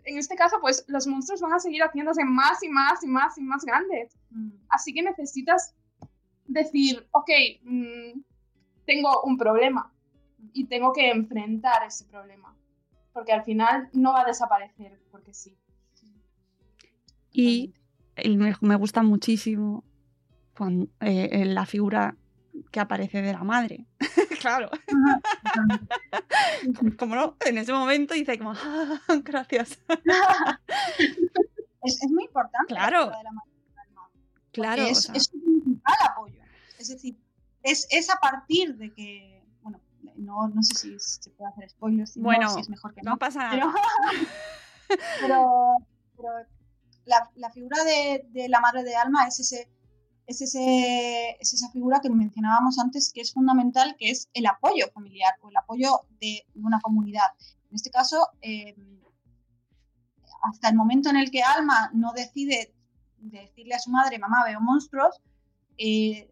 en 0.04 0.18
este 0.18 0.36
caso, 0.36 0.58
pues 0.60 0.84
los 0.88 1.06
monstruos 1.06 1.40
van 1.40 1.54
a 1.54 1.58
seguir 1.58 1.82
haciéndose 1.82 2.24
más 2.24 2.62
y 2.62 2.68
más 2.68 3.02
y 3.02 3.08
más 3.08 3.36
y 3.38 3.42
más 3.42 3.64
grandes. 3.64 4.16
Mm. 4.30 4.50
Así 4.68 4.92
que 4.92 5.02
necesitas 5.02 5.74
decir, 6.46 7.06
ok, 7.10 7.30
mm, 7.62 8.20
tengo 8.84 9.22
un 9.22 9.36
problema 9.36 9.92
y 10.52 10.66
tengo 10.66 10.92
que 10.92 11.10
enfrentar 11.10 11.84
ese 11.84 12.04
problema, 12.04 12.54
porque 13.12 13.32
al 13.32 13.42
final 13.42 13.88
no 13.92 14.12
va 14.12 14.22
a 14.22 14.26
desaparecer, 14.26 15.00
porque 15.10 15.34
sí. 15.34 15.56
Y 17.32 17.74
me 18.60 18.76
gusta 18.76 19.02
muchísimo 19.02 19.84
eh, 21.00 21.44
la 21.44 21.66
figura 21.66 22.16
que 22.70 22.80
aparece 22.80 23.22
de 23.22 23.32
la 23.32 23.44
madre. 23.44 23.86
claro. 24.40 24.70
como 26.98 27.14
no, 27.14 27.36
en 27.44 27.58
ese 27.58 27.72
momento 27.72 28.14
dice 28.14 28.38
como, 28.38 28.52
ah, 28.52 29.00
gracias. 29.22 29.78
es, 31.82 32.10
muy 32.10 32.24
importante. 32.24 32.74
Claro. 32.74 33.10
La 33.10 33.18
de 33.18 33.24
la 33.24 33.32
madre 33.32 33.50
claro. 34.52 34.82
Es, 34.82 35.10
es, 35.14 35.30
un 35.32 35.60
principal 35.60 35.94
apoyo. 36.10 36.40
Es 36.78 36.88
decir, 36.88 37.16
es, 37.62 37.86
es 37.90 38.10
a 38.10 38.16
partir 38.16 38.76
de 38.76 38.92
que, 38.92 39.42
bueno, 39.62 39.80
no, 40.16 40.48
no 40.48 40.62
sé 40.62 40.74
si 40.74 40.98
se 40.98 41.30
puede 41.30 41.50
hacer 41.50 41.70
spoilers, 41.70 42.16
bueno, 42.16 42.48
si 42.50 42.60
es 42.60 42.68
mejor 42.68 42.94
que 42.94 43.02
no. 43.02 43.12
No 43.12 43.18
pasa 43.18 43.40
nada. 43.40 43.74
Pero, 45.20 45.78
pero, 46.16 46.28
la, 47.06 47.28
la, 47.34 47.50
figura 47.50 47.82
de, 47.82 48.24
de 48.28 48.48
la 48.48 48.60
madre 48.60 48.84
de 48.84 48.94
Alma 48.94 49.26
es 49.26 49.40
ese 49.40 49.68
es, 50.26 51.54
esa 51.54 51.70
figura 51.70 52.00
que 52.00 52.10
mencionábamos 52.10 52.78
antes 52.78 53.12
que 53.12 53.20
es 53.20 53.32
fundamental, 53.32 53.96
que 53.98 54.10
es 54.10 54.28
el 54.34 54.46
apoyo 54.46 54.86
familiar 54.92 55.34
o 55.40 55.48
el 55.48 55.56
apoyo 55.56 56.00
de 56.20 56.44
una 56.54 56.80
comunidad. 56.80 57.26
En 57.70 57.76
este 57.76 57.90
caso, 57.90 58.28
eh, 58.42 58.76
hasta 60.42 60.68
el 60.68 60.76
momento 60.76 61.10
en 61.10 61.16
el 61.16 61.30
que 61.30 61.42
Alma 61.42 61.90
no 61.92 62.12
decide 62.12 62.74
decirle 63.18 63.74
a 63.74 63.78
su 63.78 63.90
madre, 63.90 64.18
mamá, 64.18 64.44
veo 64.44 64.60
monstruos, 64.60 65.20
eh, 65.78 66.30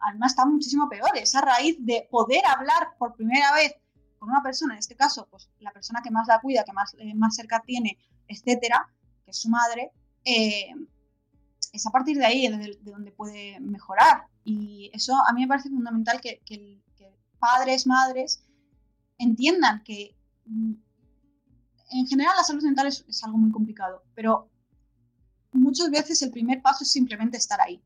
Alma 0.00 0.26
está 0.26 0.44
muchísimo 0.46 0.88
peor. 0.88 1.10
Es 1.16 1.34
a 1.34 1.42
raíz 1.42 1.76
de 1.78 2.08
poder 2.10 2.44
hablar 2.46 2.96
por 2.98 3.14
primera 3.14 3.52
vez 3.52 3.74
con 4.18 4.30
una 4.30 4.42
persona, 4.42 4.74
en 4.74 4.78
este 4.78 4.96
caso, 4.96 5.28
pues 5.30 5.50
la 5.60 5.70
persona 5.72 6.00
que 6.02 6.10
más 6.10 6.26
la 6.26 6.40
cuida, 6.40 6.64
que 6.64 6.72
más, 6.72 6.94
eh, 6.98 7.14
más 7.14 7.36
cerca 7.36 7.62
tiene, 7.64 7.98
etcétera, 8.26 8.88
que 9.24 9.30
es 9.30 9.38
su 9.38 9.48
madre, 9.48 9.92
es 11.72 11.86
a 11.86 11.90
partir 11.90 12.16
de 12.16 12.24
ahí 12.26 12.48
de, 12.48 12.78
donde 12.82 13.12
puede 13.12 13.60
mejorar. 13.60 14.26
Y 14.44 14.90
eso 14.92 15.14
a 15.26 15.32
mí 15.32 15.42
me 15.42 15.48
parece 15.48 15.70
fundamental 15.70 16.20
que, 16.20 16.40
padres, 17.38 17.86
madres 17.86 18.42
entiendan 19.18 19.82
que 19.84 20.16
mm, 20.46 20.72
en 21.90 22.06
general 22.06 22.34
la 22.36 22.44
salud 22.44 22.62
mental 22.62 22.86
es, 22.86 23.22
algo 23.22 23.38
muy 23.38 23.50
complicado, 23.50 24.02
pero 24.14 24.48
muchas 25.52 25.90
veces 25.90 26.22
el 26.22 26.30
primer 26.30 26.60
paso 26.62 26.84
es 26.84 26.90
simplemente 26.90 27.36
estar 27.36 27.60
ahí. 27.60 27.82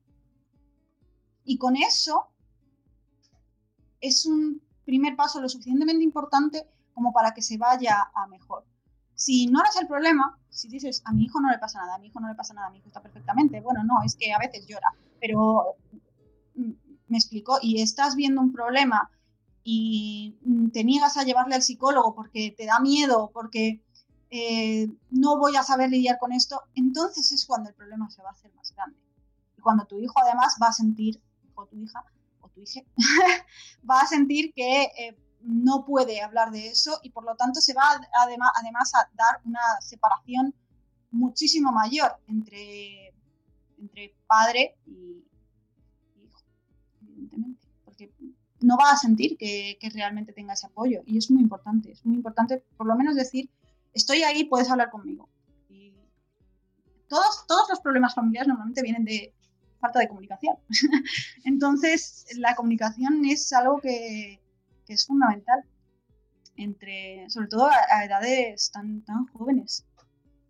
Y 1.44 1.58
con 1.58 1.76
eso 1.76 2.28
es 4.00 4.26
un 4.26 4.62
primer 4.84 5.16
paso 5.16 5.40
lo 5.40 5.48
suficientemente 5.48 6.02
importante 6.02 6.66
como 6.94 7.12
para 7.12 7.32
que 7.32 7.42
se 7.42 7.58
vaya 7.58 8.10
a 8.14 8.26
mejor. 8.26 8.64
Si 9.20 9.48
no 9.48 9.60
eres 9.60 9.76
el 9.76 9.86
problema, 9.86 10.38
si 10.48 10.66
dices, 10.68 11.02
a 11.04 11.12
mi 11.12 11.24
hijo 11.24 11.42
no 11.42 11.50
le 11.50 11.58
pasa 11.58 11.78
nada, 11.78 11.96
a 11.96 11.98
mi 11.98 12.06
hijo 12.06 12.20
no 12.20 12.28
le 12.28 12.34
pasa 12.34 12.54
nada, 12.54 12.68
a 12.68 12.70
mi 12.70 12.78
hijo 12.78 12.88
está 12.88 13.02
perfectamente, 13.02 13.60
bueno, 13.60 13.84
no, 13.84 14.02
es 14.02 14.16
que 14.16 14.32
a 14.32 14.38
veces 14.38 14.66
llora, 14.66 14.94
pero 15.20 15.76
mm, 16.54 16.70
me 17.08 17.18
explico, 17.18 17.58
y 17.60 17.82
estás 17.82 18.16
viendo 18.16 18.40
un 18.40 18.50
problema 18.50 19.10
y 19.62 20.38
mm, 20.40 20.70
te 20.70 20.84
niegas 20.84 21.18
a 21.18 21.24
llevarle 21.24 21.54
al 21.54 21.62
psicólogo 21.62 22.14
porque 22.14 22.54
te 22.56 22.64
da 22.64 22.80
miedo, 22.80 23.30
porque 23.34 23.82
eh, 24.30 24.88
no 25.10 25.36
voy 25.36 25.54
a 25.54 25.64
saber 25.64 25.90
lidiar 25.90 26.16
con 26.18 26.32
esto, 26.32 26.62
entonces 26.74 27.30
es 27.30 27.44
cuando 27.44 27.68
el 27.68 27.74
problema 27.74 28.08
se 28.08 28.22
va 28.22 28.30
a 28.30 28.32
hacer 28.32 28.50
más 28.54 28.72
grande. 28.74 28.96
Y 29.58 29.60
cuando 29.60 29.84
tu 29.84 30.00
hijo 30.00 30.14
además 30.16 30.56
va 30.62 30.68
a 30.68 30.72
sentir, 30.72 31.20
o 31.54 31.66
tu 31.66 31.76
hija, 31.76 32.02
o 32.40 32.48
tu 32.48 32.62
hija, 32.62 32.80
va 33.90 34.00
a 34.00 34.06
sentir 34.06 34.54
que 34.54 34.84
eh, 34.84 35.14
no 35.42 35.84
puede 35.84 36.20
hablar 36.20 36.50
de 36.50 36.68
eso 36.68 36.98
y 37.02 37.10
por 37.10 37.24
lo 37.24 37.34
tanto 37.36 37.60
se 37.60 37.74
va 37.74 37.82
además, 38.22 38.50
además 38.60 38.92
a 38.94 39.08
dar 39.14 39.40
una 39.44 39.60
separación 39.80 40.54
muchísimo 41.10 41.72
mayor 41.72 42.16
entre, 42.28 43.12
entre 43.78 44.14
padre 44.26 44.76
y, 44.86 45.24
hijo, 46.24 46.42
evidentemente, 47.02 47.68
porque 47.84 48.12
no 48.60 48.76
va 48.76 48.92
a 48.92 48.96
sentir 48.96 49.36
que, 49.36 49.78
realmente 49.94 50.32
tenga 50.32 50.54
ese 50.54 50.66
apoyo 50.66 51.02
y 51.06 51.18
es 51.18 51.30
muy 51.30 51.42
importante, 51.42 51.92
es 51.92 52.04
muy 52.04 52.16
importante 52.16 52.62
por 52.76 52.86
lo 52.86 52.94
menos 52.94 53.16
decir, 53.16 53.50
estoy 53.92 54.22
ahí, 54.22 54.44
puedes 54.44 54.70
hablar 54.70 54.90
conmigo. 54.90 55.28
Todos, 57.08 57.44
todos 57.48 57.68
los 57.68 57.80
problemas 57.80 58.14
familiares 58.14 58.46
normalmente 58.46 58.82
vienen 58.82 59.04
de 59.04 59.34
falta 59.80 59.98
de 59.98 60.06
comunicación. 60.06 60.56
Entonces, 61.44 62.24
la 62.36 62.54
comunicación 62.54 63.24
es 63.24 63.52
algo 63.52 63.80
que, 63.80 64.40
es 64.94 65.06
fundamental, 65.06 65.64
entre, 66.56 67.28
sobre 67.30 67.48
todo 67.48 67.66
a, 67.66 68.04
edades 68.04 68.70
tan, 68.70 69.02
tan 69.02 69.26
jóvenes. 69.28 69.84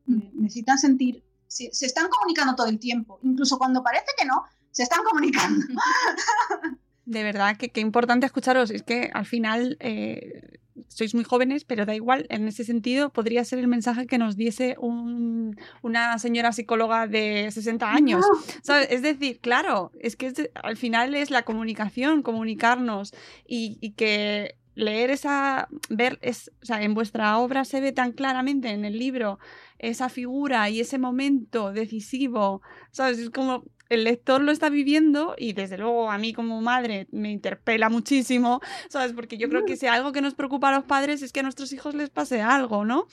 Mm. 0.07 0.43
Necesitan 0.43 0.79
sentir, 0.79 1.23
se, 1.47 1.69
están 1.69 2.09
comunicando 2.09 2.55
todo 2.55 2.67
el 2.67 2.79
tiempo, 2.79 3.19
incluso 3.23 3.59
cuando 3.59 3.83
parece 3.83 4.07
que 4.19 4.25
no, 4.25 4.45
se 4.71 4.83
están 4.85 5.03
comunicando. 5.05 5.67
De 7.11 7.25
verdad 7.25 7.57
que 7.57 7.71
qué 7.71 7.81
importante 7.81 8.25
escucharos. 8.27 8.71
Es 8.71 8.83
que 8.85 9.11
al 9.13 9.27
final 9.27 9.77
eh, 9.81 10.59
sois 10.87 11.13
muy 11.15 11.25
jóvenes, 11.25 11.65
pero 11.65 11.85
da 11.85 11.95
igual. 11.95 12.27
En 12.29 12.47
ese 12.47 12.63
sentido, 12.63 13.11
podría 13.11 13.45
ser 13.45 13.59
el 13.59 13.67
mensaje 13.67 14.07
que 14.07 14.17
nos 14.17 14.37
diese 14.37 14.77
un- 14.79 15.57
una 15.83 16.17
señora 16.21 16.53
psicóloga 16.53 17.09
de 17.09 17.51
60 17.51 17.93
años. 17.93 18.25
¿sabes? 18.63 18.87
Es 18.91 19.03
decir, 19.03 19.41
claro, 19.41 19.91
es 20.01 20.15
que 20.15 20.27
es- 20.29 20.51
al 20.55 20.77
final 20.77 21.15
es 21.17 21.31
la 21.31 21.43
comunicación, 21.43 22.23
comunicarnos 22.23 23.13
y, 23.47 23.77
y 23.81 23.91
que 23.93 24.55
leer 24.77 25.11
esa, 25.11 25.67
ver, 25.89 26.19
es, 26.23 26.53
o 26.63 26.65
sea, 26.65 26.81
en 26.83 26.95
vuestra 26.95 27.37
obra 27.39 27.65
se 27.65 27.81
ve 27.81 27.91
tan 27.93 28.13
claramente 28.13 28.69
en 28.71 28.85
el 28.85 28.99
libro 28.99 29.39
esa 29.81 30.09
figura 30.09 30.71
y 30.71 30.79
ese 30.81 30.97
momento 30.99 31.73
decisivo, 31.73 32.63
¿sabes? 32.93 33.19
Es 33.19 33.31
como 33.31 33.65
el 33.91 34.05
lector 34.05 34.41
lo 34.41 34.53
está 34.53 34.71
viviendo 34.71 35.35
y 35.37 35.53
desde 35.53 35.77
luego 35.77 36.11
a 36.11 36.17
mí 36.17 36.33
como 36.33 36.61
madre 36.63 37.09
me 37.11 37.31
interpela 37.31 37.89
muchísimo, 37.89 38.61
¿sabes? 38.89 39.13
Porque 39.13 39.37
yo 39.37 39.49
creo 39.49 39.65
que 39.65 39.77
si 39.77 39.87
algo 39.89 40.13
que 40.13 40.23
nos 40.23 40.35
preocupa 40.35 40.69
a 40.69 40.73
los 40.73 40.85
padres 40.85 41.23
es 41.23 41.33
que 41.33 41.41
a 41.41 41.43
nuestros 41.43 41.73
hijos 41.73 41.95
les 41.95 42.09
pase 42.09 42.41
algo, 42.41 42.85
¿no? 42.85 43.09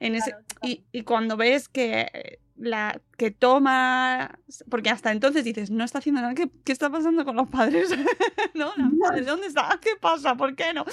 En 0.00 0.14
ese, 0.14 0.34
y, 0.62 0.84
y 0.90 1.02
cuando 1.02 1.36
ves 1.36 1.68
que 1.68 2.08
eh, 2.12 2.40
la 2.56 3.00
que 3.18 3.30
toma, 3.30 4.38
porque 4.70 4.88
hasta 4.88 5.12
entonces 5.12 5.44
dices, 5.44 5.70
no 5.70 5.84
está 5.84 5.98
haciendo 5.98 6.22
nada, 6.22 6.34
¿qué, 6.34 6.50
qué 6.64 6.72
está 6.72 6.88
pasando 6.88 7.26
con 7.26 7.36
los 7.36 7.48
padres? 7.50 7.90
¿No? 8.54 8.72
La 8.76 8.88
madre, 8.88 9.22
¿Dónde 9.22 9.48
está? 9.48 9.78
¿Qué 9.82 9.90
pasa? 10.00 10.34
¿Por 10.34 10.56
qué 10.56 10.72
no? 10.72 10.86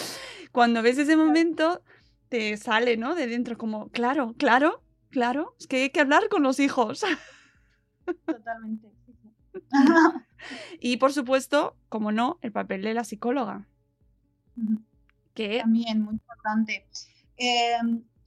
Cuando 0.51 0.81
ves 0.81 0.97
ese 0.97 1.15
momento, 1.15 1.81
te 2.27 2.57
sale, 2.57 2.97
¿no? 2.97 3.15
De 3.15 3.27
dentro 3.27 3.57
como, 3.57 3.89
claro, 3.89 4.35
claro, 4.37 4.83
claro, 5.09 5.55
es 5.59 5.67
que 5.67 5.83
hay 5.83 5.89
que 5.91 6.01
hablar 6.01 6.27
con 6.27 6.43
los 6.43 6.59
hijos. 6.59 7.05
Totalmente. 8.25 8.98
Y 10.79 10.97
por 10.97 11.11
supuesto, 11.11 11.75
como 11.89 12.11
no, 12.11 12.37
el 12.41 12.51
papel 12.53 12.81
de 12.81 12.93
la 12.93 13.03
psicóloga, 13.03 13.65
que 15.33 15.59
También, 15.59 16.01
muy 16.01 16.13
importante. 16.13 16.87
Eh, 17.37 17.77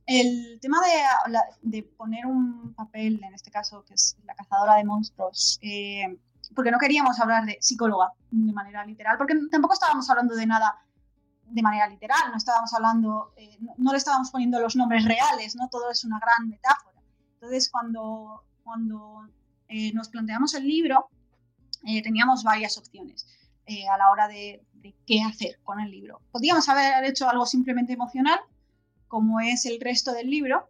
el 0.06 0.58
tema 0.60 0.78
de, 0.80 1.38
de 1.62 1.82
poner 1.82 2.26
un 2.26 2.74
papel, 2.74 3.22
en 3.22 3.34
este 3.34 3.50
caso, 3.50 3.84
que 3.84 3.94
es 3.94 4.16
la 4.24 4.34
cazadora 4.34 4.76
de 4.76 4.84
monstruos, 4.84 5.58
eh, 5.62 6.18
porque 6.54 6.70
no 6.70 6.78
queríamos 6.78 7.18
hablar 7.20 7.44
de 7.46 7.56
psicóloga 7.60 8.12
de 8.30 8.52
manera 8.52 8.84
literal, 8.84 9.16
porque 9.16 9.34
tampoco 9.50 9.74
estábamos 9.74 10.08
hablando 10.10 10.34
de 10.34 10.46
nada 10.46 10.78
de 11.44 11.62
manera 11.62 11.86
literal, 11.86 12.30
no 12.30 12.36
estábamos 12.36 12.72
hablando, 12.72 13.32
eh, 13.36 13.56
no, 13.60 13.74
no 13.76 13.92
le 13.92 13.98
estábamos 13.98 14.30
poniendo 14.30 14.58
los 14.58 14.74
nombres 14.74 15.04
reales, 15.04 15.54
¿no? 15.54 15.68
Todo 15.68 15.90
es 15.90 16.04
una 16.04 16.18
gran 16.18 16.48
metáfora. 16.48 16.98
Entonces, 17.34 17.70
cuando, 17.70 18.44
cuando 18.64 19.28
eh, 19.68 19.92
nos 19.92 20.08
planteamos 20.08 20.54
el 20.54 20.66
libro, 20.66 21.08
eh, 21.84 22.02
teníamos 22.02 22.44
varias 22.44 22.78
opciones 22.78 23.26
eh, 23.66 23.88
a 23.88 23.96
la 23.96 24.10
hora 24.10 24.28
de, 24.28 24.64
qué 25.06 25.22
hacer 25.22 25.60
con 25.62 25.80
el 25.80 25.90
libro. 25.90 26.20
Podríamos 26.32 26.68
haber 26.68 27.04
hecho 27.04 27.28
algo 27.28 27.46
simplemente 27.46 27.92
emocional, 27.92 28.40
como 29.08 29.40
es 29.40 29.66
el 29.66 29.80
resto 29.80 30.12
del 30.12 30.28
libro, 30.28 30.68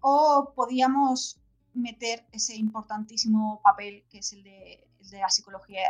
o 0.00 0.52
podíamos 0.54 1.38
meter 1.74 2.26
ese 2.32 2.56
importantísimo 2.56 3.60
papel 3.62 4.04
que 4.10 4.18
es 4.18 4.32
el 4.32 4.42
de, 4.42 4.88
la 5.12 5.28
psicología, 5.28 5.82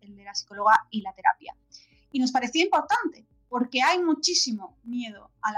el 0.00 0.16
de 0.16 0.24
la 0.24 0.34
psicóloga 0.34 0.86
y 0.90 1.00
la 1.00 1.14
terapia. 1.14 1.56
Y 2.10 2.20
nos 2.20 2.32
parecía 2.32 2.64
importante, 2.64 3.26
porque 3.48 3.82
hay 3.82 4.02
muchísimo 4.02 4.76
miedo 4.84 5.30
a, 5.42 5.52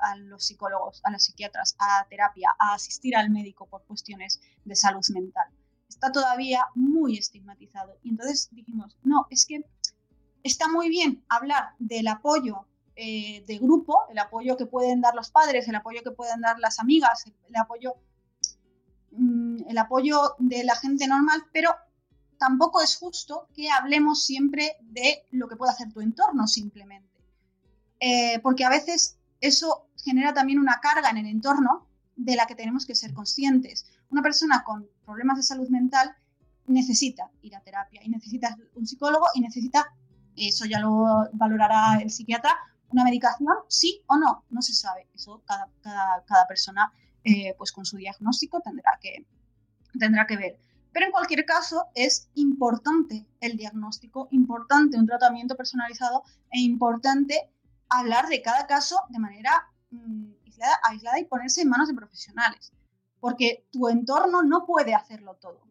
a 0.00 0.16
los 0.16 0.46
psicólogos, 0.46 1.00
a 1.04 1.10
los 1.10 1.24
psiquiatras, 1.24 1.76
a 1.78 2.06
terapia, 2.08 2.54
a 2.58 2.74
asistir 2.74 3.16
al 3.16 3.30
médico 3.30 3.66
por 3.66 3.84
cuestiones 3.84 4.40
de 4.64 4.76
salud 4.76 5.04
mental. 5.12 5.48
Está 6.04 6.20
todavía 6.20 6.66
muy 6.74 7.16
estigmatizado. 7.16 7.96
Y 8.02 8.10
entonces 8.10 8.50
dijimos, 8.52 8.98
no, 9.04 9.26
es 9.30 9.46
que 9.46 9.64
está 10.42 10.68
muy 10.68 10.90
bien 10.90 11.24
hablar 11.30 11.70
del 11.78 12.06
apoyo 12.08 12.66
eh, 12.94 13.42
de 13.46 13.56
grupo, 13.56 14.02
el 14.10 14.18
apoyo 14.18 14.58
que 14.58 14.66
pueden 14.66 15.00
dar 15.00 15.14
los 15.14 15.30
padres, 15.30 15.66
el 15.66 15.76
apoyo 15.76 16.02
que 16.02 16.10
pueden 16.10 16.42
dar 16.42 16.58
las 16.58 16.78
amigas, 16.78 17.24
el 17.48 17.56
apoyo, 17.56 17.94
mm, 19.12 19.62
el 19.66 19.78
apoyo 19.78 20.34
de 20.38 20.64
la 20.64 20.76
gente 20.76 21.06
normal, 21.06 21.46
pero 21.54 21.74
tampoco 22.38 22.82
es 22.82 22.96
justo 22.96 23.48
que 23.54 23.70
hablemos 23.70 24.26
siempre 24.26 24.76
de 24.82 25.24
lo 25.30 25.48
que 25.48 25.56
puede 25.56 25.72
hacer 25.72 25.90
tu 25.90 26.02
entorno 26.02 26.46
simplemente. 26.46 27.18
Eh, 27.98 28.40
porque 28.42 28.66
a 28.66 28.68
veces 28.68 29.16
eso 29.40 29.86
genera 29.96 30.34
también 30.34 30.58
una 30.58 30.80
carga 30.80 31.08
en 31.08 31.16
el 31.16 31.26
entorno 31.28 31.88
de 32.14 32.36
la 32.36 32.44
que 32.44 32.54
tenemos 32.54 32.84
que 32.84 32.94
ser 32.94 33.14
conscientes. 33.14 33.86
Una 34.10 34.22
persona 34.22 34.62
con 34.64 34.88
problemas 35.04 35.36
de 35.36 35.42
salud 35.42 35.68
mental 35.68 36.14
necesita 36.66 37.30
ir 37.42 37.54
a 37.54 37.60
terapia 37.60 38.00
y 38.04 38.08
necesita 38.08 38.56
un 38.74 38.86
psicólogo 38.86 39.26
y 39.34 39.40
necesita, 39.40 39.92
eso 40.36 40.64
ya 40.64 40.80
lo 40.80 41.28
valorará 41.32 42.00
el 42.00 42.10
psiquiatra, 42.10 42.56
una 42.88 43.04
medicación, 43.04 43.54
sí 43.68 44.02
o 44.06 44.16
no, 44.16 44.44
no 44.50 44.62
se 44.62 44.72
sabe. 44.72 45.08
Eso 45.14 45.42
cada, 45.46 45.68
cada, 45.82 46.24
cada 46.24 46.46
persona, 46.46 46.92
eh, 47.24 47.54
pues 47.58 47.72
con 47.72 47.84
su 47.84 47.96
diagnóstico 47.96 48.60
tendrá 48.60 48.98
que, 49.00 49.26
tendrá 49.98 50.26
que 50.26 50.36
ver. 50.36 50.58
Pero 50.92 51.06
en 51.06 51.12
cualquier 51.12 51.44
caso 51.44 51.86
es 51.94 52.28
importante 52.34 53.26
el 53.40 53.56
diagnóstico, 53.56 54.28
importante 54.30 54.96
un 54.96 55.06
tratamiento 55.06 55.56
personalizado 55.56 56.22
e 56.52 56.60
importante 56.60 57.50
hablar 57.88 58.28
de 58.28 58.42
cada 58.42 58.66
caso 58.66 59.00
de 59.08 59.18
manera 59.18 59.68
mm, 59.90 60.26
aislada, 60.46 60.78
aislada 60.84 61.18
y 61.18 61.24
ponerse 61.24 61.62
en 61.62 61.68
manos 61.68 61.88
de 61.88 61.94
profesionales. 61.94 62.72
Porque 63.24 63.66
tu 63.72 63.88
entorno 63.88 64.42
no 64.42 64.66
puede 64.66 64.94
hacerlo 64.94 65.36
todo. 65.36 65.62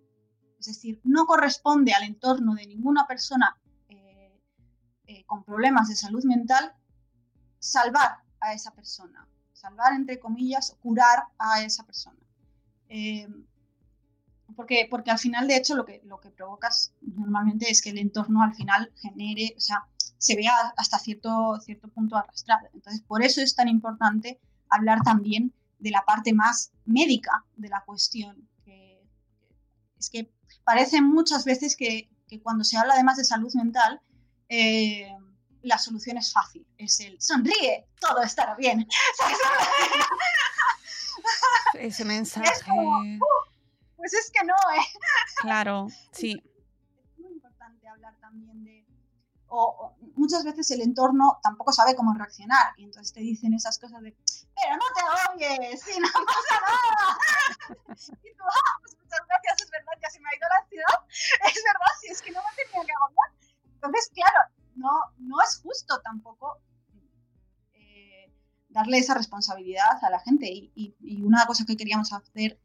Es 0.58 0.66
decir, 0.66 1.00
no 1.04 1.28
corresponde 1.28 1.94
al 1.94 2.02
entorno 2.02 2.56
de 2.56 2.66
ninguna 2.66 3.06
persona 3.06 3.62
eh, 3.90 4.42
eh, 5.06 5.24
con 5.28 5.44
problemas 5.44 5.88
de 5.88 5.96
salud 5.96 6.24
mental 6.24 6.74
salvar 7.60 8.24
a 8.40 8.54
esa 8.54 8.74
persona. 8.74 9.28
Salvar, 9.52 9.94
entre 9.94 10.20
comillas, 10.20 10.76
curar 10.82 11.26
a 11.38 11.62
esa 11.62 11.86
persona. 11.86 12.18
Eh, 12.90 13.28
porque, 14.56 14.88
porque 14.90 15.12
al 15.12 15.20
final, 15.20 15.48
de 15.48 15.58
hecho, 15.58 15.76
lo 15.76 15.86
que, 15.86 16.02
lo 16.06 16.20
que 16.20 16.32
provocas 16.32 16.96
normalmente 17.02 17.70
es 17.70 17.84
que 17.84 17.92
el 17.92 18.00
entorno 18.00 18.42
al 18.42 18.56
final 18.56 18.92
genere, 18.96 19.54
o 19.56 19.60
sea, 19.60 19.86
se 20.18 20.36
vea 20.36 20.74
hasta 20.76 20.98
cierto, 20.98 21.60
cierto 21.62 21.88
punto 21.90 22.18
arrastrado. 22.18 22.68
Entonces, 22.74 23.04
por 23.04 23.22
eso 23.24 23.42
es 23.42 23.54
tan 23.54 23.68
importante 23.68 24.40
hablar 24.70 25.04
también 25.04 25.54
de 25.84 25.92
la 25.92 26.04
parte 26.06 26.34
más 26.34 26.72
médica 26.86 27.44
de 27.58 27.68
la 27.70 27.84
cuestión. 27.86 28.48
Que, 28.64 29.04
es 30.00 30.10
que 30.10 30.32
parece 30.64 31.02
muchas 31.02 31.44
veces 31.44 31.76
que, 31.76 32.10
que 32.28 32.42
cuando 32.42 32.64
se 32.64 32.78
habla 32.78 32.94
además 32.94 33.18
de 33.18 33.26
salud 33.26 33.54
mental, 33.56 34.02
eh, 34.48 35.10
la 35.62 35.78
solución 35.78 36.18
es 36.18 36.32
fácil. 36.32 36.66
Es 36.78 37.02
el 37.02 37.20
sonríe, 37.22 37.86
todo 38.00 38.24
estará 38.24 38.56
bien. 38.56 38.88
Ese 41.74 42.06
mensaje, 42.06 42.48
Es 42.50 42.64
como, 42.64 43.00
"Uh, 43.00 43.20
pues 43.98 44.14
es 44.14 44.32
que 44.32 44.46
no, 44.46 44.54
¿eh? 44.54 44.86
claro, 45.42 45.88
sí, 46.12 46.42
es 47.12 47.20
muy 47.20 47.32
importante 47.34 47.88
hablar 47.88 48.16
también 48.20 48.64
de... 48.64 48.86
O, 49.56 49.94
muchas 50.16 50.44
veces 50.44 50.72
el 50.72 50.82
entorno 50.82 51.40
tampoco 51.44 51.72
sabe 51.72 51.96
cómo 51.96 52.12
reaccionar 52.16 52.74
y 52.76 52.86
entonces 52.86 53.14
te 53.14 53.20
dicen 53.20 53.54
esas 53.54 53.78
cosas 53.78 54.02
de, 54.02 54.12
pero 54.12 54.76
no 54.76 54.86
te 54.96 55.04
oyes, 55.46 55.80
sí, 55.80 55.92
no 56.00 56.08
pasa 56.26 56.56
nada. 56.66 57.18
Y 58.24 58.34
tú, 58.36 58.44
ah, 58.44 58.74
pues 58.82 58.98
muchas 58.98 59.20
gracias, 59.28 59.62
es 59.62 59.70
verdad, 59.70 59.94
ya 60.02 60.10
se 60.10 60.20
me 60.20 60.28
ha 60.30 60.36
ido 60.36 60.48
la 60.50 60.64
ansiedad. 60.64 60.98
Es 61.56 61.62
verdad, 61.64 61.92
si 62.02 62.08
es 62.08 62.22
que 62.24 62.32
no 62.32 62.40
me 62.42 62.64
tenía 62.64 62.84
que 62.86 62.94
agobiar. 62.94 63.30
Entonces, 63.76 64.10
claro, 64.16 64.40
no, 64.76 64.90
no 65.20 65.36
es 65.44 65.60
justo 65.62 66.02
tampoco 66.02 66.58
eh, 67.74 68.34
darle 68.70 68.98
esa 68.98 69.14
responsabilidad 69.14 70.04
a 70.04 70.10
la 70.10 70.20
gente. 70.20 70.48
Y, 70.48 70.72
y- 70.76 70.96
y 71.00 71.22
una 71.22 71.46
cosa 71.46 71.64
que 71.66 71.78
queríamos 71.78 72.12
hacer 72.12 72.60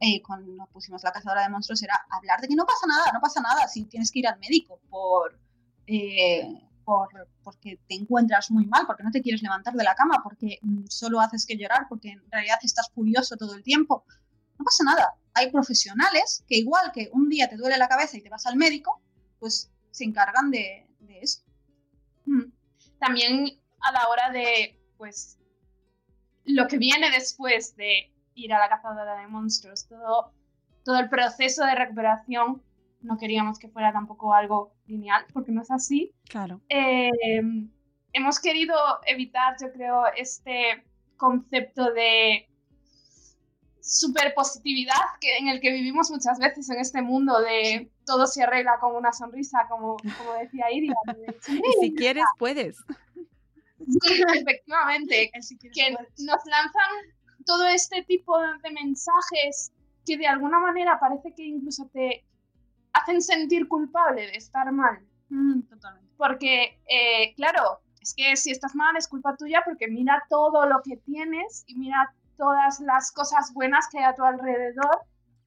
eh, 0.00 0.20
cuando 0.22 0.66
pusimos 0.72 1.04
la 1.04 1.12
cazadora 1.12 1.42
de 1.42 1.50
monstruos 1.50 1.82
era 1.84 2.04
hablar 2.10 2.40
de 2.40 2.48
que 2.48 2.56
no 2.56 2.66
pasa 2.66 2.86
nada, 2.88 3.12
no 3.12 3.20
pasa 3.20 3.40
nada 3.40 3.68
si 3.68 3.84
tienes 3.84 4.10
que 4.10 4.18
ir 4.18 4.26
al 4.26 4.38
médico 4.40 4.80
por, 4.90 5.38
eh, 5.86 6.46
por 6.84 7.08
porque 7.42 7.78
te 7.88 7.94
encuentras 7.94 8.50
muy 8.50 8.66
mal, 8.66 8.86
porque 8.86 9.02
no 9.02 9.10
te 9.10 9.22
quieres 9.22 9.42
levantar 9.42 9.74
de 9.74 9.84
la 9.84 9.94
cama, 9.94 10.20
porque 10.22 10.58
mm, 10.62 10.84
solo 10.88 11.20
haces 11.20 11.46
que 11.46 11.56
llorar, 11.56 11.86
porque 11.88 12.10
en 12.10 12.22
realidad 12.30 12.58
estás 12.62 12.90
furioso 12.94 13.36
todo 13.36 13.54
el 13.54 13.62
tiempo. 13.62 14.04
No 14.58 14.64
pasa 14.64 14.84
nada. 14.84 15.14
Hay 15.34 15.50
profesionales 15.50 16.44
que 16.46 16.56
igual 16.56 16.92
que 16.92 17.10
un 17.12 17.28
día 17.28 17.48
te 17.48 17.56
duele 17.56 17.78
la 17.78 17.88
cabeza 17.88 18.16
y 18.16 18.22
te 18.22 18.28
vas 18.28 18.46
al 18.46 18.56
médico, 18.56 19.00
pues 19.38 19.70
se 19.90 20.04
encargan 20.04 20.50
de, 20.50 20.86
de 21.00 21.20
eso. 21.20 21.42
Mm. 22.26 22.52
También 22.98 23.58
a 23.80 23.92
la 23.92 24.08
hora 24.08 24.30
de, 24.30 24.78
pues, 24.96 25.38
lo 26.44 26.66
que 26.68 26.78
viene 26.78 27.10
después 27.10 27.76
de 27.76 28.12
ir 28.34 28.52
a 28.52 28.58
la 28.58 28.68
cazadora 28.68 29.16
de 29.20 29.26
monstruos, 29.26 29.86
todo, 29.86 30.32
todo 30.84 30.98
el 30.98 31.08
proceso 31.08 31.64
de 31.64 31.74
recuperación, 31.74 32.62
no 33.02 33.18
queríamos 33.18 33.58
que 33.58 33.68
fuera 33.68 33.92
tampoco 33.92 34.34
algo 34.34 34.72
lineal, 34.86 35.24
porque 35.32 35.52
no 35.52 35.62
es 35.62 35.70
así. 35.70 36.12
claro. 36.28 36.60
Eh, 36.68 37.10
hemos 38.12 38.40
querido 38.40 38.74
evitar, 39.06 39.56
yo 39.60 39.72
creo, 39.72 40.04
este 40.16 40.84
concepto 41.16 41.92
de 41.92 42.48
super 43.80 44.32
positividad 44.34 44.94
que, 45.20 45.36
en 45.38 45.48
el 45.48 45.60
que 45.60 45.72
vivimos 45.72 46.10
muchas 46.10 46.38
veces 46.38 46.70
en 46.70 46.78
este 46.78 47.02
mundo 47.02 47.40
de 47.40 47.90
todo 48.06 48.26
se 48.26 48.42
arregla 48.42 48.78
con 48.80 48.94
una 48.94 49.12
sonrisa, 49.12 49.66
como, 49.68 49.96
como 49.96 50.34
decía 50.40 50.70
Iria. 50.70 50.94
de, 51.06 51.34
Y 51.48 51.80
si 51.80 51.94
quieres, 51.94 52.24
puedes. 52.38 52.76
Sí, 53.78 54.22
efectivamente, 54.34 55.30
que 55.74 55.90
nos 55.90 56.44
lanzan 56.46 56.90
todo 57.44 57.66
este 57.66 58.02
tipo 58.04 58.38
de 58.40 58.70
mensajes 58.70 59.72
que 60.06 60.16
de 60.16 60.26
alguna 60.26 60.58
manera 60.60 60.98
parece 61.00 61.34
que 61.34 61.44
incluso 61.44 61.88
te 61.92 62.24
hacen 62.92 63.22
sentir 63.22 63.68
culpable 63.68 64.22
de 64.26 64.36
estar 64.36 64.70
mal. 64.72 65.00
Mm, 65.28 65.62
totalmente. 65.62 66.12
Porque, 66.16 66.80
eh, 66.88 67.34
claro, 67.36 67.80
es 68.00 68.14
que 68.14 68.36
si 68.36 68.50
estás 68.50 68.74
mal 68.74 68.96
es 68.96 69.08
culpa 69.08 69.36
tuya 69.36 69.62
porque 69.64 69.88
mira 69.88 70.22
todo 70.28 70.66
lo 70.66 70.82
que 70.82 70.96
tienes 70.98 71.64
y 71.66 71.76
mira 71.76 72.14
todas 72.36 72.80
las 72.80 73.12
cosas 73.12 73.52
buenas 73.54 73.88
que 73.90 73.98
hay 73.98 74.04
a 74.04 74.14
tu 74.14 74.24
alrededor. 74.24 75.02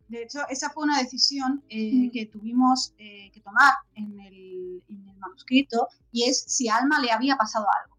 De 0.08 0.24
hecho, 0.24 0.40
esa 0.50 0.70
fue 0.70 0.84
una 0.84 1.00
decisión 1.00 1.64
eh, 1.70 1.92
Mm. 1.94 2.12
que 2.12 2.26
tuvimos 2.28 2.94
eh, 2.98 3.32
que 3.34 3.42
tomar 3.42 3.74
en 3.96 4.20
el, 4.20 4.84
en 4.88 5.08
el 5.10 5.18
manuscrito 5.18 5.88
y 6.12 6.30
es 6.30 6.44
si 6.48 6.70
a 6.70 6.78
Alma 6.78 7.00
le 7.00 7.12
había 7.12 7.36
pasado 7.36 7.66
algo. 7.82 7.96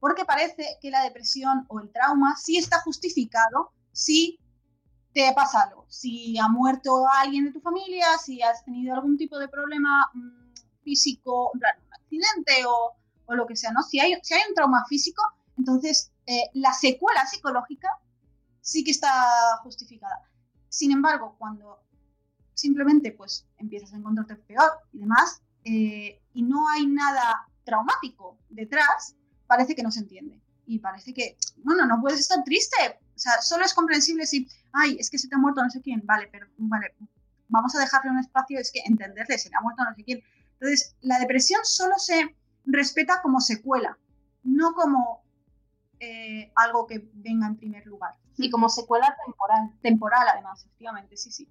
Porque 0.00 0.24
parece 0.24 0.78
que 0.80 0.90
la 0.90 1.02
depresión 1.04 1.64
o 1.68 1.78
el 1.80 1.90
trauma 1.92 2.34
sí 2.36 2.56
está 2.56 2.80
justificado 2.80 3.70
si 3.92 4.38
te 5.12 5.32
pasa 5.34 5.62
algo. 5.62 5.86
Si 5.88 6.38
ha 6.38 6.48
muerto 6.48 7.04
alguien 7.20 7.44
de 7.44 7.52
tu 7.52 7.60
familia, 7.60 8.06
si 8.18 8.42
has 8.42 8.64
tenido 8.64 8.94
algún 8.94 9.16
tipo 9.16 9.38
de 9.38 9.48
problema 9.48 10.10
mm, 10.14 10.82
físico, 10.82 11.50
un 11.52 11.60
accidente 11.64 12.64
o, 12.66 12.92
o 13.26 13.34
lo 13.34 13.46
que 13.46 13.56
sea, 13.56 13.72
¿no? 13.72 13.82
Si 13.82 14.00
hay, 14.00 14.14
si 14.22 14.34
hay 14.34 14.42
un 14.48 14.54
trauma 14.54 14.84
físico, 14.88 15.22
entonces 15.58 16.12
eh, 16.26 16.44
la 16.54 16.72
secuela 16.72 17.26
psicológica 17.26 17.88
sí 18.60 18.84
que 18.84 18.92
está 18.92 19.12
justificada. 19.62 20.22
Sin 20.68 20.92
embargo, 20.92 21.36
cuando 21.38 21.82
simplemente 22.54 23.12
pues 23.12 23.46
empiezas 23.58 23.92
a 23.92 23.96
encontrarte 23.96 24.36
peor 24.36 24.70
y 24.92 25.00
demás, 25.00 25.42
eh, 25.64 26.20
y 26.32 26.42
no 26.42 26.68
hay 26.68 26.86
nada 26.86 27.46
traumático 27.64 28.38
detrás, 28.48 29.16
parece 29.46 29.74
que 29.74 29.82
no 29.82 29.90
se 29.90 30.00
entiende. 30.00 30.40
Y 30.66 30.78
parece 30.78 31.12
que, 31.12 31.36
bueno, 31.58 31.86
no 31.86 32.00
puedes 32.00 32.20
estar 32.20 32.42
triste. 32.44 32.76
O 33.14 33.18
sea, 33.18 33.42
solo 33.42 33.64
es 33.64 33.74
comprensible 33.74 34.26
si, 34.26 34.48
ay, 34.72 34.96
es 34.98 35.10
que 35.10 35.18
se 35.18 35.28
te 35.28 35.34
ha 35.34 35.38
muerto 35.38 35.62
no 35.62 35.70
sé 35.70 35.80
quién. 35.80 36.02
Vale, 36.04 36.28
pero 36.30 36.46
vale, 36.58 36.94
vamos 37.48 37.74
a 37.74 37.80
dejarle 37.80 38.10
un 38.10 38.18
espacio, 38.18 38.58
es 38.58 38.70
que 38.72 38.80
entenderle, 38.84 39.38
se 39.38 39.48
le 39.50 39.56
ha 39.56 39.60
muerto 39.60 39.84
no 39.84 39.94
sé 39.94 40.04
quién. 40.04 40.22
Entonces, 40.54 40.96
la 41.00 41.18
depresión 41.18 41.60
solo 41.64 41.94
se 41.98 42.36
respeta 42.64 43.20
como 43.22 43.40
secuela, 43.40 43.98
no 44.44 44.74
como 44.74 45.22
eh, 46.00 46.52
algo 46.56 46.86
que 46.86 47.08
venga 47.14 47.46
en 47.46 47.56
primer 47.56 47.86
lugar. 47.86 48.14
Y 48.36 48.50
como 48.50 48.68
secuela 48.68 49.14
temporal. 49.24 49.70
Temporal, 49.82 50.26
además, 50.32 50.60
efectivamente, 50.64 51.16
sí, 51.16 51.30
sí. 51.30 51.48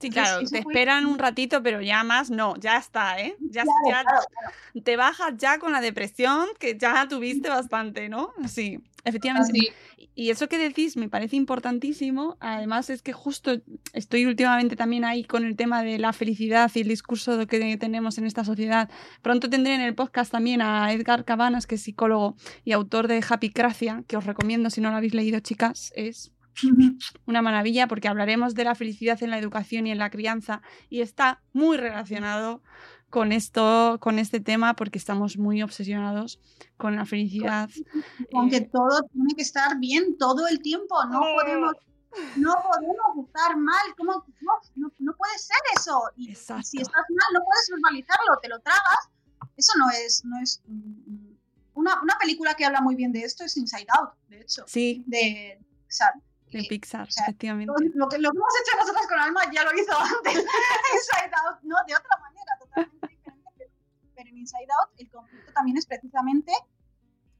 Sí, 0.00 0.10
claro, 0.10 0.40
te 0.40 0.46
fue- 0.48 0.58
esperan 0.74 1.06
un 1.06 1.18
ratito, 1.18 1.62
pero 1.62 1.80
ya 1.80 2.04
más 2.04 2.28
no, 2.30 2.56
ya 2.56 2.76
está, 2.76 3.18
¿eh? 3.18 3.34
Ya, 3.40 3.62
Claro, 3.62 3.78
ya 3.88 4.02
claro, 4.02 4.26
claro. 4.30 4.82
te 4.84 4.96
bajas 4.96 5.32
ya 5.38 5.58
con 5.58 5.72
la 5.72 5.80
depresión, 5.80 6.46
que 6.58 6.76
ya 6.76 7.08
tuviste 7.08 7.48
bastante, 7.48 8.08
¿no? 8.10 8.34
Sí, 8.46 8.82
efectivamente. 9.06 9.72
Y 10.14 10.30
eso 10.30 10.48
que 10.48 10.58
decís 10.58 10.96
me 10.96 11.08
parece 11.08 11.36
importantísimo. 11.36 12.36
Además, 12.40 12.90
es 12.90 13.02
que 13.02 13.12
justo 13.12 13.62
estoy 13.92 14.26
últimamente 14.26 14.76
también 14.76 15.04
ahí 15.04 15.24
con 15.24 15.44
el 15.44 15.56
tema 15.56 15.82
de 15.82 15.98
la 15.98 16.12
felicidad 16.12 16.70
y 16.74 16.80
el 16.80 16.88
discurso 16.88 17.46
que 17.46 17.76
tenemos 17.78 18.18
en 18.18 18.26
esta 18.26 18.44
sociedad. 18.44 18.90
Pronto 19.22 19.48
tendré 19.48 19.74
en 19.74 19.80
el 19.80 19.94
podcast 19.94 20.32
también 20.32 20.60
a 20.60 20.92
Edgar 20.92 21.24
Cabanas, 21.24 21.66
que 21.66 21.76
es 21.76 21.82
psicólogo 21.82 22.36
y 22.64 22.72
autor 22.72 23.08
de 23.08 23.24
Happy 23.26 23.50
Cracia, 23.50 24.04
que 24.06 24.16
os 24.16 24.24
recomiendo 24.24 24.68
si 24.70 24.80
no 24.80 24.90
lo 24.90 24.96
habéis 24.96 25.14
leído, 25.14 25.40
chicas. 25.40 25.92
Es 25.96 26.32
una 27.26 27.42
maravilla 27.42 27.86
porque 27.86 28.08
hablaremos 28.08 28.54
de 28.54 28.64
la 28.64 28.74
felicidad 28.74 29.22
en 29.22 29.30
la 29.30 29.38
educación 29.38 29.86
y 29.86 29.90
en 29.90 29.98
la 29.98 30.10
crianza 30.10 30.62
y 30.88 31.00
está 31.00 31.42
muy 31.52 31.76
relacionado 31.76 32.62
con 33.10 33.32
esto, 33.32 33.98
con 34.00 34.18
este 34.18 34.40
tema 34.40 34.74
porque 34.74 34.98
estamos 34.98 35.38
muy 35.38 35.62
obsesionados 35.62 36.40
con 36.76 36.96
la 36.96 37.06
felicidad. 37.06 37.68
Aunque 38.34 38.56
Eh, 38.56 38.70
todo 38.72 39.02
tiene 39.12 39.34
que 39.34 39.42
estar 39.42 39.78
bien 39.78 40.18
todo 40.18 40.46
el 40.46 40.60
tiempo, 40.60 40.96
no 41.06 41.20
podemos, 41.20 41.74
no 42.36 42.54
podemos 42.62 43.26
estar 43.26 43.56
mal, 43.56 43.94
¿cómo? 43.96 44.24
No, 44.40 44.52
no, 44.74 44.92
no 44.98 45.16
puede 45.16 45.38
ser 45.38 45.58
eso. 45.76 46.02
Y, 46.16 46.30
Exacto. 46.30 46.64
si 46.64 46.78
estás 46.78 47.04
mal, 47.08 47.26
no 47.34 47.40
puedes 47.44 47.68
verbalizarlo, 47.70 48.38
te 48.42 48.48
lo 48.48 48.58
tragas. 48.60 49.10
Eso 49.56 49.72
no 49.78 49.90
es, 49.90 50.24
no 50.24 50.38
es 50.42 50.60
mm, 50.66 51.34
una, 51.74 52.02
una 52.02 52.18
película 52.20 52.54
que 52.54 52.64
habla 52.64 52.80
muy 52.80 52.94
bien 52.94 53.12
de 53.12 53.22
esto 53.22 53.44
es 53.44 53.56
Inside 53.56 53.86
Out, 53.98 54.10
de 54.28 54.40
hecho, 54.40 54.64
sí, 54.66 55.04
de 55.06 55.58
Pixar. 55.84 56.12
De 56.52 56.64
Pixar, 56.64 57.08
o 57.08 57.10
sea, 57.10 57.24
efectivamente. 57.24 57.72
Lo 57.94 58.08
que, 58.08 58.18
lo 58.18 58.30
que 58.30 58.36
hemos 58.36 58.54
hecho 58.62 58.76
nosotros 58.78 59.06
con 59.06 59.18
Alma 59.18 59.40
ya 59.52 59.64
lo 59.64 59.72
hizo 59.72 59.92
antes. 59.92 60.34
Inside 60.94 61.32
Out, 61.44 61.62
no, 61.62 61.76
de 61.86 61.94
otra 61.94 62.16
manera, 62.20 62.52
totalmente 62.60 63.08
diferente. 63.08 63.50
Pero, 63.58 63.70
pero 64.14 64.28
en 64.30 64.38
Inside 64.38 64.68
Out 64.80 64.90
el 64.98 65.10
conflicto 65.10 65.52
también 65.52 65.76
es 65.76 65.86
precisamente 65.86 66.52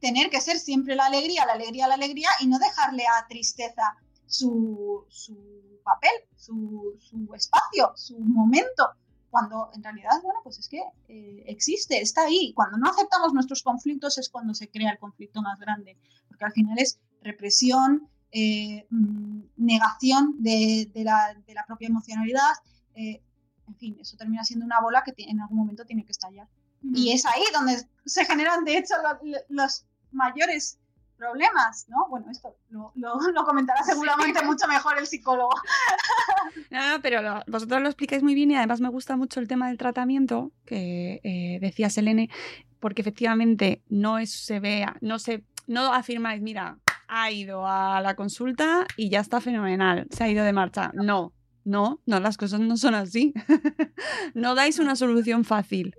tener 0.00 0.30
que 0.30 0.40
ser 0.40 0.58
siempre 0.58 0.94
la 0.94 1.06
alegría, 1.06 1.46
la 1.46 1.54
alegría, 1.54 1.88
la 1.88 1.94
alegría 1.94 2.28
y 2.40 2.46
no 2.46 2.58
dejarle 2.58 3.04
a 3.06 3.26
tristeza 3.26 3.96
su, 4.26 5.06
su 5.08 5.80
papel, 5.82 6.12
su, 6.36 6.96
su 7.00 7.34
espacio, 7.34 7.92
su 7.94 8.18
momento. 8.18 8.90
Cuando 9.30 9.70
en 9.74 9.82
realidad, 9.82 10.22
bueno, 10.22 10.40
pues 10.42 10.58
es 10.58 10.68
que 10.68 10.82
eh, 11.08 11.44
existe, 11.46 12.00
está 12.00 12.24
ahí. 12.24 12.52
Cuando 12.54 12.78
no 12.78 12.90
aceptamos 12.90 13.32
nuestros 13.34 13.62
conflictos 13.62 14.18
es 14.18 14.28
cuando 14.28 14.54
se 14.54 14.68
crea 14.68 14.90
el 14.92 14.98
conflicto 14.98 15.42
más 15.42 15.58
grande. 15.60 15.96
Porque 16.28 16.44
al 16.44 16.52
final 16.52 16.78
es 16.78 16.98
represión, 17.20 18.08
eh, 18.32 18.86
mm, 18.90 19.40
negación 19.56 20.34
de, 20.38 20.90
de 20.94 21.04
la, 21.04 21.34
de 21.46 21.54
la 21.54 21.64
propia 21.66 21.88
emocionalidad. 21.88 22.52
eh, 22.94 23.22
en 23.68 23.74
fin, 23.76 23.96
eso 24.00 24.16
termina 24.16 24.44
siendo 24.44 24.64
una 24.64 24.80
bola 24.80 25.02
que 25.04 25.12
en 25.18 25.40
algún 25.40 25.58
momento 25.58 25.84
tiene 25.84 26.04
que 26.04 26.12
estallar. 26.12 26.46
Y 26.94 27.10
es 27.10 27.26
ahí 27.26 27.42
donde 27.52 27.82
se 28.04 28.24
generan, 28.24 28.64
de 28.64 28.78
hecho, 28.78 28.94
lo- 29.02 29.18
lo- 29.28 29.38
los 29.48 29.84
mayores 30.12 30.78
problemas, 31.16 31.86
¿no? 31.88 32.06
Bueno, 32.08 32.30
esto 32.30 32.54
lo, 32.70 32.92
lo- 32.94 33.18
lo 33.32 33.44
comentará 33.44 33.82
seguramente 33.82 34.42
mucho 34.44 34.68
mejor 34.68 34.98
el 34.98 35.06
psicólogo. 35.06 35.50
No, 36.70 36.78
no, 36.96 37.02
pero 37.02 37.22
lo- 37.22 37.42
vosotros 37.48 37.80
lo 37.80 37.88
explicáis 37.88 38.22
muy 38.22 38.34
bien 38.34 38.50
y 38.52 38.56
además 38.56 38.80
me 38.80 38.88
gusta 38.88 39.16
mucho 39.16 39.40
el 39.40 39.48
tema 39.48 39.66
del 39.68 39.78
tratamiento 39.78 40.52
que 40.64 41.20
eh, 41.24 41.58
decía 41.60 41.90
Selene, 41.90 42.30
porque 42.78 43.02
efectivamente 43.02 43.82
no 43.88 44.18
es, 44.18 44.30
se 44.32 44.60
vea, 44.60 44.96
no 45.00 45.18
se, 45.18 45.42
no 45.66 45.92
afirmáis, 45.92 46.40
mira, 46.40 46.78
ha 47.08 47.30
ido 47.30 47.66
a 47.66 48.00
la 48.00 48.14
consulta 48.16 48.86
y 48.96 49.08
ya 49.10 49.20
está 49.20 49.40
fenomenal, 49.40 50.06
se 50.10 50.24
ha 50.24 50.28
ido 50.28 50.44
de 50.44 50.52
marcha. 50.52 50.90
No, 50.94 51.32
no, 51.64 52.00
no, 52.06 52.20
las 52.20 52.36
cosas 52.36 52.60
no 52.60 52.76
son 52.76 52.94
así. 52.94 53.32
no 54.34 54.54
dais 54.54 54.78
una 54.78 54.96
solución 54.96 55.44
fácil. 55.44 55.94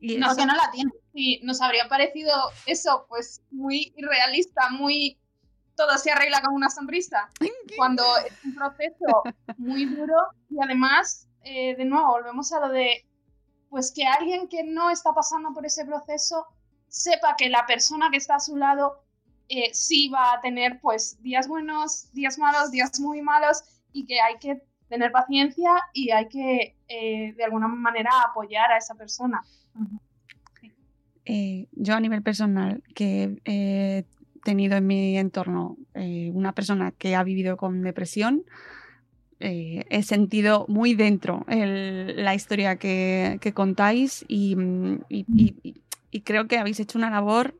Y 0.00 0.18
No, 0.18 0.26
eso- 0.26 0.36
Porque 0.36 0.46
no 0.46 0.56
la 0.56 0.70
tiene. 0.72 0.90
Sí, 1.14 1.40
nos 1.42 1.60
habría 1.60 1.88
parecido 1.88 2.32
eso, 2.66 3.04
pues 3.08 3.42
muy 3.50 3.92
irrealista, 3.96 4.70
muy 4.70 5.18
todo 5.76 5.96
se 5.98 6.10
arregla 6.10 6.40
con 6.42 6.54
una 6.54 6.68
sonrisa, 6.70 7.28
cuando 7.76 8.02
es 8.26 8.32
un 8.44 8.54
proceso 8.54 9.22
muy 9.58 9.86
duro 9.86 10.14
y 10.50 10.56
además, 10.62 11.28
eh, 11.44 11.74
de 11.76 11.84
nuevo, 11.86 12.08
volvemos 12.12 12.52
a 12.52 12.60
lo 12.60 12.68
de, 12.70 13.06
pues 13.70 13.90
que 13.94 14.04
alguien 14.06 14.48
que 14.48 14.64
no 14.64 14.90
está 14.90 15.12
pasando 15.14 15.52
por 15.54 15.64
ese 15.66 15.84
proceso 15.86 16.46
sepa 16.88 17.36
que 17.36 17.48
la 17.48 17.64
persona 17.66 18.10
que 18.10 18.18
está 18.18 18.36
a 18.36 18.40
su 18.40 18.56
lado 18.56 19.02
eh, 19.54 19.68
sí 19.74 20.08
va 20.08 20.32
a 20.32 20.40
tener 20.40 20.80
pues 20.80 21.22
días 21.22 21.46
buenos, 21.46 22.10
días 22.14 22.38
malos, 22.38 22.70
días 22.70 22.98
muy 23.00 23.20
malos 23.20 23.62
y 23.92 24.06
que 24.06 24.18
hay 24.18 24.38
que 24.38 24.62
tener 24.88 25.12
paciencia 25.12 25.72
y 25.92 26.10
hay 26.10 26.26
que 26.28 26.74
eh, 26.88 27.34
de 27.36 27.44
alguna 27.44 27.68
manera 27.68 28.10
apoyar 28.26 28.72
a 28.72 28.78
esa 28.78 28.94
persona. 28.94 29.42
eh, 31.26 31.66
yo 31.72 31.94
a 31.94 32.00
nivel 32.00 32.22
personal, 32.22 32.82
que 32.94 33.36
he 33.44 34.04
tenido 34.42 34.78
en 34.78 34.86
mi 34.86 35.18
entorno 35.18 35.76
una 35.94 36.52
persona 36.54 36.92
que 36.92 37.14
ha 37.14 37.22
vivido 37.22 37.58
con 37.58 37.82
depresión, 37.82 38.44
he 39.38 40.02
sentido 40.02 40.64
muy 40.68 40.94
dentro 40.94 41.44
la 41.48 42.34
historia 42.34 42.76
que, 42.76 43.38
que 43.42 43.52
contáis 43.52 44.24
mm, 44.30 44.94
y- 45.10 45.74
y 46.10 46.20
creo 46.22 46.46
que 46.48 46.58
habéis 46.58 46.80
hecho 46.80 46.98
una 46.98 47.10
labor 47.10 47.54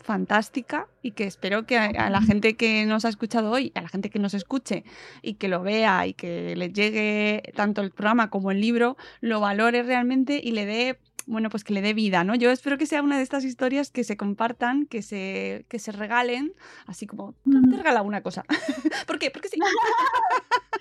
fantástica 0.00 0.88
y 1.02 1.12
que 1.12 1.24
espero 1.24 1.66
que 1.66 1.78
a, 1.78 2.10
la 2.10 2.22
gente 2.22 2.56
que 2.56 2.86
nos 2.86 3.04
ha 3.04 3.08
escuchado 3.08 3.50
hoy, 3.50 3.72
a 3.74 3.82
la 3.82 3.88
gente 3.88 4.10
que 4.10 4.18
nos 4.18 4.34
escuche 4.34 4.84
y 5.22 5.34
que 5.34 5.48
lo 5.48 5.62
vea 5.62 6.06
y 6.06 6.14
que 6.14 6.56
le 6.56 6.72
llegue 6.72 7.42
tanto 7.54 7.82
el 7.82 7.90
programa 7.90 8.30
como 8.30 8.50
el 8.50 8.60
libro, 8.60 8.96
lo 9.20 9.40
valore 9.40 9.82
realmente 9.82 10.40
y 10.42 10.52
le 10.52 10.66
dé 10.66 10.98
bueno, 11.26 11.48
pues 11.48 11.62
que 11.62 11.72
le 11.72 11.80
dé 11.80 11.94
vida, 11.94 12.24
¿no? 12.24 12.34
Yo 12.34 12.50
espero 12.50 12.76
que 12.76 12.86
sea 12.86 13.02
una 13.02 13.16
de 13.16 13.22
estas 13.22 13.44
historias 13.44 13.90
que 13.90 14.02
se 14.02 14.16
compartan, 14.16 14.86
que 14.86 15.00
se, 15.00 15.64
que 15.68 15.78
se 15.78 15.92
regalen, 15.92 16.54
así 16.86 17.06
como, 17.06 17.36
te 17.44 17.76
regala 17.76 18.02
una 18.02 18.20
cosa. 18.20 18.44
¿Por 19.06 19.20
qué? 19.20 19.30
Porque 19.30 19.48
sí. 19.48 19.60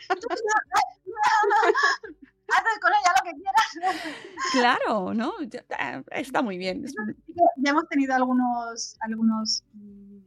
Haz 2.52 2.80
con 2.82 2.92
ella 2.92 3.14
lo 3.18 3.30
que 3.30 3.36
quieras. 3.42 4.16
Claro, 4.52 5.14
¿no? 5.14 5.34
Está 6.12 6.42
muy 6.42 6.58
bien. 6.58 6.86
Ya 7.58 7.70
hemos 7.72 7.88
tenido 7.88 8.16
algunos, 8.16 8.98
algunos 9.02 9.64
mm, 9.74 10.20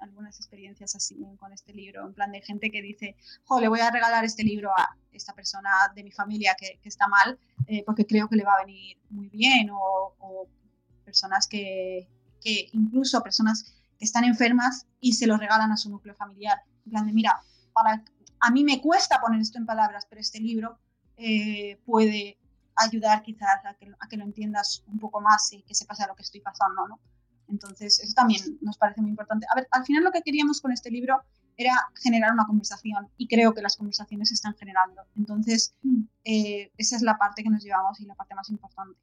algunas 0.00 0.36
experiencias 0.38 0.94
así 0.96 1.16
con 1.38 1.52
este 1.52 1.72
libro, 1.72 2.06
en 2.06 2.14
plan 2.14 2.32
de 2.32 2.40
gente 2.40 2.70
que 2.70 2.82
dice, 2.82 3.16
jo, 3.44 3.60
le 3.60 3.68
voy 3.68 3.80
a 3.80 3.90
regalar 3.90 4.24
este 4.24 4.42
libro 4.42 4.70
a 4.70 4.96
esta 5.12 5.34
persona 5.34 5.70
de 5.94 6.02
mi 6.02 6.10
familia 6.10 6.56
que, 6.58 6.78
que 6.82 6.88
está 6.88 7.06
mal, 7.08 7.38
eh, 7.66 7.82
porque 7.84 8.06
creo 8.06 8.28
que 8.28 8.36
le 8.36 8.44
va 8.44 8.54
a 8.54 8.64
venir 8.64 8.98
muy 9.10 9.28
bien, 9.28 9.70
o, 9.70 10.14
o 10.18 10.48
personas 11.04 11.46
que, 11.46 12.08
que, 12.40 12.68
incluso 12.72 13.22
personas 13.22 13.74
que 13.98 14.04
están 14.04 14.24
enfermas 14.24 14.86
y 15.00 15.12
se 15.12 15.26
lo 15.26 15.36
regalan 15.36 15.72
a 15.72 15.76
su 15.76 15.90
núcleo 15.90 16.14
familiar, 16.14 16.58
en 16.86 16.90
plan 16.90 17.06
de, 17.06 17.12
mira, 17.12 17.40
para, 17.72 18.02
a 18.40 18.50
mí 18.50 18.64
me 18.64 18.80
cuesta 18.80 19.20
poner 19.20 19.40
esto 19.40 19.58
en 19.58 19.66
palabras, 19.66 20.06
pero 20.08 20.20
este 20.20 20.40
libro 20.40 20.78
eh, 21.20 21.78
puede 21.84 22.38
ayudar 22.76 23.22
quizás 23.22 23.64
a 23.64 23.74
que, 23.74 23.92
a 23.98 24.08
que, 24.08 24.16
lo 24.16 24.24
entiendas 24.24 24.82
un 24.86 24.98
poco 24.98 25.20
más 25.20 25.52
y 25.52 25.62
que 25.62 25.74
sepas 25.74 26.00
a 26.00 26.06
lo 26.06 26.14
que 26.14 26.22
estoy 26.22 26.40
pasando, 26.40 26.88
¿no? 26.88 26.98
Entonces, 27.48 28.00
eso 28.00 28.14
también 28.14 28.58
nos 28.62 28.78
parece 28.78 29.02
muy 29.02 29.10
importante. 29.10 29.46
A 29.50 29.56
ver, 29.56 29.68
al 29.70 29.84
final 29.84 30.04
lo 30.04 30.12
que 30.12 30.22
queríamos 30.22 30.60
con 30.60 30.72
este 30.72 30.90
libro 30.90 31.22
era 31.56 31.74
generar 32.00 32.32
una 32.32 32.46
conversación 32.46 33.10
y 33.18 33.28
creo 33.28 33.52
que 33.52 33.60
las 33.60 33.76
conversaciones 33.76 34.28
se 34.28 34.34
están 34.34 34.54
generando. 34.56 35.02
Entonces, 35.16 35.74
eh, 36.24 36.72
esa 36.78 36.96
es 36.96 37.02
la 37.02 37.18
parte 37.18 37.42
que 37.42 37.50
nos 37.50 37.62
llevamos 37.62 38.00
y 38.00 38.06
la 38.06 38.14
parte 38.14 38.34
más 38.34 38.48
importante. 38.48 38.98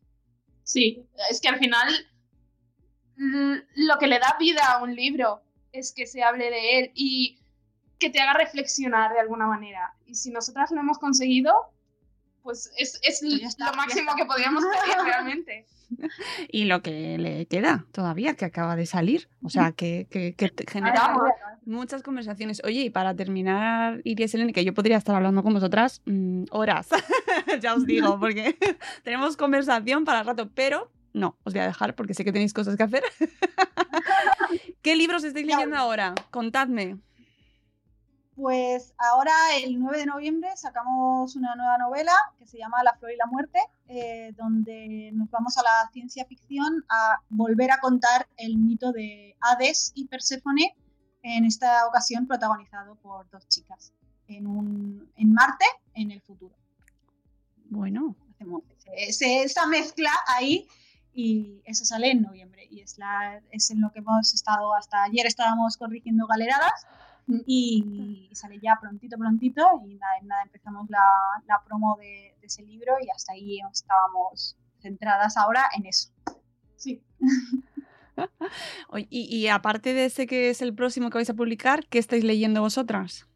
Sí, 0.64 1.06
es 1.30 1.40
que 1.40 1.50
al 1.50 1.60
final 1.60 1.88
lo 3.18 3.98
que 4.00 4.08
le 4.08 4.20
da 4.20 4.36
vida 4.40 4.62
a 4.72 4.84
un 4.84 4.96
libro 4.96 5.42
es 5.72 5.92
que 5.92 6.08
se 6.08 6.24
hable 6.24 6.50
de 6.50 6.80
él 6.80 6.92
y 6.96 7.40
que 8.00 8.10
te 8.10 8.20
haga 8.22 8.34
reflexionar 8.34 9.14
de 9.14 9.20
alguna 9.20 9.48
manera. 9.48 9.96
Y 10.06 10.16
si 10.16 10.32
nosotras 10.32 10.72
lo 10.72 10.80
hemos 10.80 10.98
conseguido, 11.00 11.54
pues 12.48 12.72
es, 12.78 12.98
es 13.04 13.22
está, 13.22 13.72
lo 13.72 13.76
máximo 13.76 14.16
que 14.16 14.24
podríamos 14.24 14.64
pedir 14.64 14.96
realmente. 15.06 15.66
Y 16.48 16.64
lo 16.64 16.82
que 16.82 17.18
le 17.18 17.46
queda 17.46 17.86
todavía, 17.92 18.36
que 18.36 18.46
acaba 18.46 18.78
de 18.78 18.86
salir. 18.86 19.28
O 19.44 19.50
sea, 19.50 19.74
que, 19.74 20.08
que, 20.10 20.34
muchas 21.66 22.04
conversaciones. 22.04 22.62
Oye, 22.64 22.84
y 22.84 22.90
para 22.90 23.14
terminar, 23.18 24.00
Iris 24.06 24.34
Eleni, 24.34 24.54
que 24.54 24.64
yo 24.64 24.74
podría 24.74 24.96
estar 24.96 25.14
hablando 25.14 25.44
con 25.44 25.56
vosotras 25.56 26.02
mmm, 26.06 26.46
horas, 26.52 26.88
ya 27.62 27.74
os 27.74 27.86
digo, 27.86 28.18
porque 28.18 28.58
tenemos 29.04 29.36
conversación 29.36 30.06
para 30.06 30.24
rato, 30.24 30.50
pero 30.56 30.90
no, 31.12 31.38
os 31.44 31.52
voy 31.52 31.64
a 31.64 31.68
dejar 31.68 31.96
porque 31.96 32.14
sé 32.14 32.24
que 32.24 32.32
tenéis 32.32 32.54
cosas 32.54 32.78
que 32.78 32.84
hacer. 32.84 33.04
¿Qué 34.82 34.96
libros 34.96 35.26
estáis 35.26 35.46
leyendo 35.46 35.76
ahora? 35.76 36.16
Contadme. 36.32 36.98
Pues 38.38 38.94
ahora, 39.00 39.34
el 39.64 39.80
9 39.80 39.98
de 39.98 40.06
noviembre, 40.06 40.56
sacamos 40.56 41.36
una 41.36 41.56
nueva 41.56 41.80
novela 41.80 42.12
que 42.38 42.46
se 42.46 42.60
llama 42.60 42.84
La 42.84 42.94
Flor 42.94 43.12
y 43.12 43.18
la 43.18 43.26
Muerte, 43.26 43.60
eh, 43.88 44.32
donde 44.38 45.10
nos 45.14 45.32
vamos 45.32 45.58
a 45.58 45.64
la 45.64 45.90
ciencia 45.92 46.24
ficción 46.26 46.86
a 46.88 47.18
volver 47.30 47.72
a 47.72 47.80
contar 47.80 48.28
el 48.38 48.60
mito 48.60 48.92
de 48.92 49.36
Hades 49.42 49.92
y 49.96 50.06
Perséfone, 50.06 50.76
en 51.24 51.46
esta 51.46 51.88
ocasión 51.88 52.28
protagonizado 52.28 52.94
por 52.98 53.28
dos 53.32 53.48
chicas, 53.48 53.92
en, 54.28 54.46
un, 54.46 55.12
en 55.16 55.34
Marte, 55.34 55.66
en 55.96 56.12
el 56.12 56.22
futuro. 56.22 56.54
Bueno. 57.72 58.16
Hacemos 58.36 58.62
ese, 58.96 59.42
esa 59.42 59.66
mezcla 59.66 60.12
ahí 60.28 60.68
y 61.12 61.60
eso 61.66 61.86
sale 61.86 62.12
en 62.12 62.22
noviembre 62.22 62.68
y 62.70 62.82
es, 62.82 63.00
la, 63.00 63.42
es 63.50 63.72
en 63.72 63.82
lo 63.82 63.92
que 63.92 63.98
hemos 63.98 64.32
estado 64.36 64.76
hasta 64.76 65.02
ayer, 65.06 65.26
estábamos 65.26 65.76
corrigiendo 65.76 66.28
galeradas 66.28 66.86
y 67.28 68.30
sale 68.34 68.60
ya 68.62 68.78
prontito, 68.80 69.18
prontito 69.18 69.62
y 69.86 69.96
nada, 69.96 70.14
nada 70.24 70.44
empezamos 70.44 70.90
la, 70.90 71.04
la 71.46 71.62
promo 71.64 71.98
de, 71.98 72.36
de, 72.40 72.48
ese 72.48 72.64
libro 72.64 72.94
y 73.02 73.10
hasta 73.10 73.34
ahí 73.34 73.60
estábamos 73.72 74.58
centradas 74.80 75.36
ahora 75.38 75.66
en 75.78 75.86
eso. 75.86 76.10
Sí. 76.78 77.04
y, 79.10 79.38
y, 79.38 79.48
aparte 79.48 79.94
de 79.94 80.06
ese 80.06 80.26
que 80.26 80.50
es 80.50 80.62
el 80.62 80.74
próximo 80.74 81.10
que 81.10 81.18
vais 81.18 81.30
a 81.30 81.34
publicar, 81.34 81.86
¿qué 81.88 82.00
estáis 82.00 82.24
leyendo 82.24 82.62
vosotras? 82.62 83.28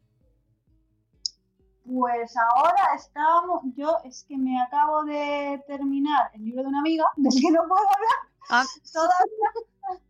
Pues 1.84 2.34
ahora 2.36 2.94
estábamos, 2.94 3.62
yo 3.76 3.96
es 4.04 4.24
que 4.26 4.38
me 4.38 4.60
acabo 4.62 5.04
de 5.04 5.62
terminar 5.66 6.30
el 6.34 6.44
libro 6.44 6.62
de 6.62 6.68
una 6.68 6.78
amiga, 6.78 7.04
del 7.16 7.32
que 7.32 7.50
no 7.50 7.60
puedo 7.68 7.82
hablar 7.82 8.32
ah. 8.50 8.64
todavía. 8.92 10.02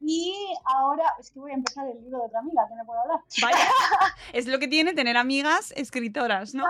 Y 0.00 0.54
ahora 0.64 1.04
es 1.18 1.30
que 1.30 1.40
voy 1.40 1.50
a 1.50 1.54
empezar 1.54 1.86
el 1.88 2.00
libro 2.00 2.18
de 2.18 2.26
otra 2.26 2.38
amiga, 2.40 2.66
que 2.68 2.74
no 2.76 2.84
puedo 2.84 3.00
hablar. 3.00 3.20
Vaya, 3.42 3.58
es 4.32 4.46
lo 4.46 4.58
que 4.58 4.68
tiene 4.68 4.94
tener 4.94 5.16
amigas 5.16 5.72
escritoras, 5.76 6.54
¿no? 6.54 6.64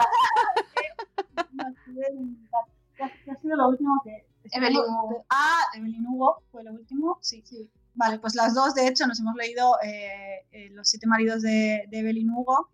¿Qué 2.97 3.31
ha 3.31 3.37
sido 3.37 3.57
lo 3.57 3.69
último 3.69 4.01
que... 4.05 4.27
Evelyn 4.51 4.79
Hugo. 4.79 5.27
Ah, 5.29 5.61
Evelyn 5.75 6.07
Hugo 6.07 6.43
fue 6.51 6.65
lo 6.65 6.73
último, 6.73 7.19
sí. 7.21 7.43
sí. 7.45 7.71
Vale, 7.95 8.19
pues 8.19 8.35
las 8.35 8.55
dos, 8.55 8.75
de 8.75 8.87
hecho, 8.87 9.07
nos 9.07 9.21
hemos 9.21 9.35
leído 9.35 9.77
eh, 9.83 10.47
eh, 10.53 10.71
Los 10.71 10.89
siete 10.89 11.07
maridos 11.07 11.43
de, 11.43 11.85
de 11.89 11.99
Evelyn 11.99 12.31
Hugo, 12.31 12.71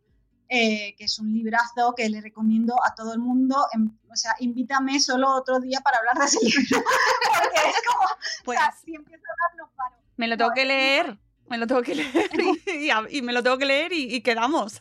eh, 0.49 0.95
que 0.97 1.05
es 1.05 1.19
un 1.19 1.33
librazo 1.33 1.95
que 1.97 2.09
le 2.09 2.21
recomiendo 2.21 2.77
a 2.85 2.95
todo 2.95 3.15
el 3.15 3.19
mundo. 3.19 3.67
En, 3.73 3.99
o 4.11 4.17
sea, 4.17 4.35
invítame 4.39 5.01
solo 5.01 5.31
otro 5.35 5.59
día 5.61 5.81
para 5.81 5.99
hablar 5.99 6.17
de 6.19 6.25
ese 6.27 6.39
libro. 6.45 6.85
Porque 7.43 7.71
es 7.71 7.77
como, 7.87 8.09
pues, 8.45 8.59
o 8.59 8.63
sea, 8.63 8.73
si 8.73 8.95
empiezo 8.95 9.25
a 9.25 9.33
hablar 9.33 9.67
no 9.67 9.75
paro. 9.75 10.04
Me 10.17 10.29
lo 10.29 10.37
tengo 10.37 10.53
que 10.55 10.65
leer. 10.65 11.19
Me 11.49 11.59
lo 11.59 11.67
tengo 11.67 11.83
que 11.83 11.95
leer 11.97 12.31
y, 12.67 12.89
y, 12.89 13.19
y 13.19 13.23
me 13.23 13.33
lo 13.33 13.43
tengo 13.43 13.59
que 13.59 13.67
leer 13.67 13.93
y, 13.93 14.15
y 14.15 14.21
quedamos. 14.23 14.81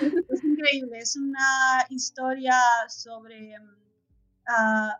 Es, 0.00 0.44
increíble, 0.44 0.98
es 0.98 1.16
una 1.16 1.86
historia 1.90 2.54
sobre 2.88 3.54
uh, 3.58 4.92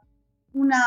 una, 0.52 0.82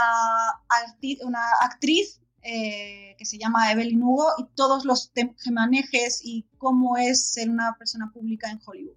una 1.24 1.42
actriz 1.62 2.22
eh, 2.42 3.16
que 3.18 3.26
se 3.26 3.38
llama 3.38 3.72
Evelyn 3.72 4.04
Hugo 4.04 4.28
y 4.38 4.46
todos 4.56 4.86
los 4.86 5.12
gemanejes 5.40 6.22
y 6.24 6.46
cómo 6.58 6.98
es 6.98 7.34
ser 7.34 7.50
una 7.50 7.76
persona 7.78 8.12
pública 8.14 8.50
en 8.52 8.60
Hollywood. 8.64 8.96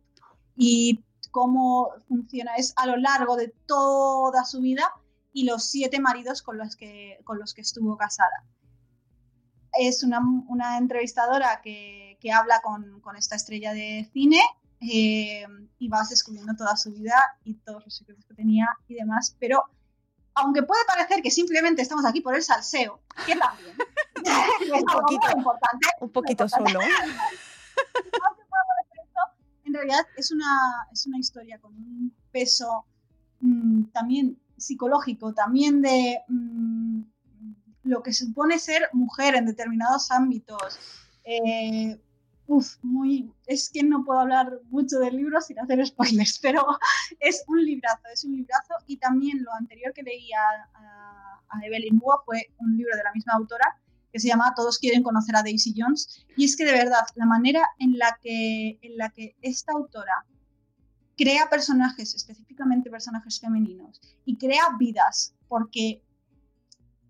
Y 0.55 1.03
cómo 1.31 1.91
funciona 2.09 2.57
es 2.57 2.75
a 2.77 2.87
lo 2.87 2.97
largo 2.97 3.37
de 3.37 3.55
toda 3.67 4.45
su 4.45 4.61
vida 4.61 4.85
y 5.33 5.45
los 5.45 5.71
siete 5.71 6.01
maridos 6.01 6.43
con 6.43 6.59
los 6.59 6.77
que, 6.77 7.19
con 7.25 7.39
los 7.39 7.55
que 7.55 7.63
estuvo 7.63 7.97
casada. 7.97 8.45
Es 9.79 10.03
una, 10.03 10.21
una 10.49 10.79
entrevistadora 10.79 11.61
que, 11.63 12.19
que 12.21 12.33
habla 12.33 12.61
con, 12.63 13.01
con, 13.01 13.17
esta 13.17 13.37
estrella 13.37 13.73
de 13.73 14.09
cine 14.13 14.41
eh, 14.81 15.45
y 15.79 15.89
vas 15.89 16.11
descubriendo 16.11 16.55
toda 16.55 16.77
su 16.77 16.93
vida 16.93 17.15
y 17.45 17.55
todos 17.55 17.85
los 17.85 17.97
secretos 17.97 18.25
que 18.27 18.35
tenía 18.35 18.69
y 18.87 18.95
demás, 18.95 19.37
pero 19.39 19.65
aunque 20.35 20.63
puede 20.63 20.85
parecer 20.87 21.23
que 21.23 21.31
simplemente 21.31 21.83
estamos 21.83 22.05
aquí 22.05 22.21
por 22.21 22.35
el 22.35 22.43
salseo, 22.43 23.01
que 23.27 23.37
también 23.37 23.77
es 24.63 24.71
un 24.71 24.85
poquito, 24.85 25.27
importante, 25.37 25.89
un 26.01 26.11
poquito 26.11 26.45
importante. 26.45 26.73
solo. 26.73 26.81
aunque 28.29 28.45
pueda 28.49 28.63
parecer 28.69 28.99
esto, 29.05 29.21
en 29.65 29.75
realidad 29.75 30.07
es 30.17 30.31
una, 30.31 30.87
es 30.93 31.07
una 31.07 31.19
historia 31.19 31.59
con 31.59 31.75
un 31.75 32.15
peso 32.31 32.87
mmm, 33.41 33.85
también 33.93 34.41
psicológico, 34.57 35.35
también 35.35 35.83
de 35.83 36.21
mmm, 36.29 37.03
lo 37.89 38.03
que 38.03 38.13
supone 38.13 38.59
ser 38.59 38.89
mujer 38.93 39.35
en 39.35 39.47
determinados 39.47 40.11
ámbitos. 40.11 40.79
Eh, 41.25 41.99
uf, 42.47 42.77
muy, 42.83 43.33
es 43.47 43.71
que 43.71 43.83
no 43.83 44.05
puedo 44.05 44.21
hablar 44.21 44.61
mucho 44.71 44.99
del 44.99 45.17
libro 45.17 45.41
sin 45.41 45.59
hacer 45.59 45.85
spoilers, 45.87 46.39
pero 46.43 46.65
es 47.19 47.43
un 47.47 47.65
librazo, 47.65 48.03
es 48.13 48.25
un 48.25 48.37
librazo 48.37 48.75
y 48.87 48.99
también 48.99 49.43
lo 49.43 49.53
anterior 49.55 49.93
que 49.93 50.03
leí 50.03 50.31
a, 50.33 50.69
a, 50.75 51.43
a 51.49 51.67
Evelyn 51.67 51.97
Hugo 51.97 52.23
fue 52.25 52.51
un 52.59 52.77
libro 52.77 52.97
de 52.97 53.03
la 53.03 53.13
misma 53.13 53.35
autora 53.35 53.81
que 54.13 54.21
se 54.21 54.29
llama 54.29 54.55
Todos 54.57 54.79
quieren 54.79 55.03
conocer 55.03 55.37
a 55.37 55.43
Daisy 55.43 55.75
Jones 55.77 56.27
y 56.37 56.45
es 56.45 56.57
que 56.57 56.65
de 56.65 56.73
verdad 56.73 57.05
la 57.15 57.27
manera 57.27 57.63
en 57.79 57.99
la 57.99 58.19
que, 58.23 58.79
en 58.83 58.97
la 58.97 59.11
que 59.11 59.37
esta 59.43 59.73
autora 59.73 60.25
crea 61.17 61.51
personajes, 61.51 62.15
específicamente 62.15 62.91
personajes 62.91 63.41
femeninos, 63.41 64.01
y 64.25 64.37
crea 64.37 64.63
vidas, 64.79 65.35
porque 65.49 66.03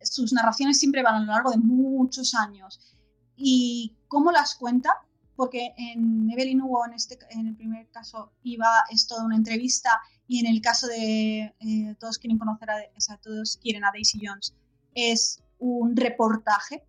sus 0.03 0.33
narraciones 0.33 0.79
siempre 0.79 1.03
van 1.03 1.15
a 1.15 1.21
lo 1.21 1.27
largo 1.27 1.51
de 1.51 1.59
muchos 1.59 2.35
años, 2.35 2.97
y 3.37 3.95
cómo 4.09 4.33
las 4.33 4.55
cuenta, 4.57 4.95
porque 5.37 5.73
en 5.77 6.29
Evelyn 6.31 6.61
Hugo, 6.61 6.85
en, 6.87 6.95
este, 6.95 7.19
en 7.31 7.47
el 7.47 7.57
primer 7.57 7.89
caso, 7.91 8.33
iba, 8.43 8.83
es 8.91 9.07
toda 9.07 9.25
una 9.25 9.37
entrevista, 9.37 10.01
y 10.27 10.41
en 10.41 10.47
el 10.47 10.61
caso 10.61 10.87
de 10.89 11.55
eh, 11.61 11.97
Todos 11.99 12.19
quieren 12.19 12.39
conocer 12.39 12.71
a, 12.71 12.77
o 12.97 13.01
sea, 13.01 13.17
Todos 13.19 13.59
quieren 13.63 13.85
a 13.85 13.91
Daisy 13.93 14.21
Jones, 14.23 14.55
es 14.95 15.41
un 15.59 15.97
reportaje. 15.97 16.85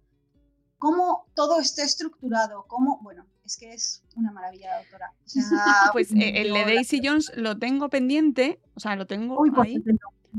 Cómo 0.77 1.25
todo 1.35 1.59
está 1.59 1.83
estructurado, 1.83 2.65
cómo, 2.67 2.99
bueno, 3.01 3.25
es 3.45 3.57
que 3.57 3.73
es 3.73 4.03
una 4.15 4.31
maravilla. 4.31 4.69
O 5.25 5.29
sea, 5.29 5.41
pues 5.93 6.11
eh, 6.15 6.41
el 6.41 6.53
de 6.53 6.65
Daisy 6.65 7.01
Jones 7.03 7.31
lo 7.35 7.57
tengo 7.57 7.89
pendiente, 7.89 8.59
o 8.75 8.79
sea, 8.79 8.95
lo 8.95 9.05
tengo 9.07 9.39
Uy, 9.39 9.51
pues 9.51 9.67
ahí. 9.67 9.83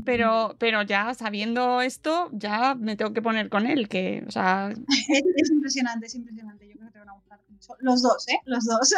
Pero, 0.05 0.55
pero 0.59 0.83
ya 0.83 1.13
sabiendo 1.15 1.81
esto, 1.81 2.29
ya 2.33 2.75
me 2.75 2.97
tengo 2.97 3.13
que 3.13 3.23
poner 3.23 3.49
con 3.49 3.67
él, 3.67 3.89
que, 3.89 4.25
o 4.27 4.31
sea... 4.31 4.71
Es, 5.09 5.25
es 5.37 5.51
impresionante, 5.51 6.07
es 6.07 6.15
impresionante. 6.15 6.69
Yo 6.69 6.75
creo 6.75 6.87
que 6.87 6.93
te 6.93 6.99
van 7.01 7.09
a 7.09 7.13
gustar 7.13 7.41
mucho. 7.49 7.75
Los 7.81 8.03
dos, 8.03 8.29
¿eh? 8.29 8.41
Los 8.45 8.65
dos. 8.65 8.95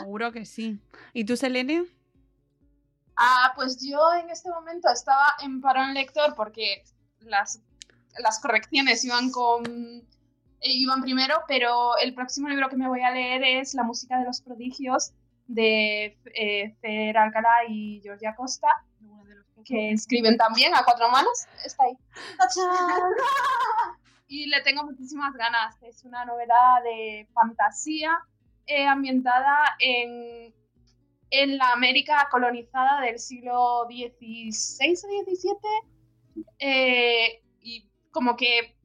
Seguro 0.00 0.32
que 0.32 0.46
sí. 0.46 0.78
¿Y 1.12 1.24
tú, 1.24 1.36
Selene? 1.36 1.84
Ah, 3.16 3.52
pues 3.54 3.86
yo 3.86 4.00
en 4.14 4.30
este 4.30 4.48
momento 4.48 4.88
estaba 4.90 5.34
en 5.42 5.60
parón 5.60 5.92
lector 5.92 6.34
porque 6.34 6.82
las, 7.20 7.60
las 8.18 8.40
correcciones 8.40 9.04
iban 9.04 9.30
con 9.30 9.62
eh, 10.60 10.72
iban 10.72 11.02
primero, 11.02 11.42
pero 11.48 11.96
el 11.98 12.14
próximo 12.14 12.48
libro 12.48 12.68
que 12.68 12.76
me 12.76 12.88
voy 12.88 13.02
a 13.02 13.10
leer 13.10 13.42
es 13.44 13.74
La 13.74 13.82
música 13.82 14.18
de 14.18 14.24
los 14.24 14.40
prodigios 14.40 15.12
de 15.46 16.18
eh, 16.34 16.74
Fer 16.80 17.16
Alcalá 17.16 17.64
y 17.68 18.00
Georgia 18.02 18.34
Costa, 18.34 18.68
que 19.64 19.92
escriben 19.92 20.36
también 20.36 20.74
a 20.74 20.84
cuatro 20.84 21.08
manos. 21.10 21.46
Está 21.64 21.84
ahí. 21.84 21.96
y 24.28 24.46
le 24.46 24.60
tengo 24.62 24.84
muchísimas 24.84 25.34
ganas. 25.34 25.76
Es 25.82 26.04
una 26.04 26.24
novela 26.24 26.80
de 26.84 27.28
fantasía 27.32 28.18
eh, 28.66 28.86
ambientada 28.86 29.76
en, 29.78 30.54
en 31.30 31.58
la 31.58 31.72
América 31.72 32.28
colonizada 32.30 33.00
del 33.00 33.18
siglo 33.18 33.86
XVI 33.88 34.94
o 34.94 35.24
XVII. 35.24 36.44
Eh, 36.58 37.42
y 37.60 37.88
como 38.12 38.36
que, 38.36 38.76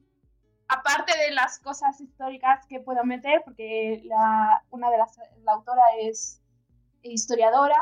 aparte 0.68 1.16
de 1.18 1.30
las 1.32 1.58
cosas 1.60 2.00
históricas 2.00 2.66
que 2.68 2.80
puedo 2.80 3.04
meter, 3.04 3.42
porque 3.44 4.02
la, 4.04 4.64
una 4.70 4.90
de 4.90 4.98
las, 4.98 5.16
la 5.42 5.52
autora 5.52 5.84
es 6.00 6.42
historiadora, 7.02 7.76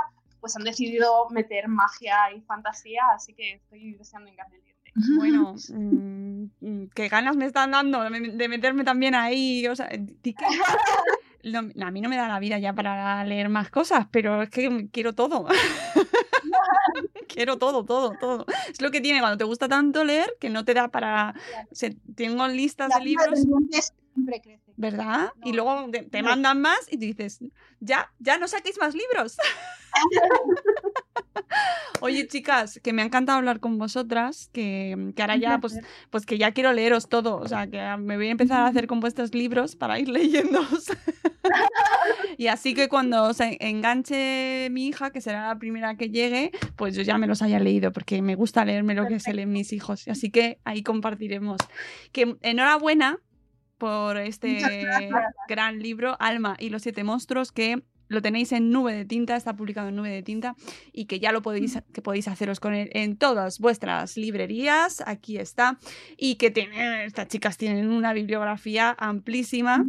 pues 0.44 0.56
han 0.56 0.64
decidido 0.64 1.26
meter 1.30 1.68
magia 1.68 2.30
y 2.36 2.42
fantasía, 2.42 3.00
así 3.14 3.32
que 3.32 3.54
estoy 3.54 3.94
deseando 3.94 4.30
encarcelirte. 4.30 4.92
Bueno, 5.16 5.54
mm, 5.70 6.44
mm, 6.60 6.90
qué 6.94 7.08
ganas 7.08 7.34
me 7.34 7.46
están 7.46 7.70
dando 7.70 8.02
de, 8.02 8.48
meterme 8.48 8.84
también 8.84 9.14
ahí. 9.14 9.66
O 9.68 9.74
sea, 9.74 9.88
a 11.80 11.90
mí 11.90 12.00
no 12.02 12.08
me 12.10 12.16
da 12.18 12.28
la 12.28 12.38
vida 12.40 12.58
ya 12.58 12.74
para 12.74 13.24
leer 13.24 13.48
más 13.48 13.70
cosas, 13.70 14.06
pero 14.10 14.42
es 14.42 14.50
que 14.50 14.90
quiero 14.92 15.14
todo. 15.14 15.46
quiero 17.26 17.56
todo, 17.56 17.86
todo, 17.86 18.12
todo. 18.20 18.44
Es 18.70 18.82
lo 18.82 18.90
que 18.90 19.00
tiene 19.00 19.20
cuando 19.20 19.38
te 19.38 19.44
gusta 19.44 19.66
tanto 19.66 20.04
leer 20.04 20.36
que 20.38 20.50
no 20.50 20.66
te 20.66 20.74
da 20.74 20.88
para... 20.88 21.34
tengo 22.14 22.46
listas 22.48 22.90
La 22.90 22.98
de 22.98 23.04
libros, 23.06 23.46
siempre 24.14 24.40
crece. 24.40 24.72
¿verdad? 24.76 25.32
Y 25.44 25.52
luego 25.52 25.90
te, 25.90 26.02
te 26.02 26.22
no. 26.22 26.30
mandan 26.30 26.60
más 26.60 26.80
y 26.90 26.96
tú 26.96 27.04
dices, 27.04 27.40
ya, 27.80 28.10
ya 28.18 28.38
no 28.38 28.48
saquéis 28.48 28.78
más 28.78 28.94
libros. 28.94 29.36
Oye, 32.00 32.26
chicas, 32.26 32.80
que 32.82 32.92
me 32.92 33.02
ha 33.02 33.04
encantado 33.04 33.38
hablar 33.38 33.60
con 33.60 33.78
vosotras, 33.78 34.50
que, 34.52 35.12
que 35.14 35.22
ahora 35.22 35.36
ya, 35.36 35.58
pues, 35.58 35.78
pues 36.10 36.26
que 36.26 36.36
ya 36.36 36.52
quiero 36.52 36.72
leeros 36.72 37.08
todo, 37.08 37.36
o 37.36 37.48
sea, 37.48 37.66
que 37.66 37.80
me 37.98 38.16
voy 38.16 38.28
a 38.28 38.32
empezar 38.32 38.60
a 38.60 38.66
hacer 38.66 38.86
con 38.88 39.00
vuestros 39.00 39.34
libros 39.34 39.76
para 39.76 39.98
ir 39.98 40.08
leyéndoos. 40.10 40.86
y 42.36 42.48
así 42.48 42.74
que 42.74 42.88
cuando 42.88 43.32
se 43.32 43.56
enganche 43.60 44.68
mi 44.70 44.88
hija, 44.88 45.10
que 45.10 45.20
será 45.20 45.48
la 45.48 45.58
primera 45.58 45.96
que 45.96 46.10
llegue, 46.10 46.50
pues 46.76 46.94
yo 46.94 47.02
ya 47.02 47.16
me 47.16 47.26
los 47.26 47.42
haya 47.42 47.58
leído, 47.58 47.92
porque 47.92 48.20
me 48.20 48.34
gusta 48.34 48.64
leerme 48.64 48.94
lo 48.94 49.06
que 49.06 49.20
se 49.20 49.32
leen 49.32 49.52
mis 49.52 49.72
hijos. 49.72 50.06
Así 50.08 50.30
que 50.30 50.58
ahí 50.64 50.82
compartiremos. 50.82 51.58
Que 52.12 52.36
enhorabuena 52.42 53.18
por 53.84 54.16
este 54.16 54.62
gran 55.46 55.78
libro, 55.78 56.16
Alma 56.18 56.56
y 56.58 56.70
los 56.70 56.80
siete 56.80 57.04
monstruos, 57.04 57.52
que 57.52 57.82
lo 58.08 58.22
tenéis 58.22 58.52
en 58.52 58.70
nube 58.70 58.94
de 58.94 59.04
tinta, 59.04 59.36
está 59.36 59.54
publicado 59.54 59.90
en 59.90 59.96
nube 59.96 60.08
de 60.08 60.22
tinta 60.22 60.56
y 60.94 61.04
que 61.04 61.20
ya 61.20 61.32
lo 61.32 61.42
podéis, 61.42 61.78
que 61.92 62.00
podéis 62.00 62.26
haceros 62.28 62.60
con 62.60 62.72
él 62.72 62.88
en 62.94 63.18
todas 63.18 63.58
vuestras 63.58 64.16
librerías. 64.16 65.02
Aquí 65.06 65.36
está. 65.36 65.78
Y 66.16 66.36
que 66.36 66.50
tiene, 66.50 67.04
estas 67.04 67.28
chicas 67.28 67.58
tienen 67.58 67.90
una 67.90 68.14
bibliografía 68.14 68.96
amplísima. 68.98 69.84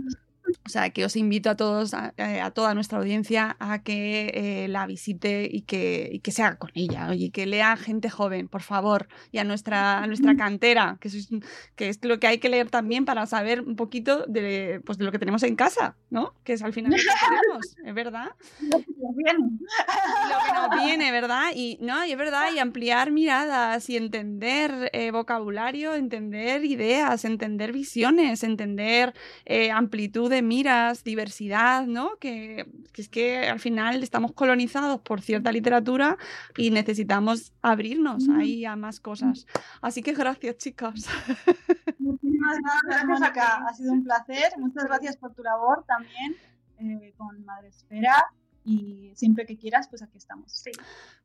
O 0.65 0.69
sea, 0.69 0.89
que 0.91 1.05
os 1.05 1.15
invito 1.15 1.49
a 1.49 1.55
todos, 1.55 1.93
a, 1.93 2.13
eh, 2.17 2.41
a 2.41 2.51
toda 2.51 2.73
nuestra 2.73 2.97
audiencia, 2.99 3.55
a 3.59 3.81
que 3.83 4.31
eh, 4.33 4.67
la 4.67 4.85
visite 4.87 5.47
y 5.51 5.61
que, 5.61 6.09
y 6.11 6.19
que 6.19 6.31
se 6.31 6.43
haga 6.43 6.57
con 6.57 6.71
ella. 6.73 7.07
Oye, 7.09 7.29
que 7.31 7.45
lea 7.45 7.75
gente 7.77 8.09
joven, 8.09 8.47
por 8.47 8.61
favor, 8.61 9.07
y 9.31 9.37
a 9.39 9.43
nuestra, 9.43 9.99
a 10.03 10.07
nuestra 10.07 10.35
cantera, 10.35 10.97
que, 10.99 11.09
sois- 11.09 11.43
que 11.75 11.89
es 11.89 11.99
lo 12.03 12.19
que 12.19 12.27
hay 12.27 12.37
que 12.39 12.49
leer 12.49 12.69
también 12.69 13.05
para 13.05 13.25
saber 13.25 13.61
un 13.61 13.75
poquito 13.75 14.25
de, 14.27 14.81
pues, 14.85 14.97
de 14.97 15.05
lo 15.05 15.11
que 15.11 15.19
tenemos 15.19 15.43
en 15.43 15.55
casa, 15.55 15.95
¿no? 16.09 16.33
Que 16.43 16.53
es 16.53 16.61
al 16.63 16.73
final 16.73 16.91
lo 16.91 16.97
que 16.97 17.03
tenemos, 17.03 17.75
es 17.85 17.93
verdad 17.93 18.29
Bien. 18.59 19.37
lo 19.39 20.37
que 20.45 20.53
nos 20.77 20.85
viene, 20.85 21.11
¿verdad? 21.11 21.51
Y 21.55 21.77
no, 21.81 22.05
y 22.05 22.11
es 22.11 22.17
verdad, 22.17 22.51
y 22.53 22.59
ampliar 22.59 23.11
miradas 23.11 23.89
y 23.89 23.97
entender 23.97 24.89
eh, 24.93 25.11
vocabulario, 25.11 25.93
entender 25.95 26.65
ideas, 26.65 27.25
entender 27.25 27.71
visiones, 27.71 28.43
entender 28.43 29.13
eh, 29.45 29.71
amplitud 29.71 30.31
de 30.36 30.41
miras, 30.41 31.03
diversidad, 31.03 31.88
¿no? 31.88 32.17
Que, 32.17 32.67
que 32.91 33.01
es 33.01 33.09
que 33.09 33.47
al 33.47 33.59
final 33.59 34.03
estamos 34.03 34.33
colonizados 34.33 34.99
por 35.01 35.21
cierta 35.21 35.51
literatura 35.51 36.17
y 36.57 36.71
necesitamos 36.71 37.53
abrirnos 37.61 38.27
ahí 38.29 38.65
a 38.65 38.75
más 38.75 38.99
cosas. 38.99 39.47
Así 39.81 40.03
que 40.03 40.13
gracias, 40.13 40.57
chicas. 40.57 41.05
Muchísimas 41.99 42.57
gracias, 42.83 43.05
Mónica. 43.05 43.65
Ha 43.67 43.73
sido 43.73 43.93
un 43.93 44.03
placer. 44.03 44.51
Muchas 44.57 44.83
gracias 44.86 45.17
por 45.17 45.33
tu 45.33 45.41
labor 45.41 45.86
también 45.88 46.36
eh, 46.77 47.13
con 47.17 47.43
Madre 47.45 47.69
Esfera. 47.69 48.25
Y 48.67 49.11
siempre 49.15 49.45
que 49.45 49.57
quieras, 49.57 49.88
pues 49.88 50.01
aquí 50.01 50.17
estamos. 50.17 50.63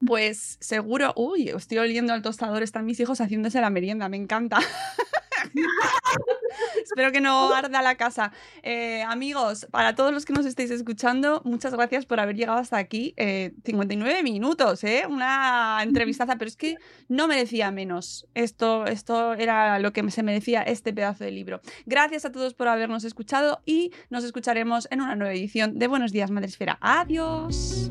Pues 0.07 0.59
seguro, 0.61 1.15
uy, 1.17 1.49
estoy 1.49 1.79
oliendo 1.79 2.13
al 2.13 2.21
tostador, 2.21 2.63
están 2.63 2.85
mis 2.85 3.01
hijos 3.01 3.21
haciéndose 3.21 3.63
la 3.63 3.71
merienda, 3.71 4.11
me 4.11 4.19
encanta. 4.19 4.59
Espero 6.85 7.13
que 7.13 7.21
no 7.21 7.53
arda 7.55 7.83
la 7.83 7.97
casa. 7.97 8.33
Eh, 8.63 9.03
amigos, 9.03 9.67
para 9.71 9.95
todos 9.95 10.13
los 10.13 10.25
que 10.25 10.33
nos 10.33 10.47
estáis 10.47 10.71
escuchando, 10.71 11.43
muchas 11.45 11.75
gracias 11.75 12.07
por 12.07 12.21
haber 12.21 12.37
llegado 12.37 12.59
hasta 12.59 12.77
aquí. 12.77 13.15
Eh, 13.17 13.53
59 13.65 14.23
minutos, 14.23 14.85
¿eh? 14.85 15.05
Una 15.09 15.81
entrevistaza, 15.83 16.37
pero 16.37 16.49
es 16.49 16.57
que 16.57 16.77
no 17.09 17.29
merecía 17.29 17.71
menos. 17.71 18.27
Esto, 18.35 18.87
esto 18.87 19.35
era 19.35 19.79
lo 19.79 19.93
que 19.93 20.09
se 20.11 20.23
merecía 20.23 20.63
este 20.63 20.93
pedazo 20.93 21.25
de 21.25 21.31
libro. 21.31 21.61
Gracias 21.87 22.25
a 22.25 22.33
todos 22.33 22.55
por 22.55 22.69
habernos 22.69 23.05
escuchado 23.05 23.61
y 23.65 23.93
nos 24.09 24.25
escucharemos 24.25 24.89
en 24.91 25.01
una 25.01 25.17
nueva 25.17 25.35
edición 25.35 25.79
de 25.79 25.87
Buenos 25.87 26.13
Días, 26.13 26.31
Madresfera. 26.31 26.79
Adiós. 26.81 27.91